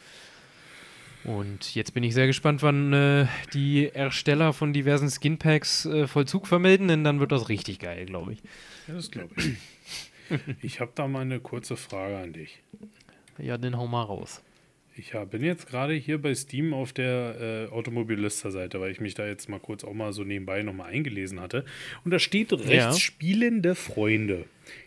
Und 1.24 1.76
jetzt 1.76 1.94
bin 1.94 2.02
ich 2.02 2.14
sehr 2.14 2.26
gespannt, 2.26 2.62
wann 2.62 2.92
äh, 2.92 3.26
die 3.54 3.88
Ersteller 3.88 4.52
von 4.52 4.72
diversen 4.72 5.08
Skinpacks 5.08 5.86
äh, 5.86 6.06
Vollzug 6.08 6.48
vermelden, 6.48 6.88
denn 6.88 7.04
dann 7.04 7.20
wird 7.20 7.30
das 7.30 7.48
richtig 7.48 7.78
geil, 7.78 8.06
glaube 8.06 8.32
ich. 8.32 8.42
Ja, 8.88 8.94
das 8.94 9.10
glaube 9.10 9.34
ich. 9.36 9.54
Ich 10.62 10.80
habe 10.80 10.92
da 10.94 11.06
mal 11.08 11.20
eine 11.20 11.40
kurze 11.40 11.76
Frage 11.76 12.16
an 12.16 12.32
dich. 12.32 12.62
Ja, 13.36 13.58
den 13.58 13.76
hau 13.76 13.86
mal 13.86 14.02
raus. 14.02 14.42
Ich 14.96 15.14
hab- 15.14 15.30
bin 15.30 15.42
jetzt 15.42 15.66
gerade 15.68 15.94
hier 15.94 16.18
bei 16.20 16.34
Steam 16.34 16.74
auf 16.74 16.92
der 16.92 17.68
äh, 17.70 17.72
Automobilista-Seite, 17.72 18.78
weil 18.80 18.90
ich 18.92 19.00
mich 19.00 19.14
da 19.14 19.26
jetzt 19.26 19.48
mal 19.48 19.58
kurz 19.58 19.84
auch 19.84 19.94
mal 19.94 20.12
so 20.12 20.22
nebenbei 20.24 20.62
nochmal 20.62 20.90
eingelesen 20.92 21.40
hatte. 21.40 21.64
Und 22.04 22.10
da 22.10 22.18
steht 22.18 22.52
rechts 22.52 22.70
Ja. 22.74 22.92
spielende 22.92 23.74
Freunde. 23.74 24.44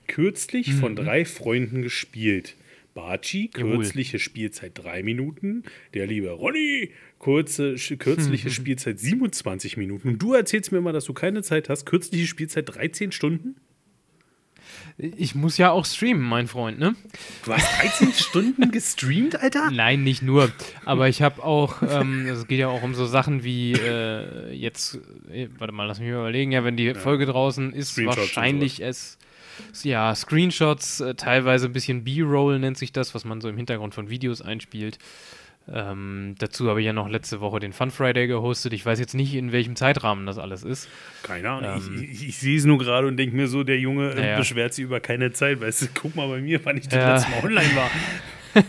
Kürzlich 0.08 0.74
von 0.74 0.96
drei 0.96 1.26
Freunden 1.26 1.82
gespielt. 1.82 2.56
Baci, 2.94 3.50
Jawohl. 3.58 3.78
kürzliche 3.80 4.20
Spielzeit 4.20 4.72
drei 4.76 5.04
Minuten. 5.04 5.64
Der 5.96 6.08
liebe 6.08 6.30
Ronny, 6.30 6.92
kurze, 7.20 7.76
kürzliche 7.98 8.50
Spielzeit 8.52 9.00
27 9.00 9.76
Minuten. 9.76 10.08
Und 10.10 10.20
du 10.22 10.34
erzählst 10.34 10.72
mir 10.72 10.78
immer, 10.78 10.94
dass 10.94 11.06
du 11.06 11.14
keine 11.14 11.42
Zeit 11.44 11.68
hast. 11.68 11.86
Kürzliche 11.86 12.28
Spielzeit 12.28 12.74
13 12.74 13.12
Stunden? 13.12 13.56
Ich 14.98 15.36
muss 15.36 15.58
ja 15.58 15.72
auch 15.72 15.86
streamen, 15.86 16.24
mein 16.24 16.48
Freund, 16.48 16.80
ne? 16.80 16.96
Du 17.44 17.54
hast 17.54 17.82
13 17.82 18.14
Stunden 18.18 18.72
gestreamt, 18.72 19.42
Alter? 19.42 19.70
Nein, 19.72 20.04
nicht 20.04 20.22
nur. 20.22 20.52
Aber 20.86 21.10
ich 21.10 21.22
habe 21.22 21.44
auch, 21.44 21.82
ähm, 21.82 22.28
es 22.28 22.48
geht 22.48 22.60
ja 22.60 22.70
auch 22.70 22.82
um 22.82 22.96
so 22.96 23.06
Sachen 23.06 23.44
wie 23.44 23.74
äh, 23.74 24.54
jetzt, 24.54 25.00
äh, 25.32 25.50
warte 25.58 25.74
mal, 25.74 25.86
lass 25.86 26.00
mich 26.00 26.10
mal 26.10 26.20
überlegen, 26.20 26.52
ja, 26.52 26.64
wenn 26.64 26.78
die 26.78 26.94
Folge 26.94 27.26
draußen 27.26 27.74
ist, 27.74 27.98
wahrscheinlich 28.06 28.82
es, 28.82 29.18
ja, 29.84 30.16
Screenshots, 30.16 31.02
äh, 31.02 31.16
teilweise 31.16 31.68
ein 31.68 31.74
bisschen 31.74 32.04
B-Roll 32.04 32.60
nennt 32.60 32.78
sich 32.78 32.92
das, 32.92 33.14
was 33.14 33.26
man 33.26 33.42
so 33.42 33.50
im 33.50 33.58
Hintergrund 33.58 33.94
von 33.94 34.10
Videos 34.10 34.42
einspielt. 34.42 34.98
Ähm, 35.72 36.36
dazu 36.38 36.70
habe 36.70 36.80
ich 36.80 36.86
ja 36.86 36.94
noch 36.94 37.10
letzte 37.10 37.42
Woche 37.42 37.60
den 37.60 37.74
Fun 37.74 37.90
Friday 37.90 38.28
gehostet. 38.28 38.72
Ich 38.74 38.86
weiß 38.86 39.00
jetzt 39.00 39.16
nicht, 39.16 39.34
in 39.34 39.52
welchem 39.52 39.76
Zeitrahmen 39.76 40.26
das 40.28 40.38
alles 40.38 40.64
ist. 40.64 40.88
Keine 41.24 41.50
Ahnung. 41.50 41.82
Ähm. 41.88 42.04
ich 42.04 42.12
ich, 42.22 42.28
ich 42.30 42.38
sehe 42.38 42.58
es 42.58 42.66
nur 42.66 42.78
gerade 42.78 43.08
und 43.08 43.18
denke 43.18 43.36
mir 43.36 43.48
so, 43.48 43.64
der 43.64 43.80
Junge 43.80 44.12
äh, 44.14 44.30
Ja, 44.32 44.38
beschwert 44.38 44.74
sich 44.76 44.84
über 44.86 45.00
keine 45.00 45.32
Zeit. 45.32 45.60
Weißt 45.62 45.82
du, 45.82 45.88
guck 45.94 46.16
mal 46.16 46.28
bei 46.28 46.40
mir, 46.42 46.64
wann 46.66 46.78
ich 46.78 46.88
das 46.88 46.94
Ja. 46.96 47.14
letzte 47.16 47.32
Mal 47.32 47.44
online 47.46 47.76
war. 47.76 47.90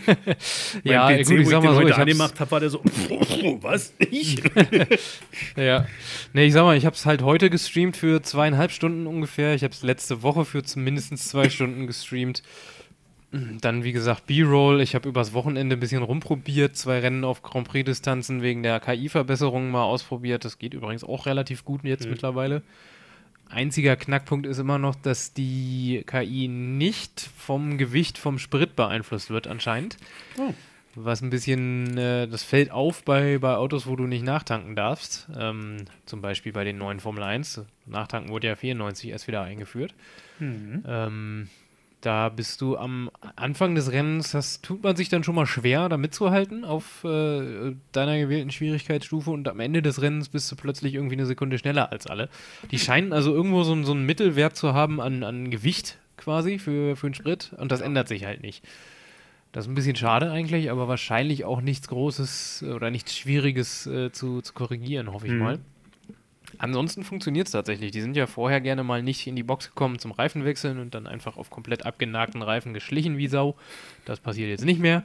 ja, 0.83 1.09
PC, 1.09 1.27
gut, 1.29 1.39
ich 1.41 1.49
sag 1.49 1.63
mal 1.63 1.71
so, 1.75 1.77
heute 1.77 1.89
ich 1.91 1.93
hab's- 1.95 2.01
angemacht 2.03 2.41
habe, 2.41 2.51
war 2.51 2.61
der 2.61 2.71
so, 2.71 2.83
was? 3.61 3.95
Ich? 3.99 4.43
Ja. 5.57 5.87
Nee, 6.33 6.47
ich 6.47 6.53
sag 6.53 6.63
mal, 6.65 6.77
ich 6.77 6.87
habe 6.87 6.97
es 6.97 7.07
halt 7.07 7.23
heute 7.23 7.51
gestreamt 7.51 7.97
für 7.97 8.21
zweieinhalb 8.23 8.73
Stunden 8.73 9.07
ungefähr. 9.07 9.55
Ich 9.55 9.63
habe 9.63 9.73
es 9.73 9.83
letzte 9.83 10.23
Woche 10.23 10.45
für 10.45 10.63
zumindest 10.63 11.17
zwei 11.19 11.49
Stunden 11.51 11.87
gestreamt. 11.87 12.43
Dann, 13.61 13.85
wie 13.85 13.92
gesagt, 13.92 14.27
B-Roll. 14.27 14.81
Ich 14.81 14.94
habe 14.94 15.09
übers 15.09 15.33
Wochenende 15.33 15.77
ein 15.77 15.81
bisschen 15.81 16.03
rumprobiert. 16.03 16.77
Zwei 16.77 17.01
Rennen 17.01 17.25
auf 17.25 17.42
Grand 17.42 17.68
Prix-Distanzen 17.68 18.42
wegen 18.42 18.62
der 18.62 18.81
KI-Verbesserungen 18.81 19.70
mal 19.70 19.85
ausprobiert. 19.85 20.44
Das 20.44 20.59
geht 20.59 20.75
übrigens 20.75 21.05
auch 21.05 21.27
relativ 21.27 21.64
gut 21.64 21.85
jetzt 21.85 22.09
mittlerweile. 22.09 22.62
Einziger 23.49 23.94
Knackpunkt 23.96 24.46
ist 24.46 24.59
immer 24.59 24.79
noch, 24.79 24.96
dass 24.96 25.33
die 25.33 26.03
KI 26.07 26.49
nicht 26.49 27.20
vom 27.37 27.79
Gewicht 27.79 28.18
vom 28.18 28.38
Sprit 28.38 28.75
beeinflusst 28.75 29.31
wird, 29.31 29.46
anscheinend. 29.46 29.96
Oh. 30.38 30.53
Was 30.96 31.20
ein 31.20 31.31
bisschen, 31.31 31.96
äh, 31.99 32.27
das 32.27 32.42
fällt 32.42 32.70
auf 32.70 33.05
bei, 33.05 33.38
bei 33.38 33.57
Autos, 33.57 33.87
wo 33.87 33.96
du 33.96 34.07
nicht 34.07 34.25
nachtanken 34.25 34.75
darfst. 34.75 35.29
Ähm, 35.38 35.85
zum 36.07 36.22
Beispiel 36.22 36.53
bei 36.53 36.64
den 36.64 36.79
neuen 36.79 37.01
Formel 37.01 37.22
1. 37.22 37.62
Nachtanken 37.85 38.31
wurde 38.31 38.49
ja 38.49 38.57
94 38.57 39.11
erst 39.11 39.29
wieder 39.29 39.42
eingeführt. 39.42 39.94
Ähm, 40.87 41.49
da 42.07 42.29
bist 42.29 42.61
du 42.61 42.77
am 42.79 43.11
Anfang 43.35 43.75
des 43.75 43.90
Rennens, 43.90 44.31
das 44.31 44.61
tut 44.62 44.83
man 44.83 44.95
sich 44.97 45.09
dann 45.09 45.25
schon 45.25 45.35
mal 45.35 45.47
schwer, 45.47 45.88
da 45.88 45.97
mitzuhalten 45.97 46.64
auf 46.64 47.03
äh, 47.05 47.75
deiner 47.92 48.19
gewählten 48.19 48.51
Schwierigkeitsstufe 48.51 49.31
und 49.31 49.49
am 49.49 49.61
Ende 49.61 49.83
des 49.83 50.01
Rennens 50.01 50.29
bist 50.29 50.51
du 50.53 50.57
plötzlich 50.57 50.95
irgendwie 50.95 51.16
eine 51.16 51.27
Sekunde 51.27 51.59
schneller 51.59 51.90
als 51.90 52.07
alle. 52.07 52.29
Die 52.71 52.79
scheinen 52.79 53.12
also 53.12 53.35
irgendwo 53.35 53.62
so, 53.64 53.73
einen- 53.73 53.85
so 53.85 53.92
einen 53.92 54.07
Mittelwert 54.07 54.57
zu 54.57 54.73
haben 54.73 55.01
an, 55.01 55.23
an 55.25 55.51
Gewicht 55.51 55.99
quasi 56.16 56.59
für, 56.59 56.97
für 56.97 57.09
den 57.11 57.14
Sprit 57.14 57.53
und 57.59 57.73
das 57.73 57.81
ändert 57.81 58.09
sich 58.09 58.25
halt 58.25 58.40
nicht. 58.40 58.64
Das 59.53 59.64
ist 59.64 59.71
ein 59.71 59.75
bisschen 59.75 59.97
schade 59.97 60.31
eigentlich, 60.31 60.71
aber 60.71 60.87
wahrscheinlich 60.87 61.45
auch 61.45 61.61
nichts 61.61 61.88
Großes 61.88 62.64
oder 62.75 62.90
nichts 62.90 63.16
Schwieriges 63.16 63.87
äh, 63.87 64.12
zu, 64.12 64.42
zu 64.42 64.53
korrigieren, 64.53 65.12
hoffe 65.12 65.27
ich 65.27 65.33
Mhm. 65.33 65.38
mal. 65.38 65.59
Ansonsten 66.59 67.05
funktioniert 67.05 67.47
es 67.47 67.53
tatsächlich. 67.53 67.91
Die 67.93 68.01
sind 68.01 68.17
ja 68.17 68.27
vorher 68.27 68.61
gerne 68.61 68.85
mal 68.85 69.03
nicht 69.03 69.27
in 69.27 69.37
die 69.37 69.43
Box 69.43 69.69
gekommen 69.69 69.99
zum 69.99 70.13
Reifenwechseln 70.13 70.79
und 70.79 70.95
dann 70.95 71.07
einfach 71.07 71.37
auf 71.37 71.51
komplett 71.51 71.85
abgenagten 71.87 72.43
Reifen 72.43 72.75
geschlichen 72.75 73.19
wie 73.19 73.29
Sau. 73.29 73.57
Das 74.05 74.21
passiert 74.21 74.49
jetzt 74.49 74.65
nicht 74.65 74.81
mehr. 74.81 75.05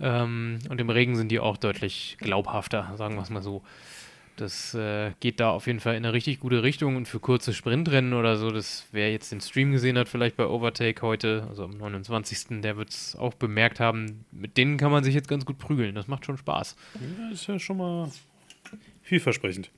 Ähm, 0.00 0.58
und 0.68 0.80
im 0.80 0.90
Regen 0.90 1.16
sind 1.16 1.30
die 1.30 1.40
auch 1.40 1.56
deutlich 1.56 2.16
glaubhafter, 2.20 2.92
sagen 2.96 3.16
wir 3.16 3.22
es 3.22 3.30
mal 3.30 3.42
so. 3.42 3.62
Das 4.36 4.74
äh, 4.74 5.12
geht 5.20 5.40
da 5.40 5.50
auf 5.50 5.66
jeden 5.66 5.80
Fall 5.80 5.96
in 5.96 6.04
eine 6.04 6.12
richtig 6.12 6.40
gute 6.40 6.62
Richtung 6.62 6.96
und 6.96 7.08
für 7.08 7.20
kurze 7.20 7.54
Sprintrennen 7.54 8.12
oder 8.12 8.36
so, 8.36 8.50
das 8.50 8.86
wer 8.92 9.10
jetzt 9.10 9.32
den 9.32 9.40
Stream 9.40 9.72
gesehen 9.72 9.96
hat, 9.96 10.08
vielleicht 10.08 10.36
bei 10.36 10.46
Overtake 10.46 11.00
heute, 11.00 11.46
also 11.48 11.64
am 11.64 11.78
29., 11.78 12.60
der 12.60 12.76
wird 12.76 12.90
es 12.90 13.16
auch 13.16 13.32
bemerkt 13.32 13.80
haben, 13.80 14.26
mit 14.32 14.58
denen 14.58 14.76
kann 14.76 14.92
man 14.92 15.04
sich 15.04 15.14
jetzt 15.14 15.28
ganz 15.28 15.46
gut 15.46 15.58
prügeln. 15.58 15.94
Das 15.94 16.06
macht 16.06 16.26
schon 16.26 16.36
Spaß. 16.36 16.76
Ja, 16.94 17.30
ist 17.32 17.46
ja 17.46 17.58
schon 17.58 17.78
mal 17.78 18.10
vielversprechend. 19.02 19.70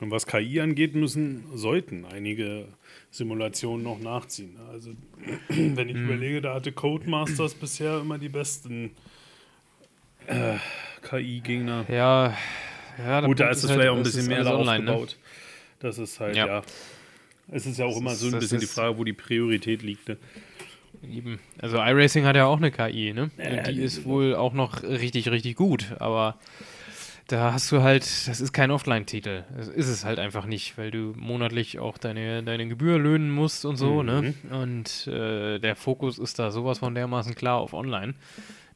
Und 0.00 0.10
was 0.10 0.26
KI 0.26 0.60
angeht, 0.60 0.94
müssen, 0.94 1.44
sollten 1.54 2.06
einige 2.06 2.64
Simulationen 3.10 3.82
noch 3.84 3.98
nachziehen. 4.00 4.56
Also, 4.72 4.92
wenn 5.48 5.88
ich 5.88 5.96
überlege, 5.96 6.40
da 6.40 6.54
hatte 6.54 6.72
Codemasters 6.72 7.54
bisher 7.54 8.00
immer 8.00 8.16
die 8.18 8.30
besten 8.30 8.92
äh, 10.26 10.54
KI-Gegner. 11.02 11.84
Ja, 11.88 12.34
ja 12.98 13.20
Gut, 13.26 13.40
da 13.40 13.50
ist 13.50 13.58
es 13.58 13.64
halt, 13.70 13.78
vielleicht 13.78 13.90
auch 13.92 13.96
ein 13.96 14.02
bisschen 14.02 14.26
mehr 14.28 14.42
darauf 14.44 14.60
online, 14.60 14.84
ne? 14.84 14.92
gebaut. 14.92 15.16
Das 15.80 15.98
ist 15.98 16.18
halt, 16.20 16.36
Ja. 16.36 16.46
ja. 16.46 16.62
Es 17.52 17.66
ist 17.66 17.78
ja 17.78 17.84
auch 17.86 17.96
immer 17.98 18.12
ist- 18.12 18.20
so 18.20 18.26
ein 18.26 18.32
das 18.32 18.40
bisschen 18.40 18.60
die 18.60 18.66
Frage, 18.66 18.96
wo 18.96 19.04
die 19.04 19.12
Priorität 19.12 19.82
liegt. 19.82 20.08
Ne? 20.08 20.16
Eben. 21.02 21.40
Also 21.58 21.78
iRacing 21.78 22.24
hat 22.24 22.36
ja 22.36 22.44
auch 22.46 22.58
eine 22.58 22.70
KI, 22.70 23.12
ne? 23.12 23.30
Ja, 23.38 23.50
Und 23.58 23.66
die 23.66 23.74
die- 23.74 23.82
ist 23.82 24.04
wohl 24.04 24.34
auch 24.36 24.52
noch 24.52 24.82
richtig, 24.82 25.28
richtig 25.30 25.56
gut, 25.56 25.86
aber 25.98 26.38
da 27.30 27.52
hast 27.52 27.70
du 27.70 27.82
halt, 27.82 28.02
das 28.02 28.40
ist 28.40 28.52
kein 28.52 28.70
Offline-Titel. 28.70 29.44
Das 29.56 29.68
ist 29.68 29.88
es 29.88 30.04
halt 30.04 30.18
einfach 30.18 30.46
nicht, 30.46 30.76
weil 30.76 30.90
du 30.90 31.12
monatlich 31.16 31.78
auch 31.78 31.96
deine, 31.96 32.42
deine 32.42 32.66
Gebühr 32.66 32.98
löhnen 32.98 33.30
musst 33.30 33.64
und 33.64 33.76
so, 33.76 34.02
ne? 34.02 34.34
Und 34.50 35.06
äh, 35.06 35.58
der 35.58 35.76
Fokus 35.76 36.18
ist 36.18 36.38
da 36.38 36.50
sowas 36.50 36.80
von 36.80 36.94
dermaßen 36.94 37.34
klar 37.34 37.58
auf 37.58 37.72
Online, 37.72 38.14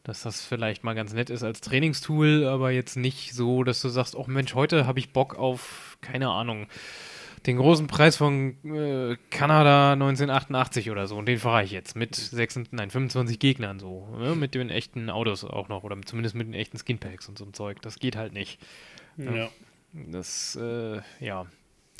dass 0.05 0.23
das 0.23 0.45
vielleicht 0.45 0.85
mal 0.85 0.95
ganz 0.95 1.13
nett 1.13 1.31
ist 1.31 1.43
als 1.43 1.63
Trainingstool, 1.63 2.47
aber 2.47 2.71
jetzt 2.71 2.97
nicht 2.97 3.35
so, 3.35 3.65
dass 3.65 3.81
du 3.83 3.89
sagst, 3.89 4.15
oh 4.15 4.27
Mensch, 4.29 4.55
heute 4.55 4.87
habe 4.87 5.01
ich 5.01 5.13
Bock 5.13 5.37
auf, 5.37 5.99
keine 6.01 6.29
Ahnung, 6.29 6.67
den 7.47 7.59
großen 7.59 7.87
Preis 7.87 8.17
von 8.17 8.57
äh, 8.65 9.17
Kanada 9.31 9.93
1988 9.93 10.91
oder 10.91 11.07
so. 11.07 11.17
Und 11.17 11.27
den 11.27 11.39
fahre 11.39 11.63
ich 11.63 11.73
jetzt 11.73 11.95
mit 11.95 12.15
26, 12.15 12.73
nein, 12.73 12.91
25 12.91 13.39
Gegnern 13.39 13.79
so. 13.79 14.09
Ne? 14.19 14.35
Mit 14.35 14.55
den 14.55 14.71
echten 14.71 15.11
Autos 15.11 15.45
auch 15.45 15.69
noch. 15.69 15.85
Oder 15.85 16.01
zumindest 16.05 16.35
mit 16.35 16.47
den 16.47 16.55
echten 16.55 16.79
Skinpacks 16.79 17.29
und 17.29 17.37
so 17.37 17.45
ein 17.45 17.53
Zeug. 17.53 17.83
Das 17.83 17.99
geht 17.99 18.17
halt 18.17 18.33
nicht. 18.33 18.61
Ja. 19.19 19.49
Das, 19.93 20.57
äh, 20.57 21.01
ja. 21.21 21.47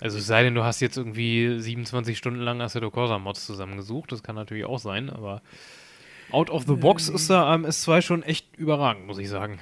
Also 0.01 0.19
es 0.19 0.27
sei 0.27 0.43
denn, 0.43 0.55
du 0.55 0.65
hast 0.65 0.81
jetzt 0.81 0.97
irgendwie 0.97 1.61
27 1.61 2.19
Stunden 2.19 2.41
lang 2.41 2.61
Assetto 2.61 2.91
Corsa 2.91 3.19
Mods 3.19 3.47
zusammengesucht. 3.47 4.11
Das 4.13 4.23
kann 4.23 4.35
natürlich 4.35 4.65
auch 4.65 4.79
sein, 4.79 5.09
aber 5.11 5.43
out 6.31 6.51
of 6.51 6.65
the 6.67 6.75
box 6.75 7.09
ist 7.09 7.31
da 7.31 7.53
am 7.53 7.65
S2 7.65 8.03
schon 8.03 8.23
echt 8.23 8.57
überragend, 8.57 9.07
muss 9.07 9.19
ich 9.19 9.29
sagen. 9.29 9.61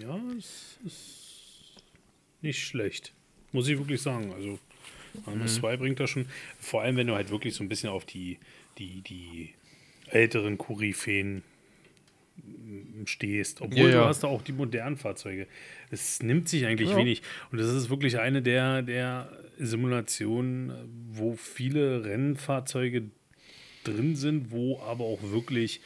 Ja, 0.00 0.18
es 0.36 0.78
ist 0.84 1.82
nicht 2.42 2.62
schlecht. 2.62 3.14
Muss 3.52 3.68
ich 3.68 3.78
wirklich 3.78 4.02
sagen. 4.02 4.32
Also, 4.34 4.58
Armus 5.26 5.56
2 5.56 5.76
bringt 5.76 6.00
das 6.00 6.10
schon. 6.10 6.26
Vor 6.58 6.82
allem, 6.82 6.96
wenn 6.96 7.06
du 7.06 7.14
halt 7.14 7.30
wirklich 7.30 7.54
so 7.54 7.62
ein 7.64 7.68
bisschen 7.68 7.90
auf 7.90 8.04
die, 8.04 8.38
die, 8.78 9.00
die 9.02 9.54
älteren 10.08 10.56
mm, 12.36 13.06
stehst. 13.06 13.60
Obwohl 13.60 13.90
Ja, 13.90 13.96
du 13.96 14.02
ja. 14.02 14.06
hast 14.08 14.20
da 14.24 14.28
auch 14.28 14.42
die 14.42 14.52
modernen 14.52 14.96
Fahrzeuge. 14.96 15.46
Es 15.90 16.22
nimmt 16.22 16.48
sich 16.48 16.66
eigentlich 16.66 16.90
Ja. 16.90 16.96
wenig. 16.96 17.22
Und 17.50 17.58
das 17.58 17.68
ist 17.68 17.90
wirklich 17.90 18.18
eine 18.18 18.42
der, 18.42 18.82
der 18.82 19.30
Simulationen, 19.58 20.72
wo 21.12 21.34
viele 21.34 22.04
Rennfahrzeuge 22.04 23.04
drin 23.84 24.16
sind, 24.16 24.50
wo 24.50 24.80
aber 24.80 25.04
auch 25.04 25.22
wirklich 25.22 25.80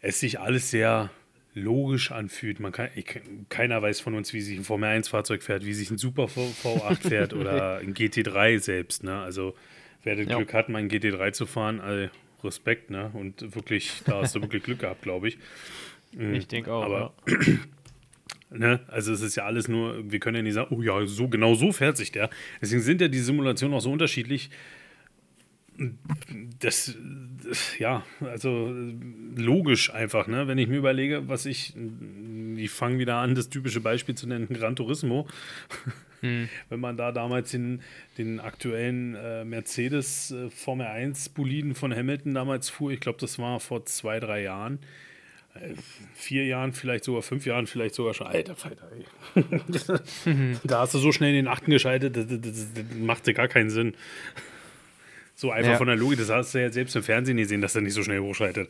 es 0.00 0.20
sich 0.20 0.38
alles 0.38 0.70
sehr 0.70 1.10
logisch 1.54 2.10
anfühlt. 2.12 2.60
Man 2.60 2.72
kann, 2.72 2.88
ich, 2.94 3.06
keiner 3.48 3.80
weiß 3.80 4.00
von 4.00 4.14
uns, 4.14 4.32
wie 4.32 4.40
sich 4.40 4.58
ein 4.58 4.64
Formel 4.64 4.88
1 4.88 5.08
Fahrzeug 5.08 5.42
fährt, 5.42 5.64
wie 5.64 5.72
sich 5.72 5.90
ein 5.90 5.98
Super 5.98 6.28
V- 6.28 6.52
V8 6.62 6.96
fährt 7.08 7.32
oder 7.32 7.78
ein 7.78 7.94
GT3 7.94 8.58
selbst. 8.58 9.04
Ne? 9.04 9.16
Also 9.20 9.54
wer 10.02 10.16
das 10.16 10.26
Ja. 10.26 10.36
Glück 10.36 10.52
hat, 10.52 10.68
mal 10.68 10.78
ein 10.78 10.88
GT3 10.90 11.32
zu 11.32 11.46
fahren, 11.46 11.80
all 11.80 12.10
Respekt, 12.42 12.90
ne? 12.90 13.10
Und 13.14 13.54
wirklich, 13.54 14.02
da 14.04 14.20
hast 14.20 14.34
du 14.34 14.42
wirklich 14.42 14.62
Glück 14.64 14.80
gehabt, 14.80 15.00
glaube 15.02 15.28
ich. 15.28 15.38
Mhm. 16.12 16.34
Ich 16.34 16.46
denke 16.46 16.72
auch. 16.72 16.82
aber- 16.84 17.14
ja. 17.28 17.34
Ne? 18.50 18.80
Also 18.86 19.12
es 19.12 19.20
ist 19.20 19.34
ja 19.34 19.46
alles 19.46 19.66
nur, 19.66 20.10
wir 20.12 20.20
können 20.20 20.36
ja 20.36 20.42
nicht 20.42 20.52
sagen, 20.54 20.72
oh 20.76 20.80
ja, 20.80 21.04
so 21.06 21.26
genau 21.28 21.54
so 21.56 21.72
fährt 21.72 21.96
sich 21.96 22.12
der. 22.12 22.30
Deswegen 22.60 22.82
sind 22.82 23.00
ja 23.00 23.08
die 23.08 23.18
Simulationen 23.18 23.76
auch 23.76 23.80
so 23.80 23.90
unterschiedlich. 23.90 24.48
Das, 26.60 26.96
das 27.42 27.78
ja, 27.78 28.04
also 28.20 28.72
logisch 29.36 29.92
einfach, 29.92 30.28
ne? 30.28 30.46
Wenn 30.46 30.58
ich 30.58 30.68
mir 30.68 30.76
überlege, 30.76 31.28
was 31.28 31.46
ich, 31.46 31.74
ich 32.56 32.70
fange 32.70 32.98
wieder 32.98 33.16
an, 33.16 33.34
das 33.34 33.48
typische 33.48 33.80
Beispiel 33.80 34.14
zu 34.14 34.28
nennen, 34.28 34.48
Gran 34.48 34.76
Turismo. 34.76 35.26
Hm. 36.20 36.48
Wenn 36.68 36.80
man 36.80 36.96
da 36.96 37.10
damals 37.12 37.50
den, 37.50 37.82
den 38.18 38.40
aktuellen 38.40 39.14
äh, 39.16 39.44
Mercedes 39.44 40.30
äh, 40.30 40.48
Formel 40.50 40.86
1 40.86 41.30
Boliden 41.30 41.74
von 41.74 41.94
Hamilton 41.94 42.34
damals 42.34 42.70
fuhr, 42.70 42.92
ich 42.92 43.00
glaube, 43.00 43.18
das 43.20 43.38
war 43.38 43.58
vor 43.58 43.84
zwei, 43.84 44.20
drei 44.20 44.42
Jahren, 44.42 44.78
äh, 45.54 45.74
vier 46.14 46.46
Jahren, 46.46 46.72
vielleicht 46.72 47.04
sogar 47.04 47.22
fünf 47.22 47.46
Jahren, 47.46 47.66
vielleicht 47.66 47.96
sogar 47.96 48.14
schon. 48.14 48.28
Alter 48.28 48.54
Falter, 48.54 48.88
ey. 49.34 49.44
da 50.64 50.80
hast 50.80 50.94
du 50.94 50.98
so 50.98 51.10
schnell 51.10 51.30
in 51.30 51.36
den 51.36 51.48
Achten 51.48 51.70
geschaltet, 51.70 52.16
das, 52.16 52.26
das, 52.28 52.40
das, 52.40 52.72
das 52.74 52.84
machte 52.96 53.34
gar 53.34 53.48
keinen 53.48 53.70
Sinn. 53.70 53.94
So 55.36 55.50
einfach 55.50 55.72
Ja. 55.72 55.78
von 55.78 55.88
der 55.88 55.96
Logik, 55.96 56.18
das 56.18 56.30
hast 56.30 56.54
du 56.54 56.60
ja 56.60 56.70
selbst 56.70 56.94
im 56.94 57.02
Fernsehen 57.02 57.36
gesehen, 57.36 57.60
dass 57.60 57.74
er 57.74 57.80
nicht 57.80 57.94
so 57.94 58.02
schnell 58.04 58.20
hochschaltet. 58.20 58.68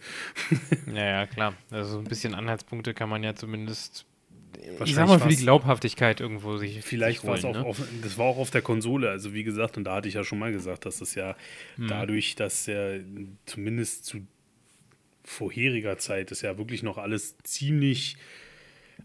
Ja, 0.87 1.05
ja, 1.05 1.27
klar. 1.27 1.55
Also 1.71 1.99
ein 1.99 2.05
bisschen 2.05 2.35
Anhaltspunkte 2.35 2.95
kann 2.95 3.09
man 3.11 3.23
ja 3.23 3.35
zumindest, 3.35 4.07
ich 4.85 4.95
sag 4.95 5.07
mal, 5.09 5.21
für 5.21 5.29
die 5.29 5.37
Glaubhaftigkeit 5.37 6.21
irgendwo 6.21 6.57
sich 6.57 6.83
Vielleicht 6.83 7.25
war 7.27 7.35
es 7.35 7.45
auch, 7.45 7.55
ne? 7.55 7.65
auf, 7.65 7.83
das 8.03 8.17
war 8.17 8.25
auch 8.27 8.39
auf 8.39 8.51
der 8.51 8.63
Konsole, 8.63 9.11
also 9.11 9.35
wie 9.35 9.45
gesagt, 9.45 9.77
und 9.77 9.85
da 9.85 9.97
hatte 9.97 10.09
ich 10.09 10.15
ja 10.15 10.25
schon 10.25 10.39
mal 10.39 10.53
gesagt, 10.53 10.87
dass 10.87 11.01
das 11.01 11.15
ja 11.15 11.37
Hm. 11.77 11.89
dadurch, 11.89 12.35
dass 12.35 12.65
ja 12.67 12.95
zumindest 13.45 14.07
zu 14.07 14.27
vorheriger 15.25 15.99
Zeit 15.99 16.31
das 16.31 16.43
ja 16.43 16.57
wirklich 16.59 16.83
noch 16.83 16.99
alles 16.99 17.37
ziemlich 17.43 18.17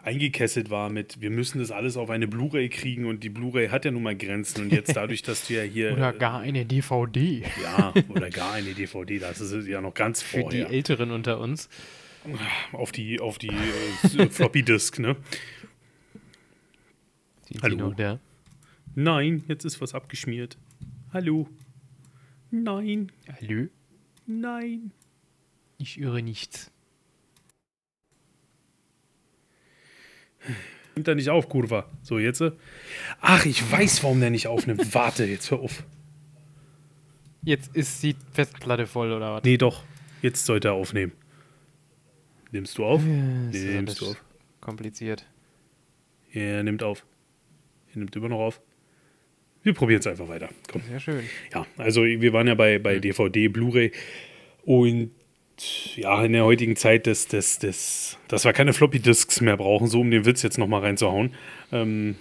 eingekesselt 0.04 0.70
war 0.70 0.90
mit, 0.90 1.20
wir 1.22 1.30
müssen 1.30 1.60
das 1.60 1.72
alles 1.72 1.98
auf 1.98 2.10
eine 2.10 2.28
Blu-ray 2.28 2.70
kriegen 2.70 3.06
und 3.06 3.24
die 3.24 3.30
Blu-ray 3.30 3.70
hat 3.70 3.86
ja 3.86 3.92
nun 3.92 4.04
mal 4.04 4.16
Grenzen 4.16 4.64
und 4.64 4.72
jetzt 4.72 4.96
dadurch, 4.96 5.22
dass 5.24 5.48
du 5.48 5.56
ja 5.56 5.64
hier 5.64 5.92
Oder 5.98 6.14
gar 6.14 6.40
eine 6.40 6.66
DVD. 6.66 7.44
ja 7.62 7.94
oder 8.10 8.30
gar 8.30 8.54
eine 8.54 8.74
DVD, 8.74 9.20
das 9.20 9.42
ist 9.42 9.68
ja 9.68 9.82
noch 9.82 9.94
ganz 9.94 10.22
Für 10.22 10.42
vorher 10.42 10.68
die 10.68 10.74
Älteren 10.74 11.12
unter 11.12 11.40
uns. 11.40 11.70
auf 12.72 12.92
die 12.92 13.20
auf 13.20 13.38
die 13.38 13.50
äh, 13.50 14.30
Floppy 14.30 14.64
Disk, 14.64 15.00
ne? 15.00 15.16
Sind 17.48 17.64
Hallo. 17.64 17.76
Sie 17.76 17.82
noch 17.82 17.96
da? 17.96 18.20
Nein, 18.96 19.44
jetzt 19.48 19.66
ist 19.66 19.82
was 19.82 19.94
abgeschmiert. 19.94 20.58
Hallo. 21.14 21.48
Nein, 22.52 23.12
Hallo? 23.42 23.68
nein. 24.26 24.92
Ich 25.78 26.00
irre 26.00 26.22
nichts. 26.22 26.72
Nimmt 30.96 31.08
er 31.08 31.16
nicht 31.16 31.30
auf, 31.30 31.48
Kurva. 31.50 31.90
So, 32.02 32.20
jetzt. 32.20 32.44
Ach, 33.22 33.46
ich 33.46 33.72
weiß, 33.72 34.04
warum 34.04 34.20
der 34.20 34.30
nicht 34.30 34.48
aufnimmt. 34.48 34.94
Warte, 34.94 35.26
jetzt 35.26 35.50
hör 35.52 35.60
auf. 35.60 35.84
Jetzt 37.44 37.76
ist 37.76 38.04
die 38.04 38.16
Festplatte 38.34 38.86
voll, 38.86 39.12
oder 39.14 39.36
was? 39.36 39.44
Nee, 39.44 39.58
doch. 39.58 39.84
Jetzt 40.22 40.46
sollte 40.46 40.70
er 40.70 40.74
aufnehmen. 40.74 41.14
Nimmst 42.52 42.78
du 42.78 42.86
auf? 42.86 43.02
Das 43.02 43.06
Nee, 43.62 43.76
nimmst 43.76 44.02
du 44.02 44.08
auf. 44.12 44.24
kompliziert. 44.60 45.26
Ja, 46.34 46.42
er 46.42 46.64
nimmt 46.64 46.84
auf. 46.84 47.06
Er 47.94 48.00
nimmt 48.00 48.16
immer 48.16 48.30
noch 48.30 48.40
auf. 48.40 48.62
Wir 49.64 49.74
probieren 49.74 50.00
es 50.00 50.08
einfach 50.08 50.28
weiter. 50.28 50.50
Komm. 50.72 50.82
Sehr 50.90 51.00
schön. 51.00 51.24
Ja, 51.54 51.66
also 51.78 52.04
wir 52.04 52.34
waren 52.34 52.48
ja 52.48 52.56
bei, 52.56 52.80
bei 52.80 53.00
DVD, 53.00 53.48
Blu-ray 53.50 53.92
und 54.64 55.12
ja, 55.96 56.24
in 56.24 56.34
der 56.34 56.46
heutigen 56.46 56.76
Zeit, 56.76 57.08
dass, 57.08 57.28
dass, 57.28 57.60
dass, 57.60 58.18
dass 58.28 58.46
wir 58.46 58.54
keine 58.54 58.74
Floppy-Disks 58.74 59.42
mehr 59.42 59.58
brauchen, 59.58 59.88
so 59.88 60.02
um 60.02 60.12
den 60.12 60.26
Witz 60.26 60.42
jetzt 60.42 60.58
nochmal 60.58 60.82
reinzuhauen, 60.82 61.34
ähm, 61.72 62.16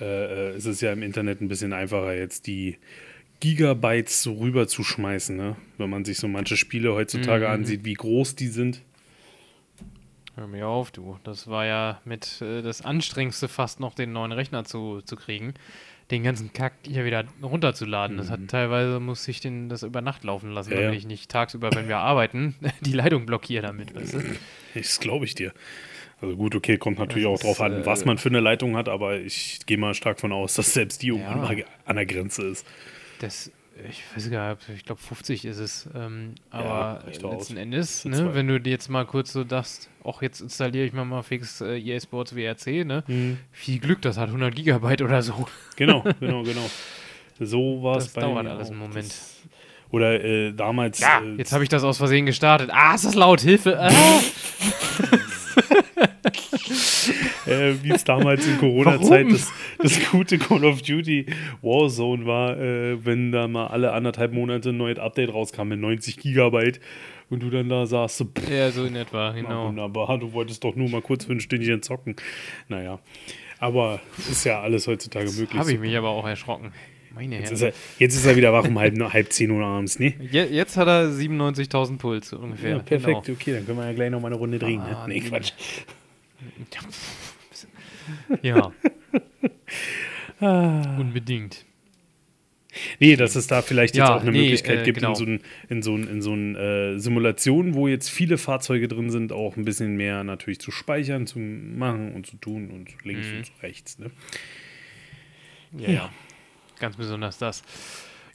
äh, 0.00 0.50
äh, 0.50 0.56
ist 0.56 0.66
es 0.66 0.80
ja 0.80 0.92
im 0.92 1.02
Internet 1.02 1.40
ein 1.40 1.48
bisschen 1.48 1.72
einfacher, 1.72 2.14
jetzt 2.14 2.46
die 2.46 2.78
Gigabytes 3.40 4.22
so 4.22 4.34
rüber 4.34 4.66
zu 4.66 4.82
schmeißen, 4.82 5.36
ne? 5.36 5.56
wenn 5.78 5.90
man 5.90 6.04
sich 6.04 6.18
so 6.18 6.28
manche 6.28 6.56
Spiele 6.56 6.94
heutzutage 6.94 7.48
ansieht, 7.48 7.84
wie 7.84 7.94
groß 7.94 8.34
die 8.34 8.48
sind. 8.48 8.82
Hör 10.34 10.46
mir 10.46 10.68
auf, 10.68 10.90
du. 10.90 11.18
Das 11.24 11.48
war 11.48 11.64
ja 11.64 12.00
mit 12.04 12.42
äh, 12.42 12.60
das 12.62 12.82
Anstrengendste 12.82 13.48
fast 13.48 13.80
noch, 13.80 13.94
den 13.94 14.12
neuen 14.12 14.32
Rechner 14.32 14.64
zu, 14.64 15.00
zu 15.02 15.16
kriegen. 15.16 15.54
Den 16.10 16.22
ganzen 16.22 16.52
Kack 16.52 16.74
hier 16.86 17.04
wieder 17.04 17.24
runterzuladen. 17.42 18.16
Das 18.16 18.30
hat 18.30 18.46
teilweise, 18.48 19.00
muss 19.00 19.26
ich 19.26 19.40
den 19.40 19.68
das 19.68 19.82
über 19.82 20.00
Nacht 20.02 20.22
laufen 20.22 20.52
lassen, 20.52 20.70
Ja, 20.70 20.76
damit 20.76 20.92
ja. 20.92 20.98
ich 20.98 21.06
nicht 21.06 21.30
tagsüber, 21.30 21.70
wenn 21.74 21.88
wir 21.88 21.98
arbeiten, 21.98 22.54
die 22.82 22.92
Leitung 22.92 23.26
blockiere 23.26 23.66
damit, 23.66 23.94
weißt 23.94 24.14
du? 24.14 24.22
Das 24.74 25.00
glaube 25.00 25.24
ich 25.24 25.34
dir. 25.34 25.52
Also 26.20 26.36
gut, 26.36 26.54
okay, 26.54 26.78
kommt 26.78 26.98
natürlich 26.98 27.24
Das 27.28 27.40
auch 27.40 27.44
drauf 27.44 27.56
ist, 27.56 27.60
an, 27.60 27.82
äh, 27.82 27.86
was 27.86 28.04
man 28.04 28.18
für 28.18 28.28
eine 28.28 28.40
Leitung 28.40 28.76
hat, 28.76 28.88
aber 28.88 29.18
ich 29.18 29.60
gehe 29.66 29.78
mal 29.78 29.94
stark 29.94 30.20
von 30.20 30.32
aus, 30.32 30.54
dass 30.54 30.72
selbst 30.74 31.02
die 31.02 31.08
Ja. 31.08 31.34
mal 31.36 31.64
an 31.84 31.96
der 31.96 32.06
Grenze 32.06 32.42
ist. 32.46 32.66
Das, 33.18 33.50
ich 33.88 34.02
weiß 34.14 34.30
gar 34.30 34.50
nicht, 34.54 34.68
ich 34.74 34.84
glaube 34.84 35.00
50 35.00 35.44
ist 35.44 35.58
es. 35.58 35.88
Ähm, 35.94 36.34
Ja, 36.52 36.58
aber 36.58 37.02
doch 37.20 37.32
letzten. 37.32 37.56
Endes, 37.56 38.04
ne, 38.04 38.34
wenn 38.34 38.48
du 38.48 38.58
dir 38.60 38.70
jetzt 38.70 38.88
mal 38.88 39.04
kurz 39.04 39.32
so 39.32 39.44
dachtest, 39.44 39.90
auch 40.02 40.22
jetzt 40.22 40.40
installiere 40.40 40.86
ich 40.86 40.92
mal 40.92 41.04
mal 41.04 41.22
fix 41.22 41.60
äh, 41.60 41.78
EA 41.78 42.00
Sports 42.00 42.34
WRC, 42.34 42.84
ne? 42.86 43.04
Mhm. 43.06 43.38
Viel 43.52 43.78
Glück, 43.78 44.00
das 44.02 44.16
hat 44.16 44.28
100 44.28 44.54
Gigabyte 44.54 45.02
oder 45.02 45.22
so. 45.22 45.46
Genau, 45.76 46.02
genau, 46.20 46.42
genau. 46.42 46.70
So 47.38 47.82
war 47.82 47.98
es 47.98 48.08
bei 48.08 48.22
dauert 48.22 48.44
mir 48.44 48.50
alles 48.50 48.68
auch. 48.68 48.70
einen 48.72 48.80
Moment. 48.80 49.08
Das, 49.08 49.36
oder 49.90 50.24
äh, 50.24 50.52
damals. 50.52 51.00
Ja, 51.00 51.20
äh, 51.20 51.34
jetzt 51.36 51.52
habe 51.52 51.62
ich 51.62 51.68
das 51.68 51.84
aus 51.84 51.98
Versehen 51.98 52.26
gestartet. 52.26 52.70
Ah, 52.72 52.94
ist 52.94 53.04
das 53.04 53.14
laut, 53.14 53.40
Hilfe. 53.40 53.78
Ah. 53.78 53.90
äh, 57.46 57.74
wie 57.82 57.90
es 57.92 58.04
damals 58.04 58.46
in 58.46 58.58
Corona-Zeit 58.58 59.30
das, 59.30 59.52
das 59.78 60.10
gute 60.10 60.38
Call 60.38 60.64
of 60.64 60.82
Duty 60.82 61.26
Warzone 61.62 62.26
war, 62.26 62.58
äh, 62.58 63.04
wenn 63.04 63.32
da 63.32 63.48
mal 63.48 63.68
alle 63.68 63.92
anderthalb 63.92 64.32
Monate 64.32 64.70
ein 64.70 64.76
neues 64.76 64.98
Update 64.98 65.32
rauskam 65.32 65.68
mit 65.68 65.80
90 65.80 66.16
Gigabyte 66.18 66.80
und 67.30 67.42
du 67.42 67.50
dann 67.50 67.68
da 67.68 67.86
saßt, 67.86 68.16
so, 68.18 68.24
pff, 68.26 68.48
ja, 68.50 68.70
so 68.70 68.84
in 68.84 68.96
etwa, 68.96 69.32
na, 69.34 69.40
genau. 69.40 69.66
wunderbar, 69.68 70.18
du 70.18 70.32
wolltest 70.32 70.62
doch 70.64 70.76
nur 70.76 70.88
mal 70.88 71.02
kurz 71.02 71.24
für 71.24 71.32
ein 71.32 71.40
Stündchen 71.40 71.82
zocken. 71.82 72.16
Naja, 72.68 72.98
aber 73.58 74.00
ist 74.30 74.44
ja 74.44 74.60
alles 74.60 74.86
heutzutage 74.86 75.30
möglich. 75.30 75.58
Habe 75.58 75.72
ich 75.72 75.80
mich 75.80 75.96
aber 75.96 76.10
auch 76.10 76.26
erschrocken. 76.26 76.72
Meine 77.14 77.38
Jetzt 77.38 77.50
ist, 77.52 77.62
er, 77.62 77.72
jetzt 77.98 78.14
ist 78.14 78.26
er 78.26 78.36
wieder 78.36 78.52
wach 78.52 78.68
um 78.68 78.78
halb, 78.78 78.94
halb 79.12 79.32
zehn 79.32 79.50
Uhr 79.50 79.64
abends, 79.64 79.98
ne? 79.98 80.12
Je, 80.30 80.42
jetzt 80.44 80.76
hat 80.76 80.86
er 80.86 81.08
97.000 81.08 81.96
Puls 81.96 82.30
ungefähr. 82.34 82.72
Ja, 82.72 82.78
perfekt, 82.80 83.24
Genau. 83.24 83.38
okay, 83.40 83.52
dann 83.54 83.64
können 83.64 83.78
wir 83.78 83.86
ja 83.86 83.92
gleich 83.94 84.10
noch 84.10 84.20
mal 84.20 84.26
eine 84.28 84.36
Runde 84.36 84.58
drehen. 84.58 84.82
Ne? 84.82 84.94
Ah, 84.96 85.06
Nee, 85.08 85.20
die- 85.20 85.28
Quatsch. 85.30 85.52
Ja, 88.42 88.72
Ah. 90.40 90.96
unbedingt. 91.00 91.64
Nee, 93.00 93.16
dass 93.16 93.36
es 93.36 93.46
da 93.46 93.62
vielleicht 93.62 93.94
jetzt 93.94 94.06
Ja, 94.06 94.16
auch 94.16 94.20
eine 94.20 94.32
nee, 94.32 94.42
Möglichkeit 94.42 94.80
äh, 94.80 94.82
gibt, 94.82 94.98
genau. 94.98 95.10
in 95.12 95.14
so 95.16 95.24
einen 95.24 95.40
in 95.70 95.82
so 95.82 95.94
ein, 95.96 96.08
in 96.08 96.20
so 96.22 96.34
ein, 96.34 96.56
äh, 96.56 96.98
Simulationen, 96.98 97.74
wo 97.74 97.88
jetzt 97.88 98.10
viele 98.10 98.36
Fahrzeuge 98.36 98.86
drin 98.86 99.08
sind, 99.08 99.32
auch 99.32 99.56
ein 99.56 99.64
bisschen 99.64 99.96
mehr 99.96 100.24
natürlich 100.24 100.60
zu 100.60 100.70
speichern, 100.70 101.26
zu 101.26 101.38
machen 101.38 102.12
und 102.12 102.26
zu 102.26 102.36
tun 102.36 102.70
und 102.70 102.88
links 103.02 103.28
Mhm. 103.28 103.36
und 103.38 103.44
zu 103.46 103.52
rechts. 103.62 103.98
Ne? 103.98 104.10
Ja, 105.78 105.88
ja. 105.90 106.12
Ganz 106.78 106.96
besonders 106.96 107.38
das. 107.38 107.62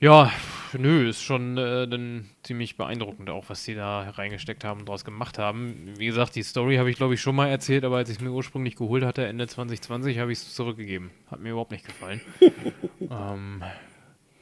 Ja, 0.01 0.31
nö, 0.73 1.07
ist 1.07 1.21
schon 1.21 1.59
äh, 1.59 1.87
dann 1.87 2.27
ziemlich 2.41 2.75
beeindruckend 2.75 3.29
auch, 3.29 3.49
was 3.49 3.63
die 3.65 3.75
da 3.75 4.09
reingesteckt 4.09 4.63
haben 4.63 4.79
und 4.79 4.89
draus 4.89 5.05
gemacht 5.05 5.37
haben. 5.37 5.93
Wie 5.95 6.07
gesagt, 6.07 6.35
die 6.35 6.41
Story 6.41 6.77
habe 6.77 6.89
ich 6.89 6.95
glaube 6.95 7.13
ich 7.13 7.21
schon 7.21 7.35
mal 7.35 7.49
erzählt, 7.49 7.85
aber 7.85 7.97
als 7.97 8.09
ich 8.09 8.17
es 8.17 8.21
mir 8.23 8.31
ursprünglich 8.31 8.75
geholt 8.75 9.03
hatte, 9.03 9.27
Ende 9.27 9.45
2020, 9.45 10.17
habe 10.17 10.31
ich 10.31 10.39
es 10.39 10.55
zurückgegeben. 10.55 11.11
Hat 11.29 11.39
mir 11.39 11.51
überhaupt 11.51 11.69
nicht 11.69 11.85
gefallen. 11.85 12.19
ähm, 12.99 13.61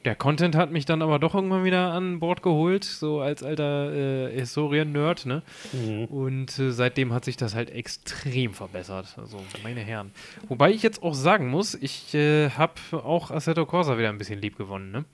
der 0.04 0.14
Content 0.14 0.54
hat 0.56 0.72
mich 0.72 0.86
dann 0.86 1.02
aber 1.02 1.18
doch 1.18 1.34
irgendwann 1.34 1.64
wieder 1.64 1.92
an 1.92 2.20
Bord 2.20 2.42
geholt, 2.42 2.84
so 2.84 3.20
als 3.20 3.42
alter 3.42 3.92
äh, 4.30 4.38
Historien-Nerd, 4.38 5.26
ne? 5.26 5.42
Mhm. 5.72 6.04
Und 6.06 6.58
äh, 6.58 6.70
seitdem 6.72 7.12
hat 7.12 7.24
sich 7.26 7.36
das 7.36 7.54
halt 7.54 7.70
extrem 7.70 8.54
verbessert. 8.54 9.14
Also, 9.18 9.42
meine 9.62 9.80
Herren. 9.80 10.10
Wobei 10.48 10.70
ich 10.70 10.82
jetzt 10.82 11.02
auch 11.02 11.14
sagen 11.14 11.48
muss, 11.48 11.74
ich 11.74 12.14
äh, 12.14 12.48
habe 12.50 12.72
auch 12.92 13.30
Assetto 13.30 13.66
Corsa 13.66 13.98
wieder 13.98 14.08
ein 14.08 14.18
bisschen 14.18 14.40
lieb 14.40 14.56
gewonnen, 14.56 14.90
ne? 14.90 15.04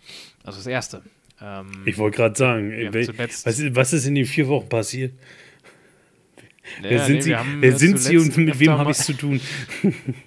Also 0.45 0.59
das 0.59 0.66
erste. 0.68 1.03
Ähm, 1.43 1.66
Ich 1.84 1.99
wollte 1.99 2.16
gerade 2.18 2.37
sagen, 2.37 2.72
was, 2.93 3.45
ist- 3.59 3.74
was 3.74 3.93
ist 3.93 4.07
in 4.07 4.14
den 4.14 4.24
vier 4.26 4.47
Wochen 4.49 4.68
passiert? 4.68 5.12
ja, 6.82 6.91
wer 6.91 7.05
sind 7.05 7.14
nee, 7.16 7.20
Sie, 7.22 7.34
wer 7.61 7.78
sind 7.78 7.99
Sie 7.99 8.16
und 8.18 8.37
mit 8.37 8.59
wem 8.59 8.72
habe 8.72 8.91
ich 8.93 8.99
es 8.99 9.07
zu 9.07 9.12
tun? 9.14 9.41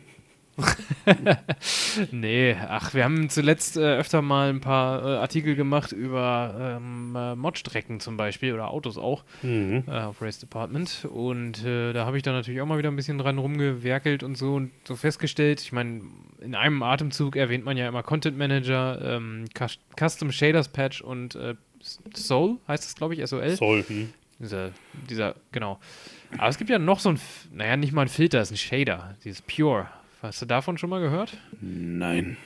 Nee, 2.11 2.55
ach, 2.67 2.93
wir 2.93 3.03
haben 3.03 3.29
zuletzt 3.29 3.77
äh, 3.77 3.97
öfter 3.97 4.21
mal 4.21 4.49
ein 4.49 4.61
paar 4.61 5.03
äh, 5.03 5.17
Artikel 5.17 5.55
gemacht 5.55 5.91
über 5.91 6.77
ähm, 6.77 7.15
äh, 7.15 7.35
Modstrecken 7.35 7.99
zum 7.99 8.17
Beispiel 8.17 8.53
oder 8.53 8.69
Autos 8.69 8.97
auch 8.97 9.23
Mhm. 9.43 9.83
äh, 9.87 9.91
auf 9.91 10.21
Race 10.21 10.39
Department. 10.39 11.07
Und 11.11 11.63
äh, 11.65 11.93
da 11.93 12.05
habe 12.05 12.17
ich 12.17 12.23
dann 12.23 12.33
natürlich 12.33 12.61
auch 12.61 12.65
mal 12.65 12.77
wieder 12.77 12.89
ein 12.89 12.95
bisschen 12.95 13.17
dran 13.17 13.37
rumgewerkelt 13.37 14.23
und 14.23 14.37
so 14.37 14.55
und 14.55 14.71
so 14.87 14.95
festgestellt. 14.95 15.61
Ich 15.61 15.71
meine, 15.71 16.01
in 16.39 16.55
einem 16.55 16.81
Atemzug 16.83 17.35
erwähnt 17.35 17.65
man 17.65 17.77
ja 17.77 17.87
immer 17.87 18.03
Content 18.03 18.37
Manager, 18.37 18.99
ähm, 19.03 19.45
Cus- 19.55 19.79
Custom 19.99 20.31
Shaders 20.31 20.69
Patch 20.69 21.01
und 21.01 21.35
äh, 21.35 21.55
Soul 22.15 22.57
heißt 22.67 22.83
es, 22.85 22.95
glaube 22.95 23.15
ich, 23.15 23.27
SOL. 23.27 23.49
Soll. 23.55 23.83
Hm. 23.87 24.09
Dieser, 24.39 24.71
dieser, 25.09 25.35
genau. 25.51 25.79
Aber 26.37 26.47
es 26.47 26.57
gibt 26.57 26.69
ja 26.69 26.79
noch 26.79 26.99
so 26.99 27.09
ein, 27.09 27.19
naja, 27.51 27.75
nicht 27.75 27.91
mal 27.91 28.03
ein 28.03 28.07
Filter, 28.07 28.39
es 28.39 28.51
ist 28.51 28.55
ein 28.55 28.57
Shader, 28.85 29.15
dieses 29.25 29.41
Pure. 29.41 29.87
Hast 30.21 30.41
du 30.41 30.45
davon 30.45 30.77
schon 30.77 30.89
mal 30.89 30.99
gehört? 30.99 31.37
Nein. 31.61 32.37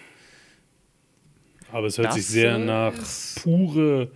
Aber 1.72 1.88
es 1.88 1.98
hört 1.98 2.10
Das, 2.10 2.16
sich 2.16 2.28
sehr 2.28 2.60
nach 2.60 2.94
pure 3.42 4.12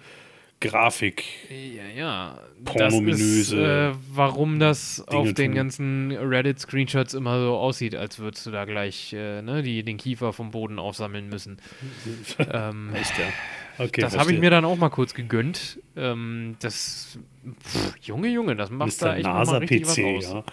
Grafik. 0.60 1.24
Ja, 1.50 1.88
ja. 1.88 2.40
Pornominöse 2.66 3.56
Das 3.56 3.96
ist, 3.96 3.98
äh, 3.98 4.00
warum 4.12 4.60
das 4.60 5.04
Dinge 5.10 5.22
auf 5.22 5.34
den 5.34 5.52
tun. 5.52 5.56
ganzen 5.56 6.12
Reddit-Screenshots 6.12 7.14
immer 7.16 7.40
so 7.40 7.56
aussieht, 7.58 7.96
als 7.96 8.20
würdest 8.20 8.46
du 8.46 8.52
da 8.52 8.66
gleich 8.66 9.14
äh, 9.14 9.42
ne, 9.42 9.62
die, 9.64 9.84
den 9.84 9.98
Kiefer 9.98 10.34
vom 10.34 10.52
Boden 10.52 10.78
aufsammeln 10.80 11.30
müssen. 11.30 11.58
ähm, 12.52 12.94
Echt, 12.94 13.18
ja. 13.18 13.26
Okay, 13.86 14.02
das 14.02 14.18
habe 14.18 14.34
ich 14.34 14.40
mir 14.40 14.50
dann 14.50 14.66
auch 14.66 14.78
mal 14.78 14.90
kurz 14.90 15.14
gegönnt. 15.14 15.80
Ähm, 15.96 16.56
das, 16.60 17.20
pff, 17.64 17.94
Junge, 18.02 18.28
Junge, 18.30 18.56
das 18.56 18.72
macht 18.72 19.00
da 19.02 19.10
Mr. 19.10 19.16
echt 19.18 19.26
noch 19.28 19.46
mal 19.46 19.58
richtig 19.60 19.82
was 19.88 19.98
NASA-PC, 19.98 20.18
aus. 20.18 20.34
ja. 20.34 20.44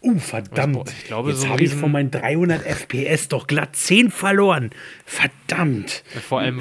Uh, 0.00 0.18
verdammt. 0.18 0.92
Ich 0.98 1.06
glaube, 1.06 1.30
Jetzt 1.30 1.42
so 1.42 1.48
habe 1.48 1.62
ich 1.62 1.72
von 1.72 1.92
meinen 1.92 2.10
300 2.10 2.62
FPS 2.62 3.28
doch 3.28 3.46
glatt 3.46 3.76
10 3.76 4.10
verloren. 4.10 4.70
Verdammt. 5.04 6.04
Vor 6.28 6.40
allem, 6.40 6.60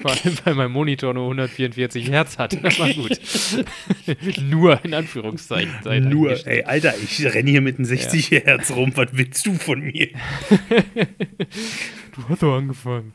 vor 0.00 0.10
allem, 0.10 0.38
weil 0.44 0.54
mein 0.54 0.70
Monitor 0.70 1.14
nur 1.14 1.24
144 1.24 2.10
Hertz 2.10 2.38
hat. 2.38 2.62
Das 2.62 2.78
war 2.78 2.92
gut. 2.92 3.18
nur 4.42 4.84
in 4.84 4.94
Anführungszeichen. 4.94 6.08
Nur, 6.08 6.46
ey, 6.46 6.64
Alter, 6.64 6.94
ich 7.02 7.24
renne 7.24 7.50
hier 7.50 7.60
mit 7.60 7.78
einem 7.78 7.84
60 7.84 8.30
Hertz 8.30 8.70
rum. 8.70 8.92
Was 8.94 9.08
willst 9.12 9.46
du 9.46 9.54
von 9.54 9.80
mir? 9.80 10.08
Du 12.18 12.28
hast 12.28 12.42
doch 12.42 12.56
angefangen. 12.56 13.12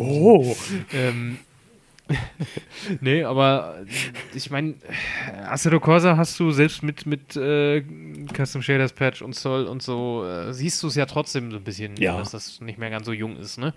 Oh. 0.00 0.56
Ähm, 0.92 1.38
nee, 3.00 3.24
aber 3.24 3.78
äh, 3.86 4.36
ich 4.36 4.50
meine, 4.50 4.74
Assetto 5.48 5.80
Corsa 5.80 6.16
hast 6.16 6.38
du 6.38 6.50
selbst 6.52 6.82
mit, 6.82 7.06
mit 7.06 7.36
äh, 7.36 7.82
Custom 8.36 8.62
Shaders 8.62 8.92
Patch 8.92 9.22
und 9.22 9.34
Soul 9.34 9.64
und 9.64 9.82
so, 9.82 10.24
äh, 10.24 10.52
siehst 10.52 10.82
du 10.82 10.86
es 10.88 10.94
ja 10.94 11.06
trotzdem 11.06 11.50
so 11.50 11.56
ein 11.56 11.64
bisschen, 11.64 11.96
Ja. 11.96 12.16
dass 12.18 12.30
das 12.30 12.60
nicht 12.60 12.78
mehr 12.78 12.90
ganz 12.90 13.06
so 13.06 13.12
jung 13.12 13.36
ist, 13.36 13.58
ne? 13.58 13.74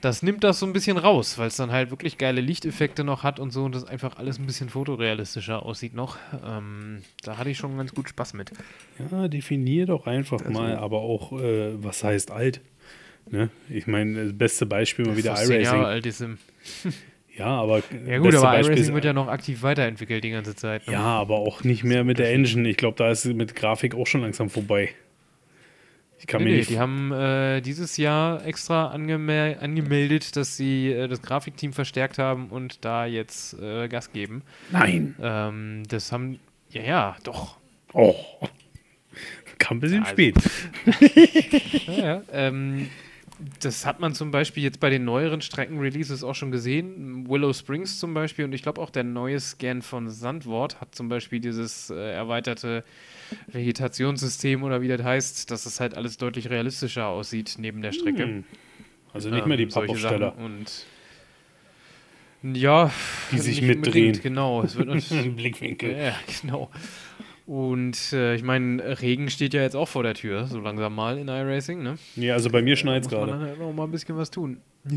Das 0.00 0.22
nimmt 0.22 0.44
das 0.44 0.58
so 0.58 0.66
ein 0.66 0.72
bisschen 0.72 0.96
raus, 0.98 1.38
weil 1.38 1.48
es 1.48 1.56
dann 1.56 1.70
halt 1.72 1.90
wirklich 1.90 2.18
geile 2.18 2.40
Lichteffekte 2.40 3.04
noch 3.04 3.22
hat 3.22 3.38
und 3.40 3.52
so 3.52 3.64
und 3.64 3.74
das 3.74 3.84
einfach 3.84 4.16
alles 4.18 4.38
ein 4.38 4.46
bisschen 4.46 4.68
fotorealistischer 4.68 5.62
aussieht 5.64 5.94
noch. 5.94 6.16
Ähm, 6.44 7.02
da 7.22 7.36
hatte 7.38 7.50
ich 7.50 7.58
schon 7.58 7.76
ganz 7.76 7.94
gut 7.94 8.08
Spaß 8.08 8.34
mit. 8.34 8.52
Ja, 9.10 9.28
definier 9.28 9.86
doch 9.86 10.06
einfach 10.06 10.44
mal, 10.48 10.76
aber 10.76 10.98
auch, 10.98 11.32
äh, 11.40 11.82
was 11.82 12.02
heißt 12.04 12.30
alt? 12.30 12.60
Ne? 13.30 13.50
Ich 13.68 13.86
meine, 13.86 14.24
das 14.24 14.32
beste 14.38 14.64
Beispiel 14.64 15.04
mal 15.04 15.16
wieder 15.16 15.34
zehn 15.34 15.60
Jahre 15.60 15.76
iRacing. 15.76 15.84
alt 15.84 16.06
ist 16.06 16.20
im 16.22 16.38
Ja, 17.38 17.46
aber 17.46 17.82
Ja 18.06 18.18
gut, 18.18 18.34
aber 18.34 18.42
Beispiel 18.46 18.76
iRacing 18.76 18.94
wird 18.94 19.04
ja 19.04 19.12
noch 19.12 19.28
aktiv 19.28 19.62
weiterentwickelt 19.62 20.24
die 20.24 20.30
ganze 20.30 20.54
Zeit. 20.56 20.86
ne? 20.86 20.94
Ja, 20.94 21.00
aber 21.02 21.36
auch 21.36 21.62
nicht 21.64 21.84
mehr 21.84 22.02
mit 22.04 22.18
der 22.18 22.32
Engine. 22.32 22.68
Ich 22.68 22.76
glaube, 22.76 22.96
da 22.96 23.10
ist 23.10 23.24
mit 23.26 23.54
Grafik 23.54 23.94
auch 23.94 24.06
schon 24.06 24.22
langsam 24.22 24.50
vorbei. 24.50 24.90
Ich 26.20 26.26
kann 26.26 26.42
Nee, 26.42 26.50
mir 26.50 26.56
nicht. 26.56 26.70
die 26.70 26.80
haben 26.80 27.12
äh, 27.12 27.60
dieses 27.60 27.96
Jahr 27.96 28.44
extra 28.44 28.88
angeme 28.88 29.56
angemeldet, 29.60 30.34
dass 30.34 30.56
sie 30.56 30.90
äh, 30.90 31.06
das 31.06 31.22
Grafikteam 31.22 31.72
verstärkt 31.72 32.18
haben 32.18 32.48
und 32.48 32.84
da 32.84 33.06
jetzt 33.06 33.54
äh, 33.60 33.86
Gas 33.86 34.10
geben. 34.12 34.42
Nein. 34.72 35.14
Ähm, 35.22 35.84
das 35.88 36.10
haben, 36.10 36.40
ja, 36.70 36.82
ja, 36.82 37.16
doch. 37.22 37.56
Oh. 37.92 38.16
Kam 39.58 39.76
ein 39.76 39.80
bisschen 39.80 40.00
Also- 40.02 40.12
spät. 40.12 40.34
Ja, 41.86 42.04
ja, 42.04 42.22
ähm, 42.32 42.88
das 43.60 43.86
hat 43.86 44.00
man 44.00 44.14
zum 44.14 44.30
Beispiel 44.30 44.62
jetzt 44.62 44.80
bei 44.80 44.90
den 44.90 45.04
neueren 45.04 45.40
Streckenreleases 45.40 46.24
auch 46.24 46.34
schon 46.34 46.50
gesehen. 46.50 47.28
Willow 47.28 47.52
Springs 47.52 47.98
zum 47.98 48.12
Beispiel 48.14 48.44
und 48.44 48.52
ich 48.52 48.62
glaube 48.62 48.80
auch 48.80 48.90
der 48.90 49.04
neue 49.04 49.38
Scan 49.38 49.80
von 49.82 50.10
Sandwort 50.10 50.80
hat 50.80 50.94
zum 50.94 51.08
Beispiel 51.08 51.38
dieses 51.40 51.90
äh, 51.90 52.12
erweiterte 52.12 52.84
Vegetationssystem 53.48 54.62
oder 54.62 54.80
wie 54.80 54.88
das 54.88 55.02
heißt, 55.02 55.50
dass 55.50 55.66
es 55.66 55.78
halt 55.80 55.94
alles 55.96 56.16
deutlich 56.18 56.50
realistischer 56.50 57.06
aussieht 57.06 57.56
neben 57.58 57.82
der 57.82 57.92
Strecke. 57.92 58.24
Hm. 58.24 58.44
Also 59.12 59.30
nicht 59.30 59.46
mehr 59.46 59.56
die 59.56 59.64
Ähm, 59.64 59.68
Pappaufsteller. 59.70 60.36
Und 60.36 60.86
ja, 62.42 62.90
Die 63.32 63.38
sich 63.38 63.62
mitdrehen. 63.62 64.20
Genau, 64.22 64.62
es 64.62 64.76
wird 64.76 64.88
natürlich. 64.88 65.34
Blickwinkel. 65.36 65.96
ja, 65.96 66.14
genau. 66.40 66.70
Und 67.48 68.12
äh, 68.12 68.34
ich 68.34 68.42
meine, 68.42 69.00
Regen 69.00 69.30
steht 69.30 69.54
ja 69.54 69.62
jetzt 69.62 69.74
auch 69.74 69.88
vor 69.88 70.02
der 70.02 70.12
Tür, 70.12 70.44
so 70.48 70.60
langsam 70.60 70.94
mal 70.94 71.16
in 71.16 71.28
iRacing, 71.28 71.82
ne? 71.82 71.96
Ja, 72.14 72.34
also 72.34 72.50
bei 72.50 72.60
mir 72.60 72.76
schneit 72.76 73.04
es 73.04 73.08
gerade. 73.08 73.32
dann 73.32 73.40
halt 73.40 73.58
noch 73.58 73.72
mal 73.72 73.84
ein 73.84 73.90
bisschen 73.90 74.18
was 74.18 74.30
tun. 74.30 74.58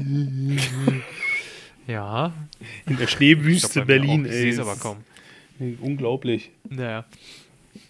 ja. 1.88 2.34
In 2.88 2.97
der 2.97 3.08
Schneewüste 3.08 3.86
Berlin. 3.86 4.26
auch. 4.26 4.30
Ich 4.30 4.36
ey, 4.36 4.52
sehe 4.52 4.64
aber 4.64 4.76
kaum. 4.76 4.97
Unglaublich. 5.80 6.52
Naja. 6.68 7.06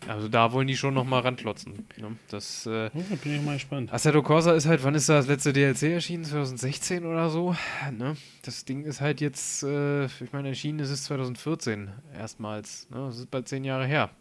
Also 0.07 0.27
da 0.27 0.51
wollen 0.51 0.67
die 0.67 0.77
schon 0.77 0.93
noch 0.93 1.05
mal 1.05 1.21
ranklotzen. 1.21 1.87
Ne? 1.97 2.15
Das, 2.29 2.67
äh, 2.67 2.91
Oh, 2.93 3.03
da 3.09 3.15
bin 3.15 3.37
ich 3.37 3.41
mal 3.41 3.55
gespannt. 3.55 3.91
Assetto 3.91 4.21
Corsa 4.21 4.53
ist 4.53 4.67
halt, 4.67 4.83
wann 4.83 4.93
ist 4.93 5.09
das 5.09 5.25
letzte 5.25 5.53
DLC 5.53 5.93
erschienen? 5.93 6.23
2016 6.23 7.03
oder 7.03 7.31
so? 7.31 7.55
Ne? 7.97 8.15
Das 8.43 8.63
Ding 8.63 8.83
ist 8.83 9.01
halt 9.01 9.21
jetzt, 9.21 9.63
äh, 9.63 10.05
ich 10.05 10.33
meine, 10.33 10.49
erschienen 10.49 10.77
ist 10.77 10.91
es 10.91 11.05
2014 11.05 11.89
erstmals. 12.15 12.87
Ne? 12.91 12.97
Das 13.07 13.17
ist 13.17 13.31
bald 13.31 13.47
zehn 13.47 13.63
Jahre 13.63 13.87
her. 13.87 14.11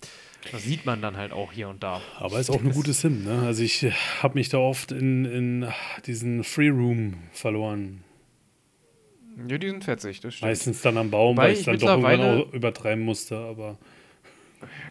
Das 0.52 0.64
sieht 0.64 0.86
man 0.86 1.02
dann 1.02 1.16
halt 1.16 1.32
auch 1.32 1.52
hier 1.52 1.68
und 1.68 1.82
da. 1.82 2.00
Aber 2.18 2.40
ist 2.40 2.50
auch 2.50 2.60
eine 2.60 2.72
gute 2.72 2.92
Sim, 2.92 3.24
ne? 3.24 3.42
Also 3.42 3.62
ich 3.62 3.86
habe 4.22 4.38
mich 4.38 4.48
da 4.48 4.58
oft 4.58 4.90
in, 4.90 5.24
in 5.24 5.68
diesen 6.06 6.44
Free 6.44 6.70
Room 6.70 7.14
verloren. 7.32 8.02
Ja, 9.48 9.58
die 9.58 9.68
sind 9.68 9.84
fetzig, 9.84 10.20
das 10.20 10.34
stimmt. 10.34 10.50
Meistens 10.50 10.82
dann 10.82 10.98
am 10.98 11.10
Baum, 11.10 11.36
Wobei 11.36 11.48
weil 11.48 11.52
ich 11.54 11.64
dann 11.64 11.78
doch 11.78 11.88
irgendwann 11.88 12.20
auch 12.20 12.52
übertreiben 12.52 13.04
musste, 13.04 13.36
aber 13.36 13.78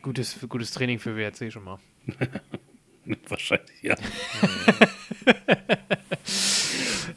Gutes, 0.01 0.37
gutes 0.47 0.71
Training 0.71 0.99
für 0.99 1.15
WRC 1.15 1.51
schon 1.51 1.63
mal. 1.63 1.79
wahrscheinlich 3.27 3.81
ja. 3.81 3.95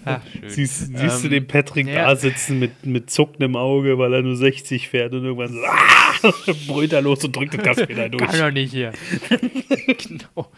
Ah, 0.05 0.20
schön. 0.32 0.49
Siehst, 0.49 0.97
siehst 0.97 1.22
du 1.22 1.26
Ähm, 1.26 1.30
den 1.30 1.47
Patrick 1.47 1.86
ja. 1.86 2.07
da 2.07 2.16
sitzen 2.16 2.59
mit, 2.59 2.84
mit 2.86 3.11
zuckendem 3.11 3.57
Auge, 3.57 3.99
weil 3.99 4.12
er 4.14 4.22
nur 4.22 4.36
60 4.36 4.88
fährt 4.88 5.12
und 5.12 5.24
irgendwann 5.24 5.53
so, 5.53 5.59
ah, 5.64 6.53
brüllt 6.66 6.93
er 6.93 7.03
los 7.03 7.24
und 7.24 7.34
drückt 7.34 7.55
das 7.55 7.62
Gaspedal 7.62 8.11
durch. 8.11 8.24
Kann 8.30 8.38
doch 8.40 8.51
nicht 8.51 8.70
hier. 8.70 8.93
genau. 9.86 10.51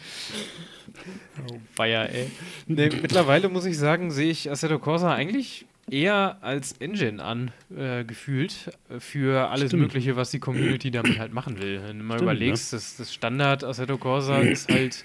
Oh, 1.48 1.58
Bayer, 1.76 2.08
ey. 2.10 2.26
Nee, 2.66 2.90
mittlerweile 3.02 3.48
muss 3.48 3.64
ich 3.66 3.76
sagen, 3.76 4.10
sehe 4.10 4.30
ich 4.30 4.50
Assetto 4.50 4.78
Corsa 4.78 5.12
eigentlich 5.14 5.66
eher 5.90 6.38
als 6.40 6.72
Engine 6.80 7.22
an, 7.22 7.50
äh, 7.76 8.04
gefühlt, 8.04 8.70
äh, 8.88 9.00
für 9.00 9.50
alles 9.50 9.68
Stimmt. 9.70 9.82
Mögliche, 9.82 10.16
was 10.16 10.30
die 10.30 10.38
Community 10.38 10.90
damit 10.90 11.18
halt 11.18 11.34
machen 11.34 11.60
will. 11.60 11.82
Wenn 11.86 11.98
du 11.98 12.04
mal 12.04 12.14
Stimmt, 12.14 12.30
überlegst, 12.30 12.72
das, 12.72 12.96
das 12.96 13.12
Standard 13.12 13.64
Assetto 13.64 13.98
Corsa 13.98 14.38
ist 14.38 14.70
halt, 14.72 15.04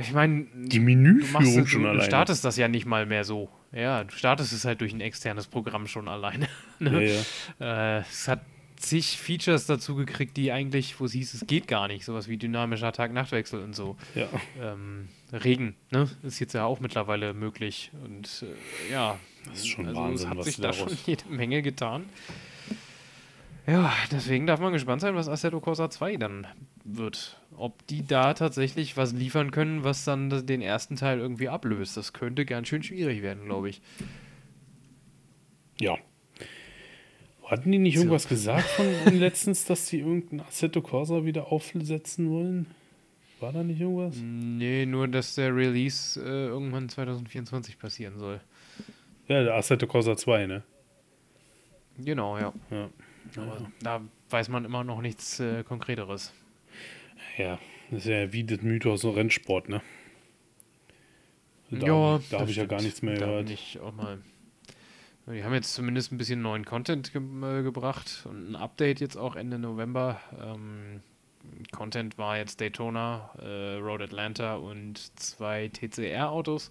ich 0.00 0.12
meine, 0.12 0.46
Die 0.54 0.78
du, 0.78 0.84
machst, 0.84 0.84
Menüführung 0.84 1.62
es- 1.64 1.68
schon 1.70 1.80
du, 1.82 1.86
du 1.86 1.90
alleine. 1.90 2.04
startest 2.06 2.44
das 2.44 2.56
ja 2.56 2.68
nicht 2.68 2.86
mal 2.86 3.06
mehr 3.06 3.24
so. 3.24 3.48
Ja, 3.72 4.04
du 4.04 4.14
startest 4.14 4.52
es 4.52 4.64
halt 4.64 4.80
durch 4.80 4.92
ein 4.92 5.00
externes 5.00 5.46
Programm 5.46 5.86
schon 5.86 6.08
alleine. 6.08 6.48
ja, 6.80 6.90
ne? 6.90 7.22
ja. 7.60 7.98
Äh, 7.98 8.00
es 8.00 8.28
hat 8.28 8.40
zig 8.76 9.18
Features 9.18 9.66
dazu 9.66 9.94
gekriegt, 9.96 10.36
die 10.36 10.52
eigentlich, 10.52 10.98
wo 11.00 11.04
es 11.06 11.12
hieß, 11.12 11.34
es 11.34 11.46
geht 11.46 11.66
gar 11.68 11.88
nicht. 11.88 12.04
Sowas 12.04 12.28
wie 12.28 12.36
dynamischer 12.36 12.92
Tag-Nacht-Wechsel 12.92 13.62
und 13.62 13.74
so. 13.74 13.96
ja. 14.14 14.28
Ähm, 14.62 15.08
Regen, 15.32 15.74
ne? 15.90 16.08
Ist 16.22 16.38
jetzt 16.38 16.54
ja 16.54 16.64
auch 16.64 16.80
mittlerweile 16.80 17.34
möglich. 17.34 17.90
Und 18.04 18.44
äh, 18.88 18.92
ja, 18.92 19.18
Das 19.46 19.58
ist 19.58 19.68
schon 19.68 19.86
also 19.88 20.00
Wahnsinn, 20.00 20.26
es 20.26 20.30
hat 20.30 20.38
was 20.38 20.46
sich 20.46 20.56
da 20.56 20.72
schon 20.72 20.88
jede 21.06 21.28
Menge 21.28 21.60
getan. 21.60 22.04
Ja, 23.68 23.92
deswegen 24.10 24.46
darf 24.46 24.60
man 24.60 24.72
gespannt 24.72 25.02
sein, 25.02 25.14
was 25.14 25.28
Assetto 25.28 25.60
Corsa 25.60 25.90
2 25.90 26.16
dann 26.16 26.46
wird. 26.84 27.38
Ob 27.54 27.86
die 27.86 28.06
da 28.06 28.32
tatsächlich 28.32 28.96
was 28.96 29.12
liefern 29.12 29.50
können, 29.50 29.84
was 29.84 30.06
dann 30.06 30.46
den 30.46 30.62
ersten 30.62 30.96
Teil 30.96 31.18
irgendwie 31.18 31.50
ablöst. 31.50 31.94
Das 31.94 32.14
könnte 32.14 32.46
ganz 32.46 32.68
schön 32.68 32.82
schwierig 32.82 33.20
werden, 33.20 33.44
glaube 33.44 33.68
ich. 33.68 33.82
Ja. 35.78 35.98
Hatten 37.44 37.70
die 37.70 37.78
nicht 37.78 37.96
irgendwas 37.96 38.26
gesagt 38.26 38.68
von 38.68 38.86
ihnen 38.86 39.18
letztens, 39.20 39.66
dass 39.66 39.84
die 39.86 40.00
irgendein 40.00 40.40
Assetto 40.40 40.80
Corsa 40.80 41.26
wieder 41.26 41.52
aufsetzen 41.52 42.30
wollen? 42.30 42.66
War 43.38 43.52
da 43.52 43.62
nicht 43.62 43.80
irgendwas? 43.80 44.16
Nee, 44.16 44.86
nur, 44.86 45.08
dass 45.08 45.34
der 45.34 45.54
Release 45.54 46.18
äh, 46.18 46.46
irgendwann 46.46 46.88
2024 46.88 47.78
passieren 47.78 48.18
soll. 48.18 48.40
Ja, 49.28 49.44
der 49.44 49.54
Assetto 49.54 49.86
Corsa 49.86 50.16
2, 50.16 50.46
ne? 50.46 50.62
Genau, 51.98 52.38
ja. 52.38 52.54
Ja. 52.70 52.88
Aber 53.36 53.70
da 53.80 54.00
weiß 54.30 54.48
man 54.48 54.64
immer 54.64 54.84
noch 54.84 55.00
nichts 55.00 55.40
äh, 55.40 55.62
Konkreteres. 55.64 56.32
Ja, 57.36 57.58
das 57.90 58.00
ist 58.00 58.08
ja 58.08 58.32
wie 58.32 58.44
das 58.44 58.62
Mythos 58.62 59.04
und 59.04 59.14
Rennsport, 59.14 59.68
ne? 59.68 59.82
Da, 61.70 61.86
ja, 61.86 62.20
da 62.30 62.40
habe 62.40 62.50
ich 62.50 62.56
ja 62.56 62.64
gar 62.64 62.80
nichts 62.80 63.02
mehr 63.02 63.18
da 63.18 63.26
gehört. 63.26 63.50
ich 63.50 63.78
auch 63.80 63.94
mal. 63.94 64.18
Die 65.26 65.44
haben 65.44 65.52
jetzt 65.52 65.74
zumindest 65.74 66.10
ein 66.10 66.16
bisschen 66.16 66.40
neuen 66.40 66.64
Content 66.64 67.12
ge 67.12 67.20
äh, 67.20 67.62
gebracht 67.62 68.24
und 68.24 68.50
ein 68.50 68.56
Update 68.56 69.00
jetzt 69.00 69.16
auch 69.16 69.36
Ende 69.36 69.58
November. 69.58 70.20
Ähm, 70.40 71.02
Content 71.70 72.16
war 72.16 72.38
jetzt 72.38 72.60
Daytona, 72.60 73.30
äh, 73.38 73.74
Road 73.74 74.00
Atlanta 74.00 74.56
und 74.56 74.98
zwei 75.20 75.68
TCR-Autos. 75.68 76.70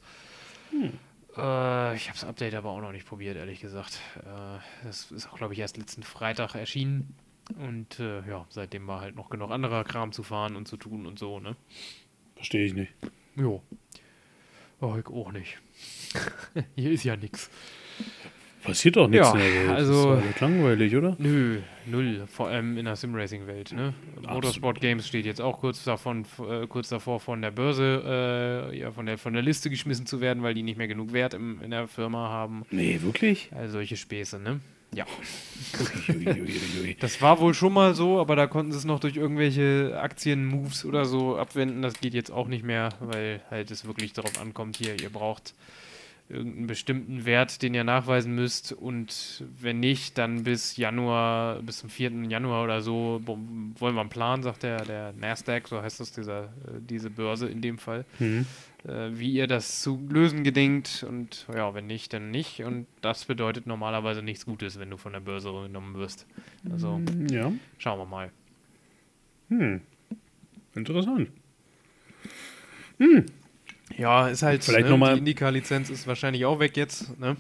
Äh, 1.37 1.95
ich 1.95 2.09
habe 2.09 2.19
das 2.19 2.23
Update 2.23 2.55
aber 2.55 2.71
auch 2.71 2.81
noch 2.81 2.91
nicht 2.91 3.07
probiert, 3.07 3.37
ehrlich 3.37 3.59
gesagt. 3.59 3.99
Äh, 4.17 4.59
das 4.83 5.11
ist 5.11 5.27
auch, 5.27 5.37
glaube 5.37 5.53
ich, 5.53 5.59
erst 5.59 5.77
letzten 5.77 6.03
Freitag 6.03 6.55
erschienen. 6.55 7.15
Und 7.55 7.99
äh, 7.99 8.27
ja, 8.27 8.45
seitdem 8.49 8.87
war 8.87 9.01
halt 9.01 9.15
noch 9.15 9.29
genug 9.29 9.51
anderer 9.51 9.83
Kram 9.83 10.11
zu 10.11 10.23
fahren 10.23 10.55
und 10.55 10.67
zu 10.67 10.77
tun 10.77 11.05
und 11.05 11.17
so, 11.17 11.39
ne? 11.39 11.55
Verstehe 12.35 12.65
ich 12.65 12.73
nicht. 12.73 12.93
Jo. 13.35 13.61
Oh, 14.81 14.95
ich 14.97 15.07
auch 15.07 15.31
nicht. 15.31 15.57
Hier 16.75 16.91
ist 16.91 17.03
ja 17.03 17.15
nix. 17.15 17.49
Passiert 18.67 18.95
doch 18.97 19.07
nichts 19.07 19.27
Ja, 19.27 19.33
der 19.33 19.53
Welt. 19.53 19.69
also- 19.69 20.15
das 20.15 20.25
ist 20.25 20.35
doch 20.35 20.41
langweilig, 20.41 20.95
oder? 20.95 21.15
Nö, 21.17 21.59
null. 21.85 22.27
Vor 22.27 22.49
allem 22.49 22.77
in 22.77 22.85
der 22.85 22.95
Sim-Racing-Welt. 22.95 23.71
Ne? 23.71 23.93
Motorsport 24.27 24.79
Games 24.81 25.07
steht 25.07 25.25
jetzt 25.25 25.41
auch 25.41 25.59
kurz, 25.59 25.83
davon, 25.83 26.25
äh, 26.47 26.67
kurz 26.67 26.89
davor, 26.89 27.19
von 27.19 27.41
der 27.41 27.51
Börse, 27.51 28.69
äh, 28.73 28.77
ja, 28.77 28.91
von 28.91 29.05
der, 29.05 29.17
von 29.17 29.33
der 29.33 29.41
Liste 29.41 29.69
geschmissen 29.69 30.05
zu 30.05 30.21
werden, 30.21 30.43
weil 30.43 30.53
die 30.53 30.63
nicht 30.63 30.77
mehr 30.77 30.87
genug 30.87 31.13
Wert 31.13 31.33
im, 31.33 31.61
in 31.61 31.71
der 31.71 31.87
Firma 31.87 32.29
haben. 32.29 32.65
Nee, 32.69 32.99
wirklich? 33.01 33.49
Also 33.55 33.73
solche 33.73 33.95
Späße, 33.97 34.37
ne? 34.39 34.59
Ja. 34.95 35.05
Das 36.99 37.21
war 37.21 37.39
wohl 37.39 37.53
schon 37.53 37.73
mal 37.73 37.93
so, 37.93 38.19
aber 38.19 38.35
da 38.35 38.47
konnten 38.47 38.71
sie 38.71 38.77
es 38.77 38.85
noch 38.85 38.99
durch 38.99 39.15
irgendwelche 39.17 39.97
Aktien-Moves 40.01 40.85
oder 40.85 41.05
so 41.05 41.37
abwenden. 41.37 41.81
Das 41.81 41.99
geht 41.99 42.13
jetzt 42.13 42.31
auch 42.31 42.47
nicht 42.47 42.63
mehr, 42.63 42.89
weil 42.99 43.41
halt 43.51 43.69
es 43.71 43.85
wirklich 43.85 44.13
darauf 44.13 44.39
ankommt, 44.41 44.77
hier, 44.77 44.99
ihr 45.01 45.09
braucht 45.09 45.53
irgendeinen 46.29 46.67
bestimmten 46.67 47.23
Wert, 47.25 47.61
den 47.61 47.73
ihr 47.73 47.85
nachweisen 47.85 48.35
müsst 48.35 48.73
und 48.73 49.45
wenn 49.61 49.79
nicht, 49.79 50.17
dann 50.17 50.43
bis 50.43 50.75
Januar, 50.75 51.61
bis 51.61 51.77
zum 51.79 51.89
4. 51.89 52.11
Januar 52.29 52.65
oder 52.65 52.81
so 52.81 53.21
wollen 53.25 53.95
wir 53.95 54.01
einen 54.01 54.09
Plan, 54.09 54.43
sagt 54.43 54.63
der, 54.63 54.83
der 54.83 55.13
Nasdaq, 55.13 55.69
so 55.69 55.81
heißt 55.81 56.01
das, 56.01 56.11
dieser, 56.11 56.43
äh, 56.45 56.79
diese 56.81 57.09
Börse 57.09 57.47
in 57.47 57.61
dem 57.61 57.77
Fall, 57.77 58.03
Mhm. 58.19 58.45
äh, 58.85 59.09
wie 59.13 59.31
ihr 59.31 59.47
das 59.47 59.81
zu 59.81 60.05
lösen 60.09 60.43
gedenkt 60.43 61.05
und 61.07 61.47
ja, 61.55 61.73
wenn 61.73 61.87
nicht, 61.87 62.11
dann 62.11 62.29
nicht 62.29 62.61
und 62.61 62.87
das 63.01 63.23
bedeutet 63.23 63.65
normalerweise 63.65 64.21
nichts 64.21 64.45
Gutes, 64.45 64.79
wenn 64.79 64.89
du 64.89 64.97
von 64.97 65.13
der 65.13 65.21
Börse 65.21 65.49
genommen 65.63 65.95
wirst. 65.95 66.25
Also 66.69 67.01
Ja. 67.31 67.53
schauen 67.77 67.99
wir 67.99 68.05
mal. 68.05 68.31
Hm. 69.49 69.79
Interessant. 70.75 71.29
Ja, 73.97 74.27
ist 74.27 74.43
halt, 74.43 74.63
Vielleicht 74.63 74.85
ne, 74.85 74.91
noch 74.91 74.97
mal- 74.97 75.13
die 75.13 75.19
Indica-Lizenz 75.19 75.89
ist 75.89 76.05
wahrscheinlich 76.07 76.45
auch 76.45 76.59
weg 76.59 76.77
jetzt, 76.77 77.19
ne? 77.19 77.35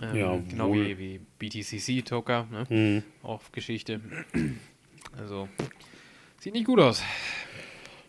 Ähm, 0.00 0.16
Ja, 0.16 0.38
genau 0.48 0.68
wohl. 0.70 0.86
wie, 0.86 0.98
wie 0.98 1.20
BTCC-Toker, 1.38 2.46
ne? 2.50 2.66
Mhm. 2.68 3.02
Auch 3.22 3.40
Geschichte. 3.52 4.00
Also, 5.18 5.48
sieht 6.40 6.54
nicht 6.54 6.66
gut 6.66 6.78
aus. 6.80 7.02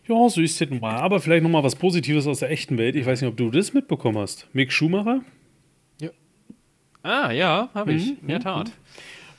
Ja, 0.07 0.28
so 0.30 0.41
ist 0.41 0.60
es 0.62 0.70
mal. 0.82 0.95
Aber 0.95 1.20
vielleicht 1.20 1.43
noch 1.43 1.49
mal 1.49 1.64
was 1.64 1.76
Positives 1.76 2.26
aus 2.28 2.39
der 2.39 2.49
echten 2.51 2.78
Welt. 2.78 2.95
Ich 2.95 3.05
weiß 3.05 3.22
nicht, 3.22 3.30
ob 3.30 3.38
du 3.38 3.51
das 3.51 3.74
mitbekommen 3.74 4.18
hast. 4.18 4.47
Mick 4.53 4.72
Schumacher, 4.72 5.22
Ah, 7.01 7.32
ja, 7.32 7.70
habe 7.74 7.93
ich, 7.93 8.07
Mhm, 8.12 8.18
in 8.24 8.28
der 8.28 8.39
Tat. 8.41 8.72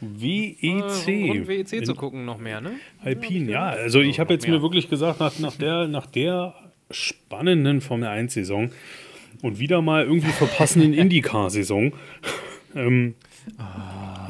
WEC. 0.00 0.62
Äh, 1.08 1.30
und 1.30 1.46
WEC 1.46 1.84
zu 1.84 1.94
gucken 1.94 2.24
noch 2.24 2.38
mehr, 2.38 2.62
ne? 2.62 2.72
Alpine, 3.02 3.50
ja. 3.50 3.66
Also 3.68 4.00
ich 4.00 4.18
habe 4.18 4.32
jetzt 4.32 4.48
mir 4.48 4.62
wirklich 4.62 4.88
gesagt, 4.88 5.20
nach, 5.20 5.38
nach, 5.38 5.56
der, 5.56 5.86
nach 5.86 6.06
der 6.06 6.54
spannenden 6.90 7.80
Formel 7.80 8.08
1-Saison 8.08 8.70
und 9.42 9.58
wieder 9.58 9.82
mal 9.82 10.04
irgendwie 10.04 10.32
verpassenden 10.32 10.92
IndyCar-Saison. 10.94 11.92
Ähm, 12.74 13.14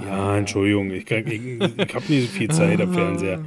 Ja, 0.04 0.38
Entschuldigung, 0.38 0.90
ich, 0.90 1.10
ich, 1.10 1.26
ich 1.26 1.94
habe 1.94 2.04
nicht 2.08 2.30
so 2.30 2.38
viel 2.38 2.48
Zeit 2.50 2.80
am 2.80 2.92
Fernseher. 2.92 3.44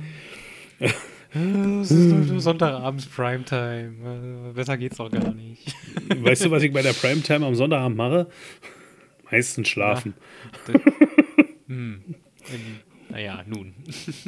Das 1.33 1.89
ist 1.89 2.41
Sonntagabends 2.41 3.07
Primetime. 3.07 4.51
Besser 4.53 4.77
geht's 4.77 4.97
doch 4.97 5.09
gar 5.09 5.33
nicht. 5.33 5.73
Weißt 6.15 6.45
du, 6.45 6.51
was 6.51 6.61
ich 6.61 6.71
bei 6.71 6.83
der 6.83 6.93
Primetime 7.01 7.45
am 7.45 7.55
Sonntagabend 7.55 7.97
mache? 7.97 8.27
Meistens 9.31 9.67
schlafen. 9.67 10.13
hm. 11.67 12.01
Naja, 13.09 13.43
nun. 13.47 13.73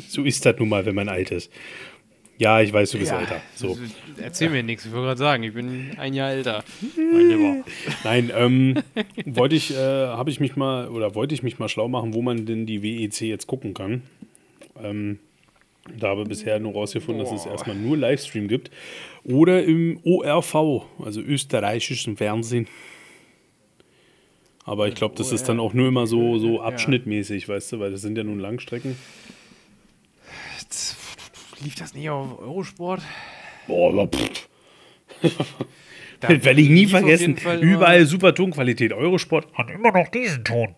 So 0.07 0.23
ist 0.23 0.45
das 0.45 0.57
nun 0.57 0.69
mal, 0.69 0.85
wenn 0.85 0.95
man 0.95 1.09
alt 1.09 1.29
ist. 1.31 1.51
Ja, 2.37 2.59
ich 2.61 2.73
weiß, 2.73 2.91
du 2.91 2.99
bist 2.99 3.11
älter. 3.11 3.41
So. 3.55 3.77
Erzähl 4.21 4.49
mir 4.49 4.61
nichts, 4.61 4.85
ich 4.85 4.91
wollte 4.91 5.07
gerade 5.07 5.19
sagen, 5.19 5.43
ich 5.43 5.53
bin 5.53 5.91
ein 5.97 6.13
Jahr 6.13 6.31
älter. 6.31 6.63
Nein, 8.03 8.31
ähm, 8.35 8.83
wollte 9.25 9.55
ich, 9.55 9.71
äh, 9.71 9.77
habe 9.77 10.29
ich 10.29 10.39
mich 10.39 10.55
mal, 10.55 10.89
oder 10.89 11.15
wollte 11.15 11.33
ich 11.33 11.43
mich 11.43 11.59
mal 11.59 11.69
schlau 11.69 11.87
machen, 11.87 12.13
wo 12.13 12.21
man 12.21 12.45
denn 12.45 12.65
die 12.65 12.83
WEC 12.83 13.21
jetzt 13.21 13.47
gucken 13.47 13.73
kann. 13.73 14.03
Ähm, 14.81 15.19
da 15.97 16.09
habe 16.09 16.23
ich 16.23 16.27
bisher 16.27 16.59
nur 16.59 16.73
rausgefunden, 16.73 17.23
dass 17.23 17.31
es 17.31 17.45
erstmal 17.45 17.75
nur 17.75 17.95
Livestream 17.95 18.47
gibt. 18.47 18.71
Oder 19.23 19.63
im 19.63 19.99
ORV, 20.03 20.85
also 20.99 21.21
österreichischen 21.21 22.17
Fernsehen. 22.17 22.67
Aber 24.65 24.87
ich 24.87 24.95
glaube, 24.95 25.15
das 25.15 25.31
ist 25.31 25.47
dann 25.47 25.59
auch 25.59 25.73
nur 25.73 25.87
immer 25.87 26.07
so, 26.07 26.39
so 26.39 26.59
abschnittmäßig, 26.59 27.47
weißt 27.47 27.73
du, 27.73 27.79
weil 27.79 27.91
das 27.91 28.01
sind 28.01 28.17
ja 28.17 28.23
nun 28.23 28.39
Langstrecken. 28.39 28.95
Lief 31.61 31.75
das 31.75 31.93
nicht 31.93 32.09
auf 32.09 32.39
Eurosport? 32.39 33.01
Boah, 33.67 33.91
aber 33.91 34.07
pff, 34.07 34.47
Da 36.19 36.29
das 36.29 36.43
werde 36.43 36.61
ich 36.61 36.69
nie 36.69 36.87
vergessen. 36.87 37.37
Überall 37.61 38.05
super 38.05 38.33
Tonqualität. 38.33 38.93
Eurosport 38.93 39.47
hat 39.53 39.69
immer 39.69 39.91
noch 39.91 40.07
diesen 40.09 40.43
Ton. 40.43 40.75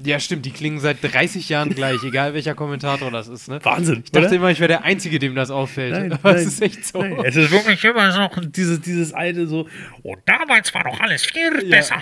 Ja, 0.00 0.20
stimmt, 0.20 0.46
die 0.46 0.52
klingen 0.52 0.78
seit 0.78 0.98
30 1.02 1.48
Jahren 1.48 1.74
gleich, 1.74 2.04
egal 2.04 2.32
welcher 2.32 2.54
Kommentator 2.54 3.10
das 3.10 3.26
ist, 3.26 3.48
ne? 3.48 3.58
Wahnsinn. 3.64 4.02
Ich 4.04 4.12
dachte 4.12 4.28
oder? 4.28 4.36
immer, 4.36 4.50
ich 4.50 4.60
wäre 4.60 4.68
der 4.68 4.84
Einzige, 4.84 5.18
dem 5.18 5.34
das 5.34 5.50
auffällt. 5.50 5.92
Nein, 5.92 6.12
Aber 6.12 6.34
nein, 6.34 6.40
es 6.40 6.46
ist 6.46 6.62
echt 6.62 6.86
so. 6.86 7.02
Nein, 7.02 7.18
es 7.24 7.34
ist 7.34 7.50
wirklich 7.50 7.82
immer 7.84 8.16
noch 8.16 8.30
dieses, 8.46 8.80
dieses 8.80 9.12
alte 9.12 9.48
so, 9.48 9.66
und 10.04 10.18
damals 10.26 10.72
war 10.72 10.84
doch 10.84 11.00
alles 11.00 11.26
viel 11.26 11.68
besser. 11.68 12.00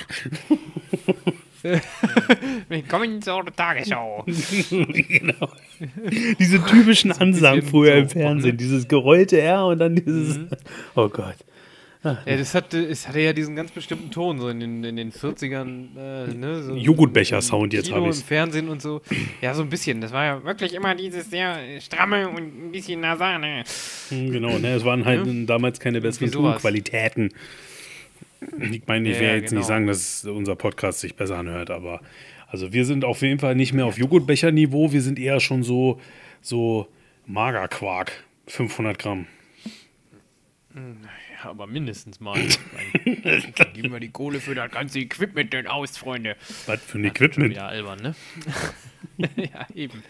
Willkommen 2.68 3.22
zur 3.22 3.44
Tagesschau. 3.54 4.24
genau. 4.68 5.48
Diese 6.38 6.62
typischen 6.64 7.12
Ansagen 7.12 7.62
früher 7.62 7.94
im 7.94 8.08
Fernsehen, 8.08 8.52
ne? 8.52 8.56
dieses 8.56 8.88
gerollte 8.88 9.40
R 9.40 9.66
und 9.66 9.78
dann 9.78 9.96
dieses, 9.96 10.38
oh 10.94 11.08
Gott. 11.08 11.36
Ja, 12.04 12.18
das 12.24 12.54
hatte, 12.54 12.78
es 12.84 13.08
hatte 13.08 13.18
ja 13.18 13.32
diesen 13.32 13.56
ganz 13.56 13.72
bestimmten 13.72 14.12
Ton, 14.12 14.38
so 14.38 14.48
in 14.48 14.60
den, 14.60 14.84
in 14.84 14.94
den 14.94 15.10
40ern. 15.10 15.96
Äh, 15.96 16.34
ne, 16.34 16.62
so 16.62 16.76
Joghurtbecher-Sound, 16.76 17.72
jetzt 17.72 17.86
Kino, 17.86 18.06
hab 18.06 18.06
im. 18.06 18.12
Fernsehen 18.12 18.68
und 18.68 18.80
so. 18.80 19.00
Ja, 19.40 19.54
so 19.54 19.62
ein 19.62 19.70
bisschen. 19.70 20.00
Das 20.00 20.12
war 20.12 20.24
ja 20.24 20.44
wirklich 20.44 20.74
immer 20.74 20.94
dieses 20.94 21.28
sehr 21.30 21.58
stramme 21.80 22.28
und 22.28 22.66
ein 22.66 22.70
bisschen 22.70 23.00
Nasane. 23.00 23.64
Genau, 24.10 24.56
ne, 24.58 24.74
es 24.74 24.84
waren 24.84 25.04
halt 25.04 25.26
damals 25.48 25.80
keine 25.80 26.00
besseren 26.00 26.30
sowas. 26.30 26.62
Ich 28.40 28.86
meine, 28.86 29.08
ich 29.08 29.14
Ja, 29.16 29.20
will 29.20 29.28
ja, 29.28 29.34
jetzt 29.36 29.48
genau. 29.50 29.60
nicht 29.60 29.68
sagen, 29.68 29.86
dass 29.86 30.24
unser 30.24 30.56
Podcast 30.56 31.00
sich 31.00 31.16
besser 31.16 31.38
anhört, 31.38 31.70
aber 31.70 32.00
also 32.48 32.72
wir 32.72 32.84
sind 32.84 33.04
auf 33.04 33.22
jeden 33.22 33.40
Fall 33.40 33.54
nicht 33.54 33.72
mehr 33.72 33.86
auf 33.86 33.98
Joghurtbecher-Niveau, 33.98 34.92
wir 34.92 35.02
sind 35.02 35.18
eher 35.18 35.40
schon 35.40 35.62
so, 35.62 36.00
so 36.40 36.86
Magerquark, 37.26 38.12
500 38.46 38.98
Gramm. 38.98 39.26
Ja, 40.74 41.50
aber 41.50 41.66
mindestens 41.66 42.20
mal. 42.20 42.38
Dann 43.04 43.72
geben 43.72 43.92
wir 43.92 44.00
die 44.00 44.10
Kohle 44.10 44.40
für 44.40 44.54
das 44.54 44.70
ganze 44.70 44.98
Equipment 45.00 45.52
denn 45.52 45.66
aus, 45.66 45.96
Freunde. 45.96 46.36
Was 46.66 46.82
für 46.82 46.98
ein 46.98 47.04
Equipment. 47.04 47.50
wieder 47.50 47.66
albern, 47.68 48.00
ne? 48.02 48.14
ja, 49.36 49.66
eben. 49.74 50.02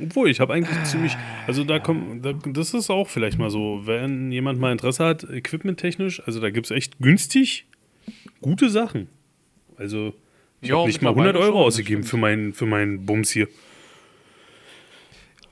Obwohl, 0.00 0.28
ich 0.30 0.40
habe 0.40 0.52
eigentlich 0.52 0.82
ziemlich, 0.84 1.16
also 1.46 1.64
da 1.64 1.78
kommt, 1.78 2.24
da, 2.24 2.32
das 2.32 2.74
ist 2.74 2.90
auch 2.90 3.08
vielleicht 3.08 3.38
mal 3.38 3.48
so, 3.50 3.82
wenn 3.86 4.30
jemand 4.30 4.60
mal 4.60 4.70
Interesse 4.72 5.04
hat, 5.04 5.24
equipmenttechnisch, 5.24 6.22
also 6.26 6.40
da 6.40 6.50
gibt 6.50 6.66
es 6.66 6.70
echt 6.70 6.98
günstig 6.98 7.66
gute 8.40 8.68
Sachen. 8.68 9.08
Also 9.76 10.14
ich 10.60 10.70
habe 10.70 10.86
nicht 10.86 11.02
mal 11.02 11.10
100 11.10 11.26
mittlerweile 11.34 11.46
Euro 11.50 11.58
schon, 11.58 11.66
ausgegeben 11.68 12.02
für 12.04 12.16
meinen 12.16 12.52
für 12.52 12.66
meinen 12.66 13.06
Bums 13.06 13.30
hier. 13.30 13.48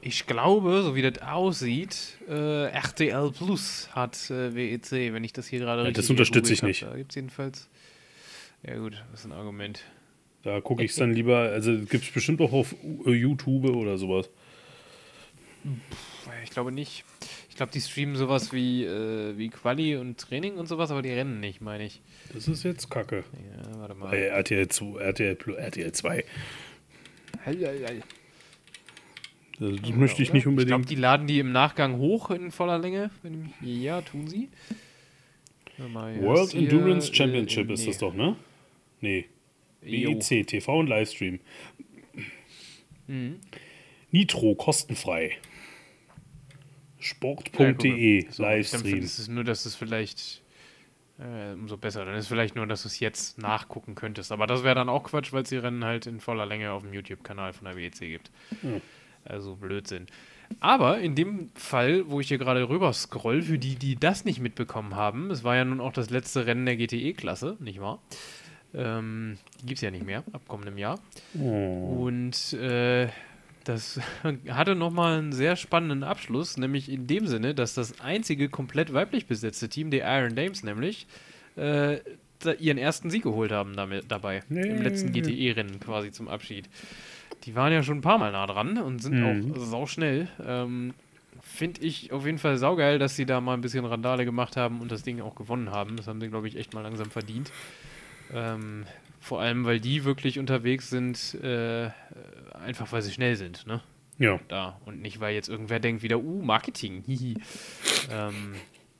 Ich 0.06 0.26
glaube, 0.26 0.82
so 0.82 0.94
wie 0.94 1.00
das 1.02 1.22
aussieht, 1.22 2.18
äh, 2.28 2.66
RTL 2.66 3.32
Plus 3.32 3.88
hat 3.92 4.30
äh, 4.30 4.54
WEC, 4.54 5.14
wenn 5.14 5.24
ich 5.24 5.32
das 5.32 5.46
hier 5.46 5.60
gerade 5.60 5.80
Ja, 5.80 5.86
richtig 5.88 6.02
das 6.02 6.10
unterstütze 6.10 6.52
ich 6.52 6.60
gegoogelt 6.60 6.76
nicht. 6.76 6.82
hab. 6.82 6.90
Da 6.90 6.96
gibt 6.98 7.12
es 7.12 7.16
jedenfalls. 7.16 7.68
Ja, 8.62 8.76
gut, 8.76 9.02
das 9.10 9.20
ist 9.20 9.26
ein 9.26 9.32
Argument. 9.32 9.82
Da 10.44 10.60
gucke 10.60 10.84
ich 10.84 10.90
es 10.90 10.96
dann 10.96 11.12
lieber, 11.14 11.38
also 11.38 11.72
gibt 11.72 12.04
es 12.04 12.10
bestimmt 12.10 12.40
auch 12.42 12.52
auf 12.52 12.74
äh, 13.06 13.10
YouTube 13.10 13.64
oder 13.64 13.96
sowas. 13.96 14.28
Ich 16.44 16.50
glaube 16.50 16.70
nicht. 16.70 17.04
Ich 17.48 17.56
glaube, 17.56 17.72
die 17.72 17.80
streamen 17.80 18.16
sowas 18.16 18.52
wie, 18.52 18.84
äh, 18.84 19.38
wie 19.38 19.48
Quali 19.48 19.96
und 19.96 20.18
Training 20.18 20.56
und 20.56 20.66
sowas, 20.66 20.90
aber 20.90 21.02
die 21.02 21.10
rennen 21.10 21.40
nicht, 21.40 21.60
meine 21.60 21.86
ich. 21.86 22.02
Das 22.34 22.48
ist 22.48 22.62
jetzt 22.64 22.90
Kacke. 22.90 23.24
Ja, 23.62 23.78
warte 23.78 23.94
mal. 23.94 24.10
Bei 24.10 24.18
RTL 24.22 24.68
2, 24.68 25.00
RTL, 25.00 25.36
Plus- 25.36 25.56
RTL 25.56 25.92
2. 25.92 26.24
Hei, 27.46 27.54
hei, 27.54 27.78
hei. 27.86 28.00
Das, 29.60 29.70
das 29.80 29.90
möchte 29.92 30.22
ich 30.22 30.32
nicht 30.32 30.40
Ich 30.40 30.42
glaube, 30.42 30.62
unbedingt. 30.62 30.90
die 30.90 30.96
laden 30.96 31.26
die 31.26 31.38
im 31.38 31.52
Nachgang 31.52 31.96
hoch 31.96 32.30
in 32.30 32.50
voller 32.50 32.78
Länge. 32.78 33.10
Ja, 33.62 34.02
tun 34.02 34.26
sie. 34.26 34.48
Mal, 35.92 36.16
ja, 36.16 36.22
World 36.22 36.54
Endurance 36.54 37.10
äh, 37.10 37.14
Championship 37.14 37.68
nee. 37.68 37.74
ist 37.74 37.86
das 37.86 37.98
doch, 37.98 38.14
ne? 38.14 38.36
Nee. 39.00 39.26
WEC, 39.84 40.46
TV 40.46 40.78
und 40.78 40.88
Livestream. 40.88 41.40
Mhm. 43.06 43.40
Nitro, 44.10 44.54
kostenfrei. 44.54 45.30
Ja, 45.30 45.36
Sport.de. 47.04 48.30
So, 48.30 48.42
Dann 48.42 48.52
Livestream. 48.52 48.98
ist 48.98 49.18
es 49.18 49.28
nur, 49.28 49.44
dass 49.44 49.66
es 49.66 49.76
vielleicht 49.76 50.42
äh, 51.18 51.52
umso 51.52 51.76
besser. 51.76 52.04
Dann 52.04 52.14
ist 52.14 52.28
vielleicht 52.28 52.56
nur, 52.56 52.66
dass 52.66 52.82
du 52.82 52.88
es 52.88 52.98
jetzt 52.98 53.38
nachgucken 53.38 53.94
könntest. 53.94 54.32
Aber 54.32 54.46
das 54.46 54.64
wäre 54.64 54.74
dann 54.74 54.88
auch 54.88 55.04
Quatsch, 55.04 55.32
weil 55.32 55.42
es 55.42 55.50
die 55.50 55.56
Rennen 55.56 55.84
halt 55.84 56.06
in 56.06 56.20
voller 56.20 56.46
Länge 56.46 56.72
auf 56.72 56.82
dem 56.82 56.94
YouTube-Kanal 56.94 57.52
von 57.52 57.66
der 57.66 57.76
WEC 57.76 57.98
gibt. 58.00 58.30
Hm. 58.62 58.80
Also 59.24 59.56
Blödsinn. 59.56 60.06
Aber 60.60 60.98
in 60.98 61.14
dem 61.14 61.50
Fall, 61.54 62.08
wo 62.10 62.20
ich 62.20 62.28
hier 62.28 62.38
gerade 62.38 62.68
rüber 62.68 62.92
scroll, 62.92 63.42
für 63.42 63.58
die, 63.58 63.76
die 63.76 63.96
das 63.96 64.24
nicht 64.24 64.40
mitbekommen 64.40 64.94
haben, 64.94 65.30
es 65.30 65.44
war 65.44 65.56
ja 65.56 65.64
nun 65.64 65.80
auch 65.80 65.92
das 65.92 66.10
letzte 66.10 66.46
Rennen 66.46 66.66
der 66.66 66.76
GTE-Klasse, 66.76 67.56
nicht 67.60 67.80
wahr? 67.80 68.02
Ähm, 68.74 69.38
Gibt 69.64 69.78
es 69.78 69.80
ja 69.82 69.90
nicht 69.90 70.04
mehr, 70.04 70.24
ab 70.32 70.42
kommendem 70.48 70.78
Jahr. 70.78 70.98
Oh. 71.38 72.04
Und 72.06 72.52
äh, 72.54 73.08
das 73.64 74.00
hatte 74.48 74.74
nochmal 74.74 75.18
einen 75.18 75.32
sehr 75.32 75.56
spannenden 75.56 76.02
Abschluss, 76.02 76.56
nämlich 76.56 76.90
in 76.90 77.06
dem 77.06 77.26
Sinne, 77.26 77.54
dass 77.54 77.74
das 77.74 78.00
einzige 78.00 78.48
komplett 78.48 78.92
weiblich 78.92 79.26
besetzte 79.26 79.68
Team, 79.68 79.90
die 79.90 79.98
Iron 80.00 80.34
Dames 80.34 80.62
nämlich, 80.64 81.06
äh, 81.56 81.98
ihren 82.58 82.76
ersten 82.78 83.08
Sieg 83.10 83.22
geholt 83.22 83.52
haben 83.52 83.74
damit, 83.74 84.06
dabei. 84.10 84.42
Im 84.50 84.82
letzten 84.82 85.12
GTE-Rennen 85.12 85.80
quasi 85.80 86.12
zum 86.12 86.28
Abschied. 86.28 86.68
Die 87.44 87.54
waren 87.54 87.72
ja 87.72 87.82
schon 87.82 87.98
ein 87.98 88.02
paar 88.02 88.18
Mal 88.18 88.32
nah 88.32 88.46
dran 88.46 88.76
und 88.78 89.00
sind 89.02 89.20
Mhm. 89.20 89.52
auch 89.54 89.58
sauschnell. 89.58 90.28
Ähm, 90.44 90.92
Finde 91.42 91.82
ich 91.82 92.10
auf 92.12 92.24
jeden 92.26 92.38
Fall 92.38 92.56
saugeil, 92.56 92.98
dass 92.98 93.16
sie 93.16 93.26
da 93.26 93.40
mal 93.40 93.54
ein 93.54 93.60
bisschen 93.60 93.84
Randale 93.84 94.24
gemacht 94.24 94.56
haben 94.56 94.80
und 94.80 94.90
das 94.90 95.02
Ding 95.02 95.20
auch 95.20 95.34
gewonnen 95.34 95.70
haben. 95.70 95.96
Das 95.96 96.06
haben 96.06 96.20
sie, 96.20 96.28
glaube 96.28 96.48
ich, 96.48 96.56
echt 96.56 96.74
mal 96.74 96.80
langsam 96.80 97.10
verdient. 97.10 97.50
Ähm, 98.34 98.84
vor 99.20 99.40
allem, 99.40 99.64
weil 99.64 99.80
die 99.80 100.04
wirklich 100.04 100.38
unterwegs 100.38 100.90
sind, 100.90 101.34
äh, 101.42 101.88
einfach 102.52 102.92
weil 102.92 103.00
sie 103.02 103.12
schnell 103.12 103.36
sind, 103.36 103.66
ne? 103.66 103.80
Ja. 104.18 104.38
Da. 104.48 104.80
Und 104.84 105.00
nicht, 105.00 105.20
weil 105.20 105.34
jetzt 105.34 105.48
irgendwer 105.48 105.80
denkt 105.80 106.02
wieder, 106.02 106.18
uh, 106.18 106.42
Marketing, 106.42 107.02
hihi. 107.04 107.34
ähm, 108.10 108.54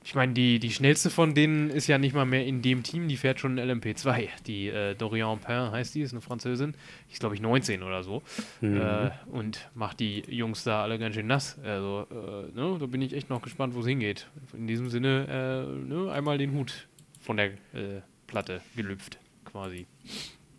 ich 0.07 0.14
meine, 0.14 0.35
die, 0.35 0.59
die 0.59 0.70
schnellste 0.70 1.09
von 1.09 1.35
denen 1.35 1.70
ist 1.70 1.87
ja 1.87 1.97
nicht 1.97 2.14
mal 2.14 2.26
mehr 2.26 2.45
in 2.45 2.61
dem 2.61 2.82
Team, 2.82 3.09
die 3.09 3.16
fährt 3.16 3.41
schon 3.41 3.59
ein 3.59 3.70
LMP2. 3.70 4.28
Die 4.47 4.68
äh, 4.68 4.95
Dorian 4.95 5.39
Pain 5.39 5.70
heißt 5.70 5.95
die, 5.95 6.03
ist 6.03 6.12
eine 6.12 6.20
Französin. 6.20 6.74
Die 7.09 7.12
ist, 7.14 7.20
glaube 7.20 7.35
ich, 7.35 7.41
19 7.41 7.82
oder 7.82 8.03
so. 8.03 8.22
Äh, 8.61 9.11
und 9.26 9.70
macht 9.74 10.01
die 10.01 10.22
Jungs 10.28 10.62
da 10.62 10.82
alle 10.82 10.99
ganz 10.99 11.14
schön 11.14 11.26
nass. 11.26 11.59
Also, 11.64 12.07
äh, 12.11 12.55
ne, 12.55 12.76
da 12.78 12.87
bin 12.87 13.01
ich 13.01 13.14
echt 13.14 13.30
noch 13.30 13.41
gespannt, 13.41 13.74
wo 13.74 13.80
es 13.80 13.87
hingeht. 13.87 14.28
In 14.53 14.66
diesem 14.66 14.91
Sinne, 14.91 15.26
äh, 15.26 15.89
ne, 15.89 16.12
einmal 16.12 16.37
den 16.37 16.53
Hut 16.53 16.87
von 17.20 17.39
der 17.39 17.47
äh, 17.47 18.03
Platte 18.26 18.61
gelüpft, 18.76 19.18
quasi. 19.55 19.87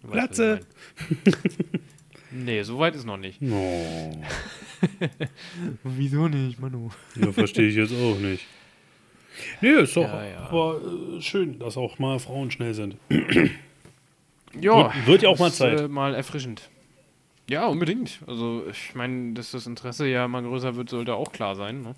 Platze! 0.10 0.62
nee, 2.32 2.64
so 2.64 2.80
weit 2.80 2.96
ist 2.96 3.06
noch 3.06 3.18
nicht. 3.18 3.41
Oh. 3.41 4.18
Wieso 5.84 6.30
nicht, 6.30 6.60
Manu? 6.62 6.89
Ja, 7.20 7.34
verstehe 7.34 7.68
ich 7.68 7.76
jetzt 7.76 7.91
auch 7.93 8.18
nicht. 8.20 8.46
Nee, 9.60 9.82
ist 9.82 9.98
doch 9.98 10.04
Ja, 10.04 10.26
ja. 10.26 10.38
aber 10.48 10.80
äh, 11.18 11.22
schön, 11.22 11.60
dass 11.60 11.76
auch 11.76 12.00
mal 12.00 12.20
Frauen 12.20 12.52
schnell 12.52 12.74
sind. 12.74 12.96
Ja, 14.58 14.86
Wird- 14.96 15.08
wird 15.08 15.22
ja 15.24 15.28
auch 15.30 15.38
mal 15.39 15.48
ist, 15.50 15.58
Zeit. 15.58 15.82
Äh, 15.82 15.88
mal 15.89 16.16
erfrischend. 16.16 16.70
Ja, 17.50 17.66
unbedingt. 17.68 18.20
Also 18.26 18.64
ich 18.72 18.96
meine, 18.96 19.34
dass 19.34 19.52
das 19.52 19.68
Interesse 19.68 20.08
ja 20.08 20.30
mal 20.30 20.43
größer 20.43 20.78
wird, 20.78 20.88
sollte 20.89 21.14
auch 21.14 21.34
klar 21.34 21.58
sein. 21.58 21.82
Ne? 21.82 21.93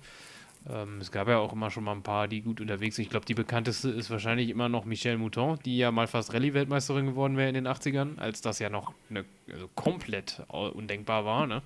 Ähm, 0.68 0.98
es 1.00 1.12
gab 1.12 1.28
ja 1.28 1.38
auch 1.38 1.52
immer 1.52 1.70
schon 1.70 1.84
mal 1.84 1.92
ein 1.92 2.02
paar, 2.02 2.28
die 2.28 2.40
gut 2.42 2.60
unterwegs 2.60 2.96
sind. 2.96 3.04
Ich 3.04 3.10
glaube, 3.10 3.26
die 3.26 3.34
bekannteste 3.34 3.90
ist 3.90 4.10
wahrscheinlich 4.10 4.48
immer 4.50 4.68
noch 4.68 4.84
Michelle 4.84 5.18
Mouton, 5.18 5.58
die 5.64 5.78
ja 5.78 5.90
mal 5.90 6.06
fast 6.06 6.32
Rallye-Weltmeisterin 6.34 7.06
geworden 7.06 7.36
wäre 7.36 7.48
in 7.48 7.54
den 7.54 7.66
80ern, 7.68 8.18
als 8.18 8.40
das 8.40 8.58
ja 8.58 8.68
noch 8.68 8.92
eine, 9.10 9.24
also 9.52 9.68
komplett 9.74 10.42
undenkbar 10.48 11.24
war. 11.24 11.46
Ne? 11.46 11.62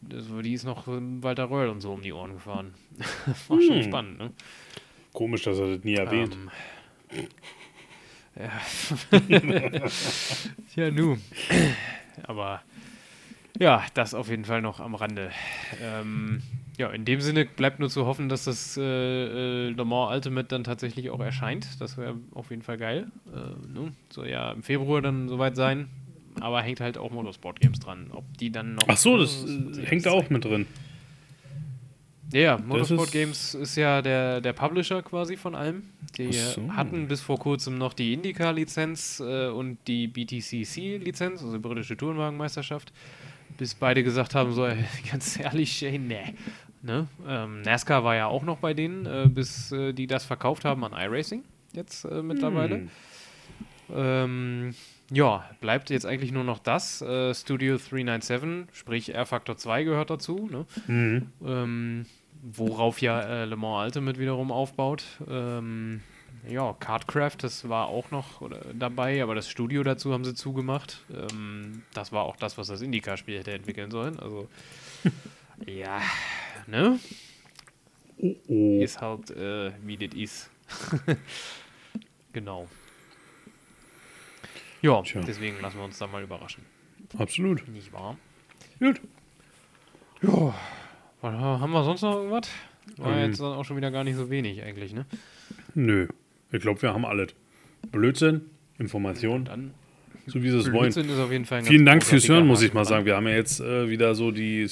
Das, 0.00 0.24
die 0.42 0.52
ist 0.52 0.64
noch 0.64 0.86
ähm, 0.88 1.22
Walter 1.22 1.50
Röhrl 1.50 1.68
und 1.70 1.80
so 1.80 1.92
um 1.92 2.02
die 2.02 2.12
Ohren 2.12 2.34
gefahren. 2.34 2.74
war 3.48 3.60
schon 3.60 3.76
Hm. 3.76 3.82
spannend, 3.82 4.18
ne? 4.18 4.32
Komisch, 5.12 5.42
dass 5.42 5.58
er 5.58 5.76
das 5.76 5.84
nie 5.84 5.94
erwähnt. 5.94 6.36
Ähm, 7.10 7.28
ja. 8.36 8.50
ja, 10.76 10.90
nu. 10.90 11.18
Aber 12.24 12.62
ja, 13.58 13.84
das 13.94 14.14
auf 14.14 14.28
jeden 14.28 14.44
Fall 14.44 14.60
noch 14.60 14.80
am 14.80 14.94
Rande. 14.94 15.30
Ähm, 15.80 16.42
ja, 16.76 16.88
in 16.90 17.04
dem 17.04 17.20
Sinne 17.20 17.44
bleibt 17.44 17.78
nur 17.78 17.88
zu 17.88 18.04
hoffen, 18.04 18.28
dass 18.28 18.44
das 18.44 18.76
äh, 18.76 18.82
äh, 18.82 19.68
Le 19.70 19.84
Mans 19.84 20.12
Ultimate 20.14 20.48
dann 20.48 20.64
tatsächlich 20.64 21.10
auch 21.10 21.20
erscheint. 21.20 21.66
Das 21.80 21.96
wäre 21.96 22.16
auf 22.34 22.50
jeden 22.50 22.62
Fall 22.62 22.78
geil. 22.78 23.06
Äh, 23.32 23.38
ne? 23.78 23.92
Soll 24.10 24.28
ja 24.28 24.50
im 24.52 24.62
Februar 24.62 25.00
dann 25.00 25.28
soweit 25.28 25.54
sein. 25.56 25.88
Aber 26.40 26.60
hängt 26.62 26.80
halt 26.80 26.98
auch 26.98 27.12
Motorsport 27.12 27.60
Games 27.60 27.78
dran. 27.78 28.08
Ob 28.10 28.24
die 28.38 28.50
dann 28.50 28.74
noch. 28.74 28.84
Ach 28.88 28.96
so, 28.96 29.16
das 29.16 29.44
äh, 29.44 29.82
äh, 29.82 29.86
hängt 29.86 30.04
da 30.06 30.10
auch 30.10 30.28
mit 30.30 30.44
drin. 30.44 30.66
ja, 32.32 32.40
ja, 32.40 32.58
Motorsport 32.58 33.06
ist- 33.06 33.12
Games 33.12 33.54
ist 33.54 33.76
ja 33.76 34.02
der, 34.02 34.40
der 34.40 34.52
Publisher 34.52 35.00
quasi 35.02 35.36
von 35.36 35.54
allem. 35.54 35.84
Die 36.18 36.32
so. 36.32 36.72
hatten 36.72 37.08
bis 37.08 37.20
vor 37.20 37.38
kurzem 37.38 37.78
noch 37.78 37.92
die 37.92 38.12
IndyCar-Lizenz 38.14 39.20
äh, 39.20 39.48
und 39.48 39.78
die 39.86 40.06
BTCC-Lizenz, 40.08 41.42
also 41.42 41.52
die 41.52 41.58
britische 41.58 41.96
Tourenwagenmeisterschaft, 41.96 42.92
bis 43.58 43.74
beide 43.74 44.02
gesagt 44.04 44.34
haben, 44.34 44.52
so, 44.52 44.62
ganz 45.10 45.38
ehrlich, 45.38 45.82
ey, 45.84 45.98
nee. 45.98 46.34
Ne? 46.84 47.08
Ähm, 47.26 47.62
NASCAR 47.62 48.04
war 48.04 48.14
ja 48.14 48.26
auch 48.26 48.42
noch 48.42 48.58
bei 48.58 48.74
denen, 48.74 49.06
äh, 49.06 49.26
bis 49.28 49.72
äh, 49.72 49.92
die 49.92 50.06
das 50.06 50.24
verkauft 50.24 50.64
haben 50.64 50.84
an 50.84 50.92
iRacing 50.92 51.42
jetzt 51.72 52.04
äh, 52.04 52.22
mittlerweile. 52.22 52.76
Hm. 52.76 52.90
Ähm, 53.92 54.74
ja, 55.10 55.48
bleibt 55.60 55.90
jetzt 55.90 56.06
eigentlich 56.06 56.32
nur 56.32 56.44
noch 56.44 56.58
das. 56.58 57.02
Äh, 57.02 57.34
Studio 57.34 57.76
397, 57.76 58.66
sprich 58.72 59.14
R-Factor 59.14 59.56
2 59.56 59.84
gehört 59.84 60.10
dazu. 60.10 60.48
Ne? 60.50 60.66
Mhm. 60.86 61.26
ähm, 61.44 62.06
worauf 62.42 63.00
ja 63.00 63.20
äh, 63.20 63.44
Le 63.46 63.56
Mans 63.56 63.86
Ultimate 63.86 64.18
wiederum 64.18 64.52
aufbaut. 64.52 65.04
Ähm, 65.28 66.02
ja, 66.48 66.74
Cardcraft, 66.74 67.36
das 67.40 67.68
war 67.68 67.88
auch 67.88 68.10
noch 68.10 68.42
oder, 68.42 68.60
dabei, 68.74 69.22
aber 69.22 69.34
das 69.34 69.48
Studio 69.48 69.82
dazu 69.82 70.12
haben 70.12 70.24
sie 70.24 70.34
zugemacht. 70.34 71.02
Ähm, 71.10 71.82
das 71.94 72.12
war 72.12 72.24
auch 72.24 72.36
das, 72.36 72.58
was 72.58 72.66
das 72.66 72.82
Indica-Spiel 72.82 73.38
hätte 73.38 73.52
entwickeln 73.52 73.90
sollen. 73.90 74.18
Also, 74.18 74.48
ja, 75.66 76.00
ne? 76.68 76.98
Oh, 78.18 78.34
oh. 78.48 78.80
Ist 78.82 79.00
halt, 79.00 79.30
äh, 79.30 79.72
wie 79.84 79.96
das 79.96 80.14
ist. 80.14 80.50
genau. 82.32 82.68
Ja, 84.82 85.02
Tja. 85.02 85.22
deswegen 85.26 85.60
lassen 85.60 85.78
wir 85.78 85.84
uns 85.84 85.98
da 85.98 86.06
mal 86.06 86.22
überraschen. 86.22 86.64
Absolut. 87.18 87.66
Nicht 87.68 87.92
wahr? 87.92 88.16
Gut. 88.78 89.00
Ja. 90.22 90.54
Haben 91.22 91.72
wir 91.72 91.84
sonst 91.84 92.02
noch 92.02 92.16
irgendwas? 92.16 92.50
War 92.98 93.16
Ähm. 93.16 93.30
jetzt 93.30 93.40
dann 93.40 93.52
auch 93.54 93.64
schon 93.64 93.76
wieder 93.78 93.90
gar 93.90 94.04
nicht 94.04 94.16
so 94.16 94.28
wenig 94.30 94.62
eigentlich, 94.62 94.92
ne? 94.92 95.06
Nö. 95.74 96.06
Ich 96.52 96.60
glaube, 96.60 96.82
wir 96.82 96.92
haben 96.92 97.04
alles. 97.04 97.34
Blödsinn, 97.90 98.42
Information, 98.78 99.44
Dann 99.46 99.74
so 100.26 100.42
wie 100.42 100.50
sie 100.50 100.58
es 100.58 100.66
wollen. 100.66 100.92
Blödsinn 100.92 101.08
ist 101.08 101.18
auf 101.18 101.30
jeden 101.32 101.44
Fall 101.44 101.58
ein 101.58 101.64
Vielen 101.64 101.84
Dank 101.84 102.02
fürs 102.02 102.28
Hören, 102.28 102.46
muss 102.46 102.62
ich 102.62 102.72
mal 102.72 102.84
sagen. 102.84 103.04
Wir 103.04 103.16
haben 103.16 103.26
ja 103.26 103.34
jetzt 103.34 103.60
äh, 103.60 103.88
wieder 103.88 104.14
so 104.14 104.30
die 104.30 104.68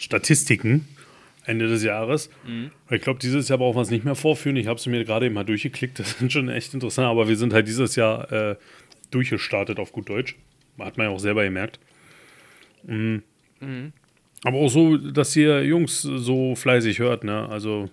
Spotify-Statistiken 0.00 0.88
Ende 1.46 1.68
des 1.68 1.82
Jahres. 1.82 2.30
Mhm. 2.46 2.70
Ich 2.90 3.02
glaube, 3.02 3.18
dieses 3.18 3.48
Jahr 3.48 3.58
brauchen 3.58 3.76
wir 3.76 3.82
es 3.82 3.90
nicht 3.90 4.04
mehr 4.04 4.14
vorführen. 4.14 4.56
Ich 4.56 4.66
habe 4.66 4.78
sie 4.78 4.90
mir 4.90 5.04
gerade 5.04 5.26
eben 5.26 5.34
mal 5.34 5.44
durchgeklickt. 5.44 5.98
Das 5.98 6.18
sind 6.18 6.32
schon 6.32 6.48
echt 6.48 6.74
interessant. 6.74 7.08
Aber 7.08 7.28
wir 7.28 7.36
sind 7.36 7.52
halt 7.52 7.66
dieses 7.66 7.96
Jahr 7.96 8.30
äh, 8.30 8.56
durchgestartet 9.10 9.78
auf 9.78 9.92
gut 9.92 10.08
Deutsch. 10.08 10.36
Hat 10.78 10.96
man 10.96 11.06
ja 11.08 11.12
auch 11.12 11.18
selber 11.18 11.42
gemerkt. 11.44 11.80
Mhm. 12.84 13.22
Mhm. 13.60 13.92
Aber 14.44 14.58
auch 14.58 14.68
so, 14.68 14.96
dass 14.96 15.34
ihr 15.36 15.64
Jungs 15.64 16.02
so 16.02 16.54
fleißig 16.54 16.98
hört. 16.98 17.24
Ne? 17.24 17.48
Also 17.48 17.90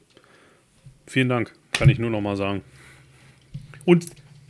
vielen 1.05 1.29
Dank, 1.29 1.53
kann 1.71 1.89
ich 1.89 1.99
nur 1.99 2.09
noch 2.09 2.21
mal 2.21 2.37
sagen. 2.37 2.61
Und 3.85 4.05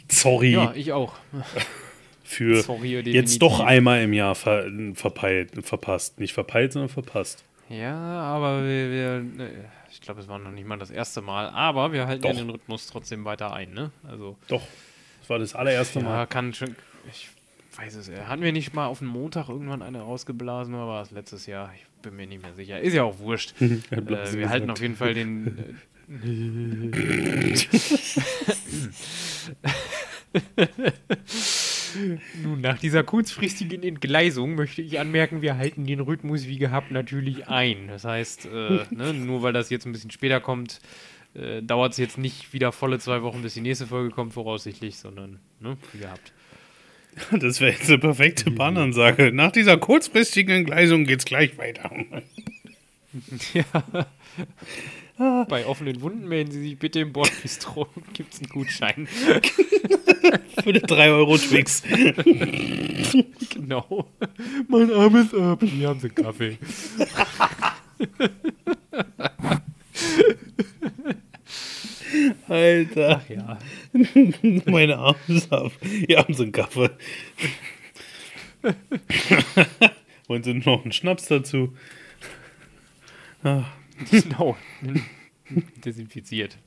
sorry 0.08 0.52
Ja, 0.52 0.74
ich 0.76 0.92
auch. 0.92 1.16
für 2.28 2.62
sorry, 2.62 3.00
jetzt 3.00 3.42
doch 3.42 3.62
einmal 3.62 4.02
im 4.02 4.12
Jahr 4.12 4.36
ver 4.36 4.66
verpeilt, 4.96 5.52
verpasst. 5.66 6.20
Nicht 6.20 6.34
verpeilt, 6.34 6.74
sondern 6.74 6.90
verpasst. 6.90 7.46
Ja, 7.70 7.96
aber 7.96 8.64
wir, 8.64 8.92
wir 8.92 9.20
ne, 9.20 9.50
ich 9.90 10.02
glaube, 10.02 10.20
es 10.20 10.28
war 10.28 10.38
noch 10.38 10.52
nicht 10.52 10.68
mal 10.68 10.78
das 10.78 10.92
erste 10.92 11.22
Mal, 11.22 11.50
aber 11.50 11.94
wir 11.94 12.06
halten 12.06 12.26
ja 12.26 12.34
den 12.34 12.50
Rhythmus 12.50 12.88
trotzdem 12.88 13.24
weiter 13.24 13.54
ein, 13.54 13.74
ne? 13.74 13.92
Also, 14.08 14.38
Doch, 14.50 14.62
Das 15.22 15.30
war 15.30 15.40
das 15.40 15.56
allererste 15.56 16.00
Ja, 16.00 16.06
Mal. 16.06 16.28
kann 16.28 16.54
schon. 16.54 16.76
Ich 17.10 17.30
weiß 17.78 17.96
es. 17.96 18.08
ja. 18.10 18.28
Hatten 18.28 18.42
wir 18.42 18.52
nicht 18.52 18.74
mal 18.74 18.88
auf 18.88 19.00
den 19.00 19.08
Montag 19.08 19.48
irgendwann 19.48 19.82
eine 19.82 20.02
rausgeblasen 20.02 20.74
oder 20.76 20.88
war 20.88 21.02
es 21.02 21.12
letztes 21.12 21.46
Jahr? 21.46 21.72
Ich 21.76 21.86
bin 22.02 22.18
mir 22.18 22.28
nicht 22.28 22.42
mehr 22.42 22.54
sicher. 22.54 22.82
Ist 22.82 22.94
ja 22.94 23.04
auch 23.04 23.20
wurscht. 23.20 23.54
äh, 23.62 23.72
wir 24.34 24.50
halten 24.50 24.70
auf 24.70 24.82
jeden 24.82 24.98
Fall 24.98 25.14
den. 25.14 25.78
Nun, 32.44 32.62
nach 32.62 32.80
dieser 32.80 33.04
kurzfristigen 33.04 33.84
Entgleisung 33.84 34.56
möchte 34.56 34.82
ich 34.82 35.00
anmerken, 35.00 35.42
wir 35.42 35.58
halten 35.58 35.86
den 35.86 36.00
Rhythmus 36.00 36.48
wie 36.48 36.58
gehabt 36.58 36.92
natürlich 36.92 37.48
ein. 37.48 37.88
Das 37.88 38.04
heißt, 38.04 38.46
äh, 38.46 38.86
ne, 38.92 39.14
nur 39.14 39.44
weil 39.44 39.54
das 39.54 39.70
jetzt 39.70 39.86
ein 39.86 39.92
bisschen 39.92 40.12
später 40.12 40.40
kommt, 40.40 40.80
äh, 41.34 41.62
dauert 41.62 41.94
es 41.94 41.98
jetzt 41.98 42.18
nicht 42.18 42.54
wieder 42.54 42.72
volle 42.72 43.00
zwei 43.00 43.22
Wochen, 43.22 43.42
bis 43.42 43.54
die 43.54 43.62
nächste 43.62 43.88
Folge 43.88 44.10
kommt, 44.10 44.34
voraussichtlich, 44.34 44.98
sondern 44.98 45.40
ne, 45.60 45.78
wie 45.94 46.00
gehabt. 46.00 46.34
Das 47.32 47.62
wäre 47.62 47.72
jetzt 47.72 47.90
eine 47.90 47.98
perfekte 47.98 48.52
Bahnansage. 48.52 49.32
Nach 49.34 49.52
dieser 49.52 49.78
kurzfristigen 49.78 50.56
Entgleisung 50.56 51.06
geht's 51.06 51.26
gleich 51.26 51.58
weiter. 51.58 51.92
Ja. 53.54 55.46
Bei 55.46 55.66
offenen 55.66 56.02
Wunden 56.02 56.28
melden 56.28 56.52
Sie 56.52 56.62
sich 56.62 56.78
bitte 56.78 57.00
im 57.00 57.12
Bordbistro. 57.12 57.88
Gibt 58.14 58.34
es 58.34 58.40
einen 58.40 58.50
Gutschein? 58.50 59.08
Für 60.64 60.70
eine 60.70 60.80
3 60.82 61.10
Euro 61.12 61.38
Twix. 61.38 61.84
Genau. 63.54 64.08
Mein 64.68 64.92
Arm 64.94 65.16
ist 65.16 65.34
ab. 65.34 65.62
Hier 65.64 65.90
haben 65.90 66.00
Sie 66.00 66.08
einen 66.08 66.16
Kaffee. 66.16 66.58
Alter, 72.48 73.22
Ja. 73.30 73.60
meine 74.66 74.98
Arme 74.98 75.18
ist 75.28 75.52
ab. 75.52 75.72
Hier 75.82 76.18
haben 76.20 76.34
sie 76.34 76.44
einen 76.44 76.52
Kaffee. 76.52 76.90
Wollen 80.28 80.44
sie 80.44 80.54
noch 80.54 80.84
einen 80.84 80.92
Schnaps 80.92 81.28
dazu? 81.28 81.76
Genau. 84.12 84.58
Desinfiziert. 85.84 86.58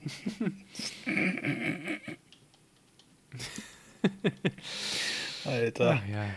Alter. 5.44 6.02
ja. 6.10 6.34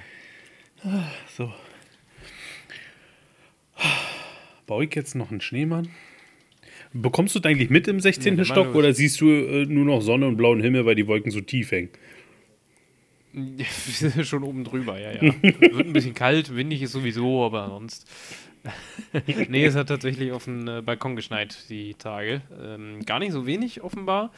So. 1.36 1.52
Baue 4.66 4.86
ich 4.86 4.96
jetzt 4.96 5.16
noch 5.16 5.32
einen 5.32 5.42
Schneemann? 5.42 5.90
Bekommst 6.94 7.36
du 7.36 7.40
das 7.40 7.50
eigentlich 7.50 7.70
mit 7.70 7.88
im 7.88 8.00
16. 8.00 8.38
Ja, 8.38 8.46
Stock 8.46 8.76
oder 8.76 8.94
siehst 8.94 9.20
du 9.20 9.30
äh, 9.30 9.66
nur 9.66 9.86
noch 9.86 10.02
Sonne 10.02 10.28
und 10.28 10.38
blauen 10.38 10.62
Himmel, 10.62 10.86
weil 10.86 10.96
die 10.96 11.08
Wolken 11.08 11.32
so 11.32 11.42
tief 11.42 11.72
hängen? 11.72 11.90
Schon 14.24 14.44
oben 14.44 14.64
drüber, 14.64 15.00
ja, 15.00 15.12
ja. 15.12 15.34
Wird 15.42 15.88
ein 15.88 15.94
bisschen 15.94 16.14
kalt, 16.14 16.56
windig 16.56 16.84
ist 16.84 16.92
sowieso, 16.92 17.44
aber 17.44 17.68
sonst. 17.68 18.08
nee, 19.50 19.66
es 19.66 19.76
hat 19.76 19.88
tatsächlich 19.88 20.32
auf 20.32 20.46
den 20.46 20.68
äh, 20.68 20.82
Balkon 20.82 21.16
geschneit, 21.16 21.70
die 21.70 21.96
Tage. 21.96 22.42
Ähm, 22.62 23.06
gar 23.06 23.20
nicht 23.20 23.34
so 23.34 23.46
wenig, 23.46 23.82
offenbar. 23.82 24.32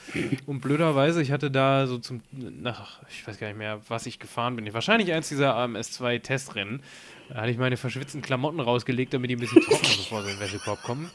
Und 0.46 0.62
blöderweise, 0.62 1.22
ich 1.22 1.32
hatte 1.32 1.52
da 1.52 1.86
so 1.86 2.00
zum, 2.00 2.22
nach, 2.32 3.02
ich 3.10 3.26
weiß 3.28 3.38
gar 3.40 3.48
nicht 3.48 3.58
mehr, 3.58 3.82
was 3.88 4.06
ich 4.06 4.20
gefahren 4.20 4.56
bin. 4.56 4.74
Wahrscheinlich 4.74 5.14
eins 5.14 5.30
dieser 5.30 5.56
AMS2-Testrennen. 5.58 6.82
Da 7.30 7.36
hatte 7.42 7.52
ich 7.52 7.58
meine 7.58 7.78
verschwitzten 7.78 8.22
Klamotten 8.22 8.60
rausgelegt, 8.60 9.14
damit 9.14 9.30
die 9.30 9.36
ein 9.36 9.40
bisschen 9.40 9.62
trocknen, 9.62 9.92
bevor 9.98 10.24
sie 10.24 10.32
in 10.32 10.38
den 10.38 10.42
Wäschekorb 10.42 10.82
kommen. 10.84 11.10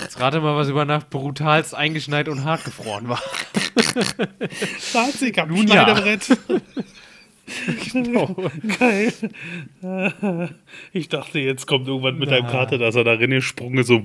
Jetzt 0.00 0.20
rate 0.20 0.40
mal, 0.40 0.56
was 0.56 0.68
über 0.68 0.84
Nacht 0.84 1.10
brutalst 1.10 1.74
eingeschneit 1.74 2.28
und 2.28 2.44
hart 2.44 2.64
gefroren 2.64 3.08
war. 3.08 3.22
Hab 4.94 5.38
ein 5.38 5.48
Nun 5.48 5.68
ja. 5.68 5.86
Genau. 7.92 8.34
Geil. 8.78 9.12
Ich 10.92 11.08
dachte, 11.08 11.40
jetzt 11.40 11.66
kommt 11.66 11.88
irgendwann 11.88 12.18
mit 12.18 12.30
Na. 12.30 12.42
Kater, 12.42 12.78
dass 12.78 12.94
er 12.94 13.04
da 13.04 13.14
rein 13.14 13.30
gesprungen 13.30 13.78
ist, 13.78 13.88
so. 13.88 14.02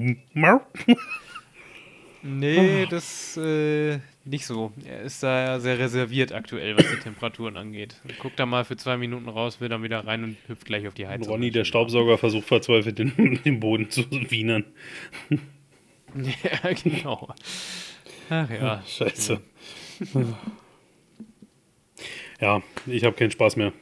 Nee, 2.28 2.88
das 2.89 3.38
äh, 3.38 4.00
nicht 4.24 4.48
so. 4.48 4.74
Er 4.84 5.02
ist 5.02 5.22
da 5.22 5.60
sehr 5.60 5.78
reserviert 5.78 6.32
aktuell, 6.32 6.76
was 6.76 6.89
die 6.89 6.98
Temperaturen 6.98 7.56
angeht. 7.56 8.02
Guckt 8.20 8.39
da 8.39 8.48
mal 8.48 8.66
für 8.66 8.76
zwei 8.76 8.98
Minuten 8.98 9.30
raus, 9.30 9.62
will 9.62 9.70
dann 9.70 9.84
wieder 9.84 10.06
rein 10.08 10.24
und 10.24 10.38
hüpft 10.48 10.66
gleich 10.66 10.88
auf 10.88 10.96
die 10.96 11.08
Heizung. 11.08 11.34
Ronny, 11.34 11.52
der 11.52 11.66
Staubsauger, 11.66 12.18
versucht 12.18 12.48
verzweifelt, 12.48 12.98
den, 12.98 13.39
den 13.46 13.60
Boden 13.60 13.89
zu 13.89 14.04
wienern. 14.12 14.66
Ja, 16.18 16.72
genau. 16.72 17.28
Ach 18.30 18.50
ja. 18.50 18.82
Scheiße. 18.88 19.41
Ja, 22.42 22.62
ich 22.88 23.04
habe 23.04 23.16
keinen 23.16 23.32
Spaß 23.32 23.56
mehr. 23.56 23.74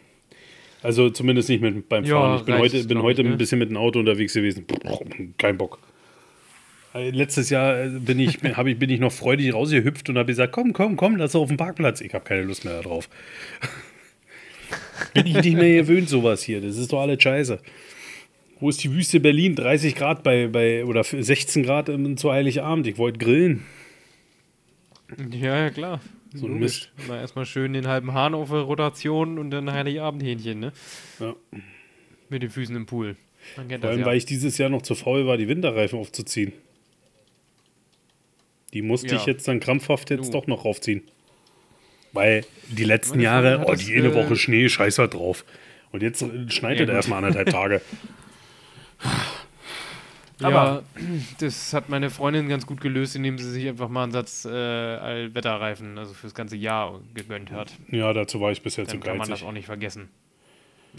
Also 0.82 1.10
zumindest 1.10 1.50
nicht 1.50 1.62
mit 1.62 1.88
beim 1.88 2.04
Ja, 2.04 2.20
Fahren. 2.20 2.40
Ich 2.40 2.46
bin 2.46 2.58
heute, 2.58 2.84
bin 2.84 3.02
heute 3.02 3.22
ich, 3.22 3.28
ne? 3.28 3.34
ein 3.34 3.38
bisschen 3.38 3.60
mit 3.60 3.70
dem 3.70 3.78
Auto 3.78 4.00
unterwegs 4.00 4.34
gewesen. 4.34 4.66
Kein 5.38 5.58
Bock. 5.58 5.80
Äh, 6.94 7.10
Letztes 7.12 7.50
Jahr 7.50 7.86
äh, 7.86 7.90
bin 7.90 8.20
ich, 8.20 8.44
hab 8.58 8.68
ich, 8.68 8.78
bin 8.78 8.90
ich 8.90 9.00
noch 9.00 9.12
freudig 9.12 9.54
rausgehüpft 9.54 10.10
und 10.10 10.18
habe 10.18 10.28
gesagt, 10.28 10.52
komm, 10.52 10.74
komm, 10.74 10.98
komm, 10.98 11.16
lass 11.16 11.36
auf 11.36 11.48
den 11.48 11.58
Parkplatz. 11.58 12.02
Ich 12.02 12.14
habe 12.14 12.26
keine 12.26 12.44
Lust 12.44 12.66
mehr 12.66 12.82
darauf. 12.82 13.10
bin 15.14 15.26
ich 15.26 15.42
nicht 15.42 15.56
mehr 15.56 15.82
gewöhnt, 15.82 16.10
sowas 16.10 16.44
hier. 16.44 16.60
Das 16.62 16.78
ist 16.78 16.92
doch 16.92 17.02
alles 17.02 17.22
scheiße. 17.24 17.60
Wo 18.60 18.70
ist 18.70 18.84
die 18.84 18.92
Wüste 18.94 19.20
Berlin? 19.20 19.56
30 19.56 19.96
Grad 19.96 20.24
bei, 20.24 20.48
bei 20.48 20.86
oder 20.86 21.04
16 21.04 21.64
Grad 21.64 21.90
im, 21.90 22.18
zu 22.18 22.32
Heiligabend. 22.32 22.88
Ich 22.88 22.98
wollte 22.98 23.20
grillen. 23.20 23.66
Ja, 25.32 25.64
ja, 25.64 25.70
klar. 25.70 26.02
So 26.34 26.48
ein 26.48 26.54
Logisch. 26.54 26.90
Mal 27.08 27.20
erstmal 27.20 27.46
schön 27.46 27.74
den 27.74 27.88
halben 27.88 28.14
Hahn 28.14 28.34
auf 28.34 28.52
Rotation 28.52 29.38
und 29.38 29.52
dann 29.52 29.72
Heiligabendhähnchen, 29.72 30.60
ne? 30.60 30.72
Ja. 31.20 31.36
Mit 32.30 32.42
den 32.42 32.50
Füßen 32.50 32.76
im 32.76 32.86
Pool. 32.88 33.16
Man 33.58 33.68
kennt 33.68 33.82
Vor 33.82 33.92
allem, 33.92 34.00
ja. 34.00 34.06
weil 34.06 34.18
ich 34.18 34.26
dieses 34.26 34.58
Jahr 34.58 34.70
noch 34.70 34.82
zu 34.82 34.96
faul 34.96 35.28
war, 35.28 35.38
die 35.38 35.48
Winterreifen 35.48 36.00
aufzuziehen. 36.00 36.54
Die 38.74 38.82
musste 38.82 39.10
Ja. 39.10 39.16
ich 39.18 39.26
jetzt 39.28 39.48
dann 39.48 39.60
krampfhaft 39.60 40.10
jetzt 40.10 40.30
Du. 40.30 40.32
doch 40.40 40.48
noch 40.48 40.66
raufziehen. 40.66 41.04
Weil 42.14 42.46
die 42.70 42.84
letzten 42.86 43.18
Meine 43.18 43.24
Jahre, 43.24 43.66
oh, 43.68 43.74
die 43.76 43.94
eine 43.96 44.08
äh, 44.10 44.16
Woche 44.16 44.36
Schnee, 44.36 44.68
scheiß 44.70 44.98
halt 45.00 45.14
drauf. 45.14 45.46
Und 45.92 46.02
jetzt 46.02 46.26
schneit 46.48 46.80
Ja, 46.80 46.86
gut. 46.86 46.94
erstmal 46.96 47.24
anderthalb 47.24 47.50
Tage. 47.52 47.82
Ja, 50.40 50.48
Aber- 50.48 50.84
das 51.40 51.74
hat 51.74 51.90
meine 51.90 52.10
Freundin 52.10 52.50
ganz 52.50 52.66
gut 52.66 52.82
gelöst, 52.82 53.16
indem 53.16 53.38
sie 53.38 53.50
sich 53.52 53.68
einfach 53.68 53.88
mal 53.90 54.04
einen 54.04 54.12
Satz 54.12 54.46
äh, 54.46 54.50
Allwetterreifen, 54.50 55.98
also 55.98 56.14
fürs 56.14 56.34
ganze 56.34 56.56
Jahr 56.58 57.00
gegönnt 57.14 57.52
hat. 57.52 57.72
Ja, 57.92 58.12
dazu 58.14 58.42
war 58.42 58.52
ich 58.52 58.62
bisher 58.62 58.86
zu 58.86 58.92
Dann 58.98 59.02
kann 59.02 59.18
man 59.18 59.30
das 59.30 59.40
geizig. 59.40 59.48
auch 59.48 59.52
nicht 59.54 59.66
vergessen. 59.66 60.10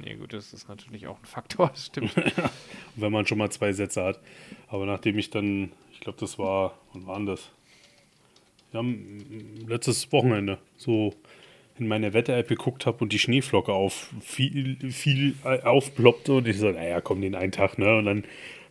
Nee, 0.02 0.14
gut, 0.14 0.32
das 0.32 0.52
ist 0.52 0.68
natürlich 0.68 1.06
auch 1.06 1.18
ein 1.18 1.24
Faktor, 1.26 1.70
stimmt. 1.76 2.14
Wenn 2.96 3.12
man 3.12 3.26
schon 3.26 3.38
mal 3.38 3.50
zwei 3.50 3.72
Sätze 3.72 4.02
hat. 4.04 4.20
Aber 4.68 4.86
nachdem 4.86 5.18
ich 5.18 5.30
dann, 5.30 5.72
ich 5.92 6.00
glaube, 6.00 6.18
das 6.20 6.38
war, 6.38 6.78
wann 6.92 7.06
war 7.06 7.20
das? 7.34 7.50
Ja, 8.72 8.82
letztes 9.68 10.10
Wochenende 10.10 10.58
so 10.76 11.14
in 11.78 11.86
meine 11.88 12.12
Wetter-App 12.12 12.48
geguckt 12.48 12.86
habe 12.86 12.98
und 13.04 13.12
die 13.12 13.18
Schneeflocke 13.18 13.72
auf 13.72 14.10
viel, 14.20 14.76
viel 14.92 15.34
äh, 15.44 15.60
aufploppte 15.62 16.32
und 16.34 16.48
ich 16.48 16.58
so, 16.58 16.70
naja, 16.70 17.00
komm, 17.00 17.20
den 17.20 17.34
einen 17.34 17.52
Tag, 17.52 17.78
ne? 17.78 17.96
Und 17.98 18.04
dann 18.04 18.24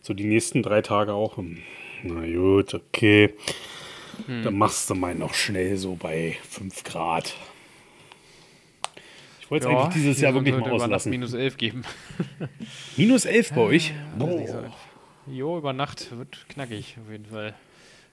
so 0.04 0.12
die 0.14 0.24
nächsten 0.24 0.62
drei 0.62 0.82
Tage 0.82 1.12
auch. 1.14 1.38
hm, 1.38 1.62
Na 2.02 2.26
gut, 2.26 2.74
okay. 2.74 3.32
Dann 4.28 4.56
machst 4.56 4.88
du 4.90 4.94
mal 4.94 5.14
noch 5.14 5.34
schnell 5.34 5.76
so 5.76 5.96
bei 5.96 6.36
5 6.48 6.84
Grad. 6.84 7.34
Ich 9.40 9.50
wollte 9.50 9.66
es 9.66 9.74
eigentlich 9.74 9.94
dieses 9.94 10.20
Jahr 10.20 10.34
wirklich 10.34 10.54
mal 10.54 10.70
auslassen. 10.70 11.10
minus 11.10 11.32
11 11.32 11.56
geben. 11.56 11.82
Minus 12.96 13.24
11 13.24 13.52
bei 13.54 13.60
euch? 13.60 13.92
Boah. 14.16 14.72
Jo, 15.26 15.58
über 15.58 15.72
Nacht 15.72 16.16
wird 16.16 16.46
knackig 16.48 16.96
auf 17.04 17.10
jeden 17.10 17.26
Fall. 17.26 17.54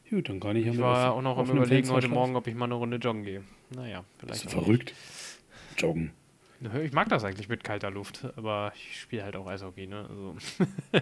Gut, 0.09 0.27
dann 0.27 0.39
kann 0.39 0.55
ich 0.55 0.65
ja 0.65 0.71
Ich 0.73 0.79
war 0.79 1.13
auch 1.13 1.21
noch 1.21 1.37
am 1.37 1.49
überlegen 1.49 1.89
heute. 1.89 2.07
Morgen, 2.07 2.35
ob 2.35 2.47
ich 2.47 2.55
mal 2.55 2.65
eine 2.65 2.73
Runde 2.75 2.97
joggen 2.97 3.23
gehe. 3.23 3.43
Naja, 3.69 3.99
Bist 3.99 4.41
vielleicht 4.41 4.43
du 4.45 4.47
auch 4.47 4.63
verrückt? 4.63 4.93
Joggen. 5.77 6.11
nicht. 6.59 6.75
Ich 6.83 6.91
mag 6.93 7.09
das 7.09 7.23
eigentlich 7.23 7.47
mit 7.47 7.63
kalter 7.63 7.91
Luft, 7.91 8.25
aber 8.35 8.73
ich 8.75 8.99
spiele 8.99 9.23
halt 9.23 9.35
auch 9.35 9.47
Eishockey, 9.47 9.87
ne? 9.87 10.05
Also, 10.09 10.35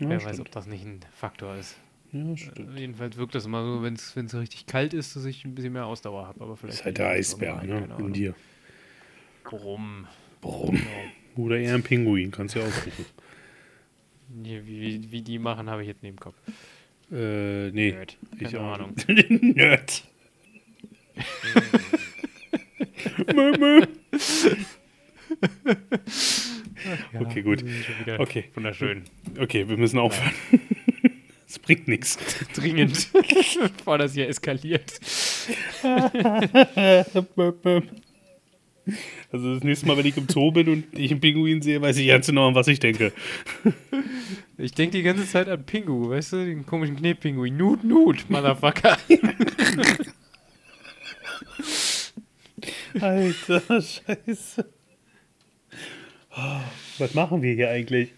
Ja, 0.00 0.08
wer 0.08 0.24
weiß, 0.24 0.40
ob 0.40 0.50
das 0.50 0.66
nicht 0.66 0.84
ein 0.84 1.00
Faktor 1.14 1.56
ist. 1.56 1.76
Ja, 2.12 2.36
stimmt. 2.36 2.78
Jedenfalls 2.78 3.16
wirkt 3.16 3.34
das 3.34 3.44
immer 3.46 3.62
so, 3.64 3.82
wenn 3.82 3.94
es 3.94 4.16
richtig 4.34 4.66
kalt 4.66 4.94
ist, 4.94 5.14
dass 5.16 5.24
ich 5.24 5.44
ein 5.44 5.54
bisschen 5.54 5.72
mehr 5.74 5.84
Ausdauer 5.86 6.26
habe. 6.26 6.40
Aber 6.42 6.56
vielleicht 6.56 6.74
Das 6.74 6.80
ist 6.80 6.84
halt 6.86 6.98
der 6.98 7.08
Eisbär, 7.08 7.62
ne? 7.62 7.78
In 7.84 7.92
Ahnung. 7.92 8.12
dir. 8.12 8.34
Warum? 9.44 10.06
Warum? 10.42 10.80
Oder 11.36 11.58
eher 11.58 11.74
ein 11.74 11.82
Pinguin, 11.82 12.30
kannst 12.30 12.54
du 12.54 12.60
ja 12.60 12.66
aussuchen. 12.66 13.04
Nee, 14.30 14.60
wie, 14.66 15.10
wie 15.10 15.22
die 15.22 15.38
machen, 15.38 15.70
habe 15.70 15.80
ich 15.80 15.88
jetzt 15.88 16.02
neben 16.02 16.16
dem 16.16 16.20
Kopf. 16.20 16.34
äh, 17.10 17.70
nee. 17.70 17.92
Nerd. 17.92 18.18
Ich 18.38 18.52
Keine 18.52 18.60
auch 18.60 18.74
Ahnung. 18.74 18.94
Nerd. 19.30 20.04
Mö, 23.34 23.86
mö. 27.12 27.20
Okay, 27.20 27.42
gut. 27.42 27.64
Okay. 28.18 28.44
Wunderschön. 28.54 29.02
Okay, 29.38 29.68
wir 29.68 29.76
müssen 29.76 29.98
aufhören. 29.98 30.32
Es 31.50 31.58
bringt 31.58 31.88
nichts. 31.88 32.18
Dringend. 32.54 33.08
Bevor 33.78 33.96
das 33.96 34.12
hier 34.12 34.28
eskaliert. 34.28 35.00
Also 39.32 39.54
das 39.54 39.64
nächste 39.64 39.86
Mal, 39.86 39.96
wenn 39.96 40.04
ich 40.04 40.18
im 40.18 40.28
Zoo 40.28 40.50
bin 40.50 40.68
und 40.68 40.84
ich 40.92 41.10
einen 41.10 41.20
Pinguin 41.20 41.62
sehe, 41.62 41.80
weiß 41.80 41.96
ich 41.96 42.08
ganz 42.08 42.26
genau, 42.26 42.48
an 42.48 42.54
was 42.54 42.68
ich 42.68 42.80
denke. 42.80 43.14
Ich 44.58 44.72
denke 44.72 44.98
die 44.98 45.02
ganze 45.02 45.26
Zeit 45.26 45.48
an 45.48 45.64
Pingu, 45.64 46.10
weißt 46.10 46.34
du, 46.34 46.44
den 46.44 46.66
komischen 46.66 46.96
Knetpinguin. 46.96 47.56
Nut, 47.56 47.82
Nut, 47.82 48.28
Motherfucker. 48.28 48.98
Alter, 53.00 53.62
scheiße. 53.80 54.68
Oh, 56.38 56.60
was 56.98 57.14
machen 57.14 57.42
wir 57.42 57.52
hier 57.54 57.70
eigentlich? 57.70 58.10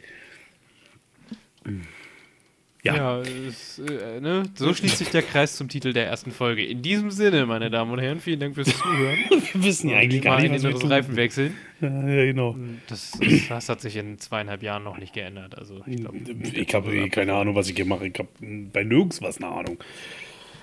Ja. 2.82 2.96
Ja, 2.96 3.20
es, 3.20 3.78
äh, 3.78 4.20
ne? 4.20 4.44
so 4.54 4.72
schließt 4.72 4.98
sich 4.98 5.10
der 5.10 5.22
Kreis 5.22 5.56
zum 5.56 5.68
Titel 5.68 5.92
der 5.92 6.06
ersten 6.06 6.30
Folge. 6.30 6.64
In 6.64 6.80
diesem 6.80 7.10
Sinne, 7.10 7.44
meine 7.44 7.70
Damen 7.70 7.90
und 7.92 7.98
Herren, 7.98 8.20
vielen 8.20 8.40
Dank 8.40 8.54
fürs 8.54 8.74
Zuhören. 8.74 9.18
Wir 9.52 9.64
wissen 9.64 9.90
ja 9.90 9.98
eigentlich 9.98 10.22
gar 10.22 10.40
nicht, 10.40 10.50
was 10.50 10.62
wir 10.62 10.70
inneres 10.70 10.82
tun. 10.82 10.92
Reifenwechseln. 10.92 11.54
Ja, 11.82 12.08
ja, 12.08 12.24
genau. 12.24 12.56
Das, 12.88 13.12
das, 13.20 13.48
das 13.48 13.68
hat 13.68 13.80
sich 13.82 13.96
in 13.96 14.18
zweieinhalb 14.18 14.62
Jahren 14.62 14.84
noch 14.84 14.96
nicht 14.96 15.12
geändert. 15.12 15.58
Also 15.58 15.82
ich 15.86 15.96
glaube, 15.96 16.18
Ich 16.54 16.74
habe 16.74 16.94
eh 16.94 17.08
keine 17.10 17.34
Ahnung, 17.34 17.54
was 17.54 17.68
ich 17.68 17.76
hier 17.76 17.84
mache. 17.84 18.06
Ich 18.06 18.18
habe 18.18 18.28
bei 18.40 18.82
nirgends 18.82 19.20
was 19.20 19.38
eine 19.38 19.48
Ahnung. 19.48 19.78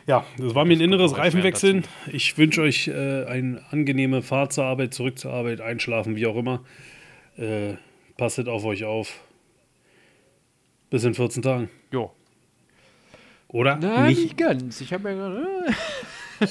Ja, 0.07 0.25
das 0.37 0.55
war 0.55 0.65
mir 0.65 0.77
ein 0.77 0.81
inneres 0.81 1.17
Reifenwechseln. 1.17 1.83
Ich 2.11 2.37
wünsche 2.37 2.61
euch 2.61 2.87
äh, 2.87 3.25
eine 3.25 3.61
angenehme 3.71 4.21
Fahrt 4.23 4.53
zur 4.53 4.63
Arbeit, 4.63 4.93
zurück 4.93 5.19
zur 5.19 5.33
Arbeit, 5.33 5.61
einschlafen, 5.61 6.15
wie 6.15 6.25
auch 6.25 6.37
immer. 6.37 6.63
Äh, 7.37 7.75
passet 8.17 8.47
auf 8.47 8.65
euch 8.65 8.83
auf. 8.83 9.19
Bis 10.89 11.03
in 11.03 11.13
14 11.13 11.41
Tagen. 11.43 11.69
jo. 11.91 12.11
Oder? 13.49 13.77
Na, 13.81 14.07
nicht? 14.07 14.21
nicht 14.21 14.37
ganz. 14.37 14.81
Ich 14.81 14.91
habe 14.91 15.09
ja 15.09 15.15
gerade. 15.15 15.45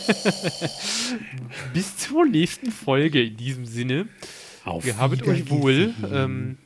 Bis 1.74 1.96
zur 1.96 2.26
nächsten 2.26 2.70
Folge 2.70 3.22
in 3.22 3.36
diesem 3.36 3.66
Sinne. 3.66 4.08
Auf 4.64 4.84
Gehabet 4.84 5.22
euch 5.26 5.50
wohl. 5.50 5.94
Ähm, 6.10 6.56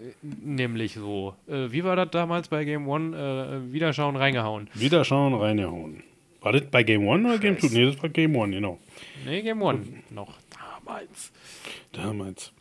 äh, 0.00 0.12
nämlich 0.42 0.94
so. 0.94 1.36
Äh, 1.46 1.70
wie 1.70 1.84
war 1.84 1.96
das 1.96 2.10
damals 2.10 2.48
bei 2.48 2.64
Game 2.64 2.88
One? 2.88 3.16
Äh, 3.16 3.72
Wiederschauen, 3.72 4.16
reingehauen. 4.16 4.68
Wieder 4.74 5.04
schauen, 5.04 5.34
reinhauen. 5.34 6.02
War 6.40 6.52
das 6.52 6.62
bei 6.70 6.82
Game 6.82 7.06
One 7.06 7.28
oder 7.28 7.38
Game 7.38 7.58
2? 7.58 7.68
Nee, 7.68 7.86
das 7.86 8.02
war 8.02 8.08
Game 8.10 8.36
One, 8.36 8.54
genau. 8.54 8.78
Nee, 9.24 9.42
Game 9.42 9.62
One 9.62 9.80
noch. 10.10 10.34
Damals. 10.88 11.32
Damals. 11.92 12.52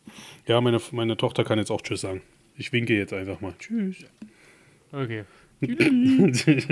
Ja, 0.48 0.60
meine, 0.60 0.82
meine 0.92 1.16
Tochter 1.16 1.46
kann 1.46 1.60
jetzt 1.60 1.72
auch 1.72 1.82
Tschüss 1.82 2.02
sagen. 2.02 2.22
Ich 2.58 2.74
winke 2.74 2.94
jetzt 2.94 3.14
einfach 3.14 3.40
mal. 3.40 3.54
Tschüss. 3.58 4.06
Okay. 4.92 5.24
Tschüss. 5.62 6.68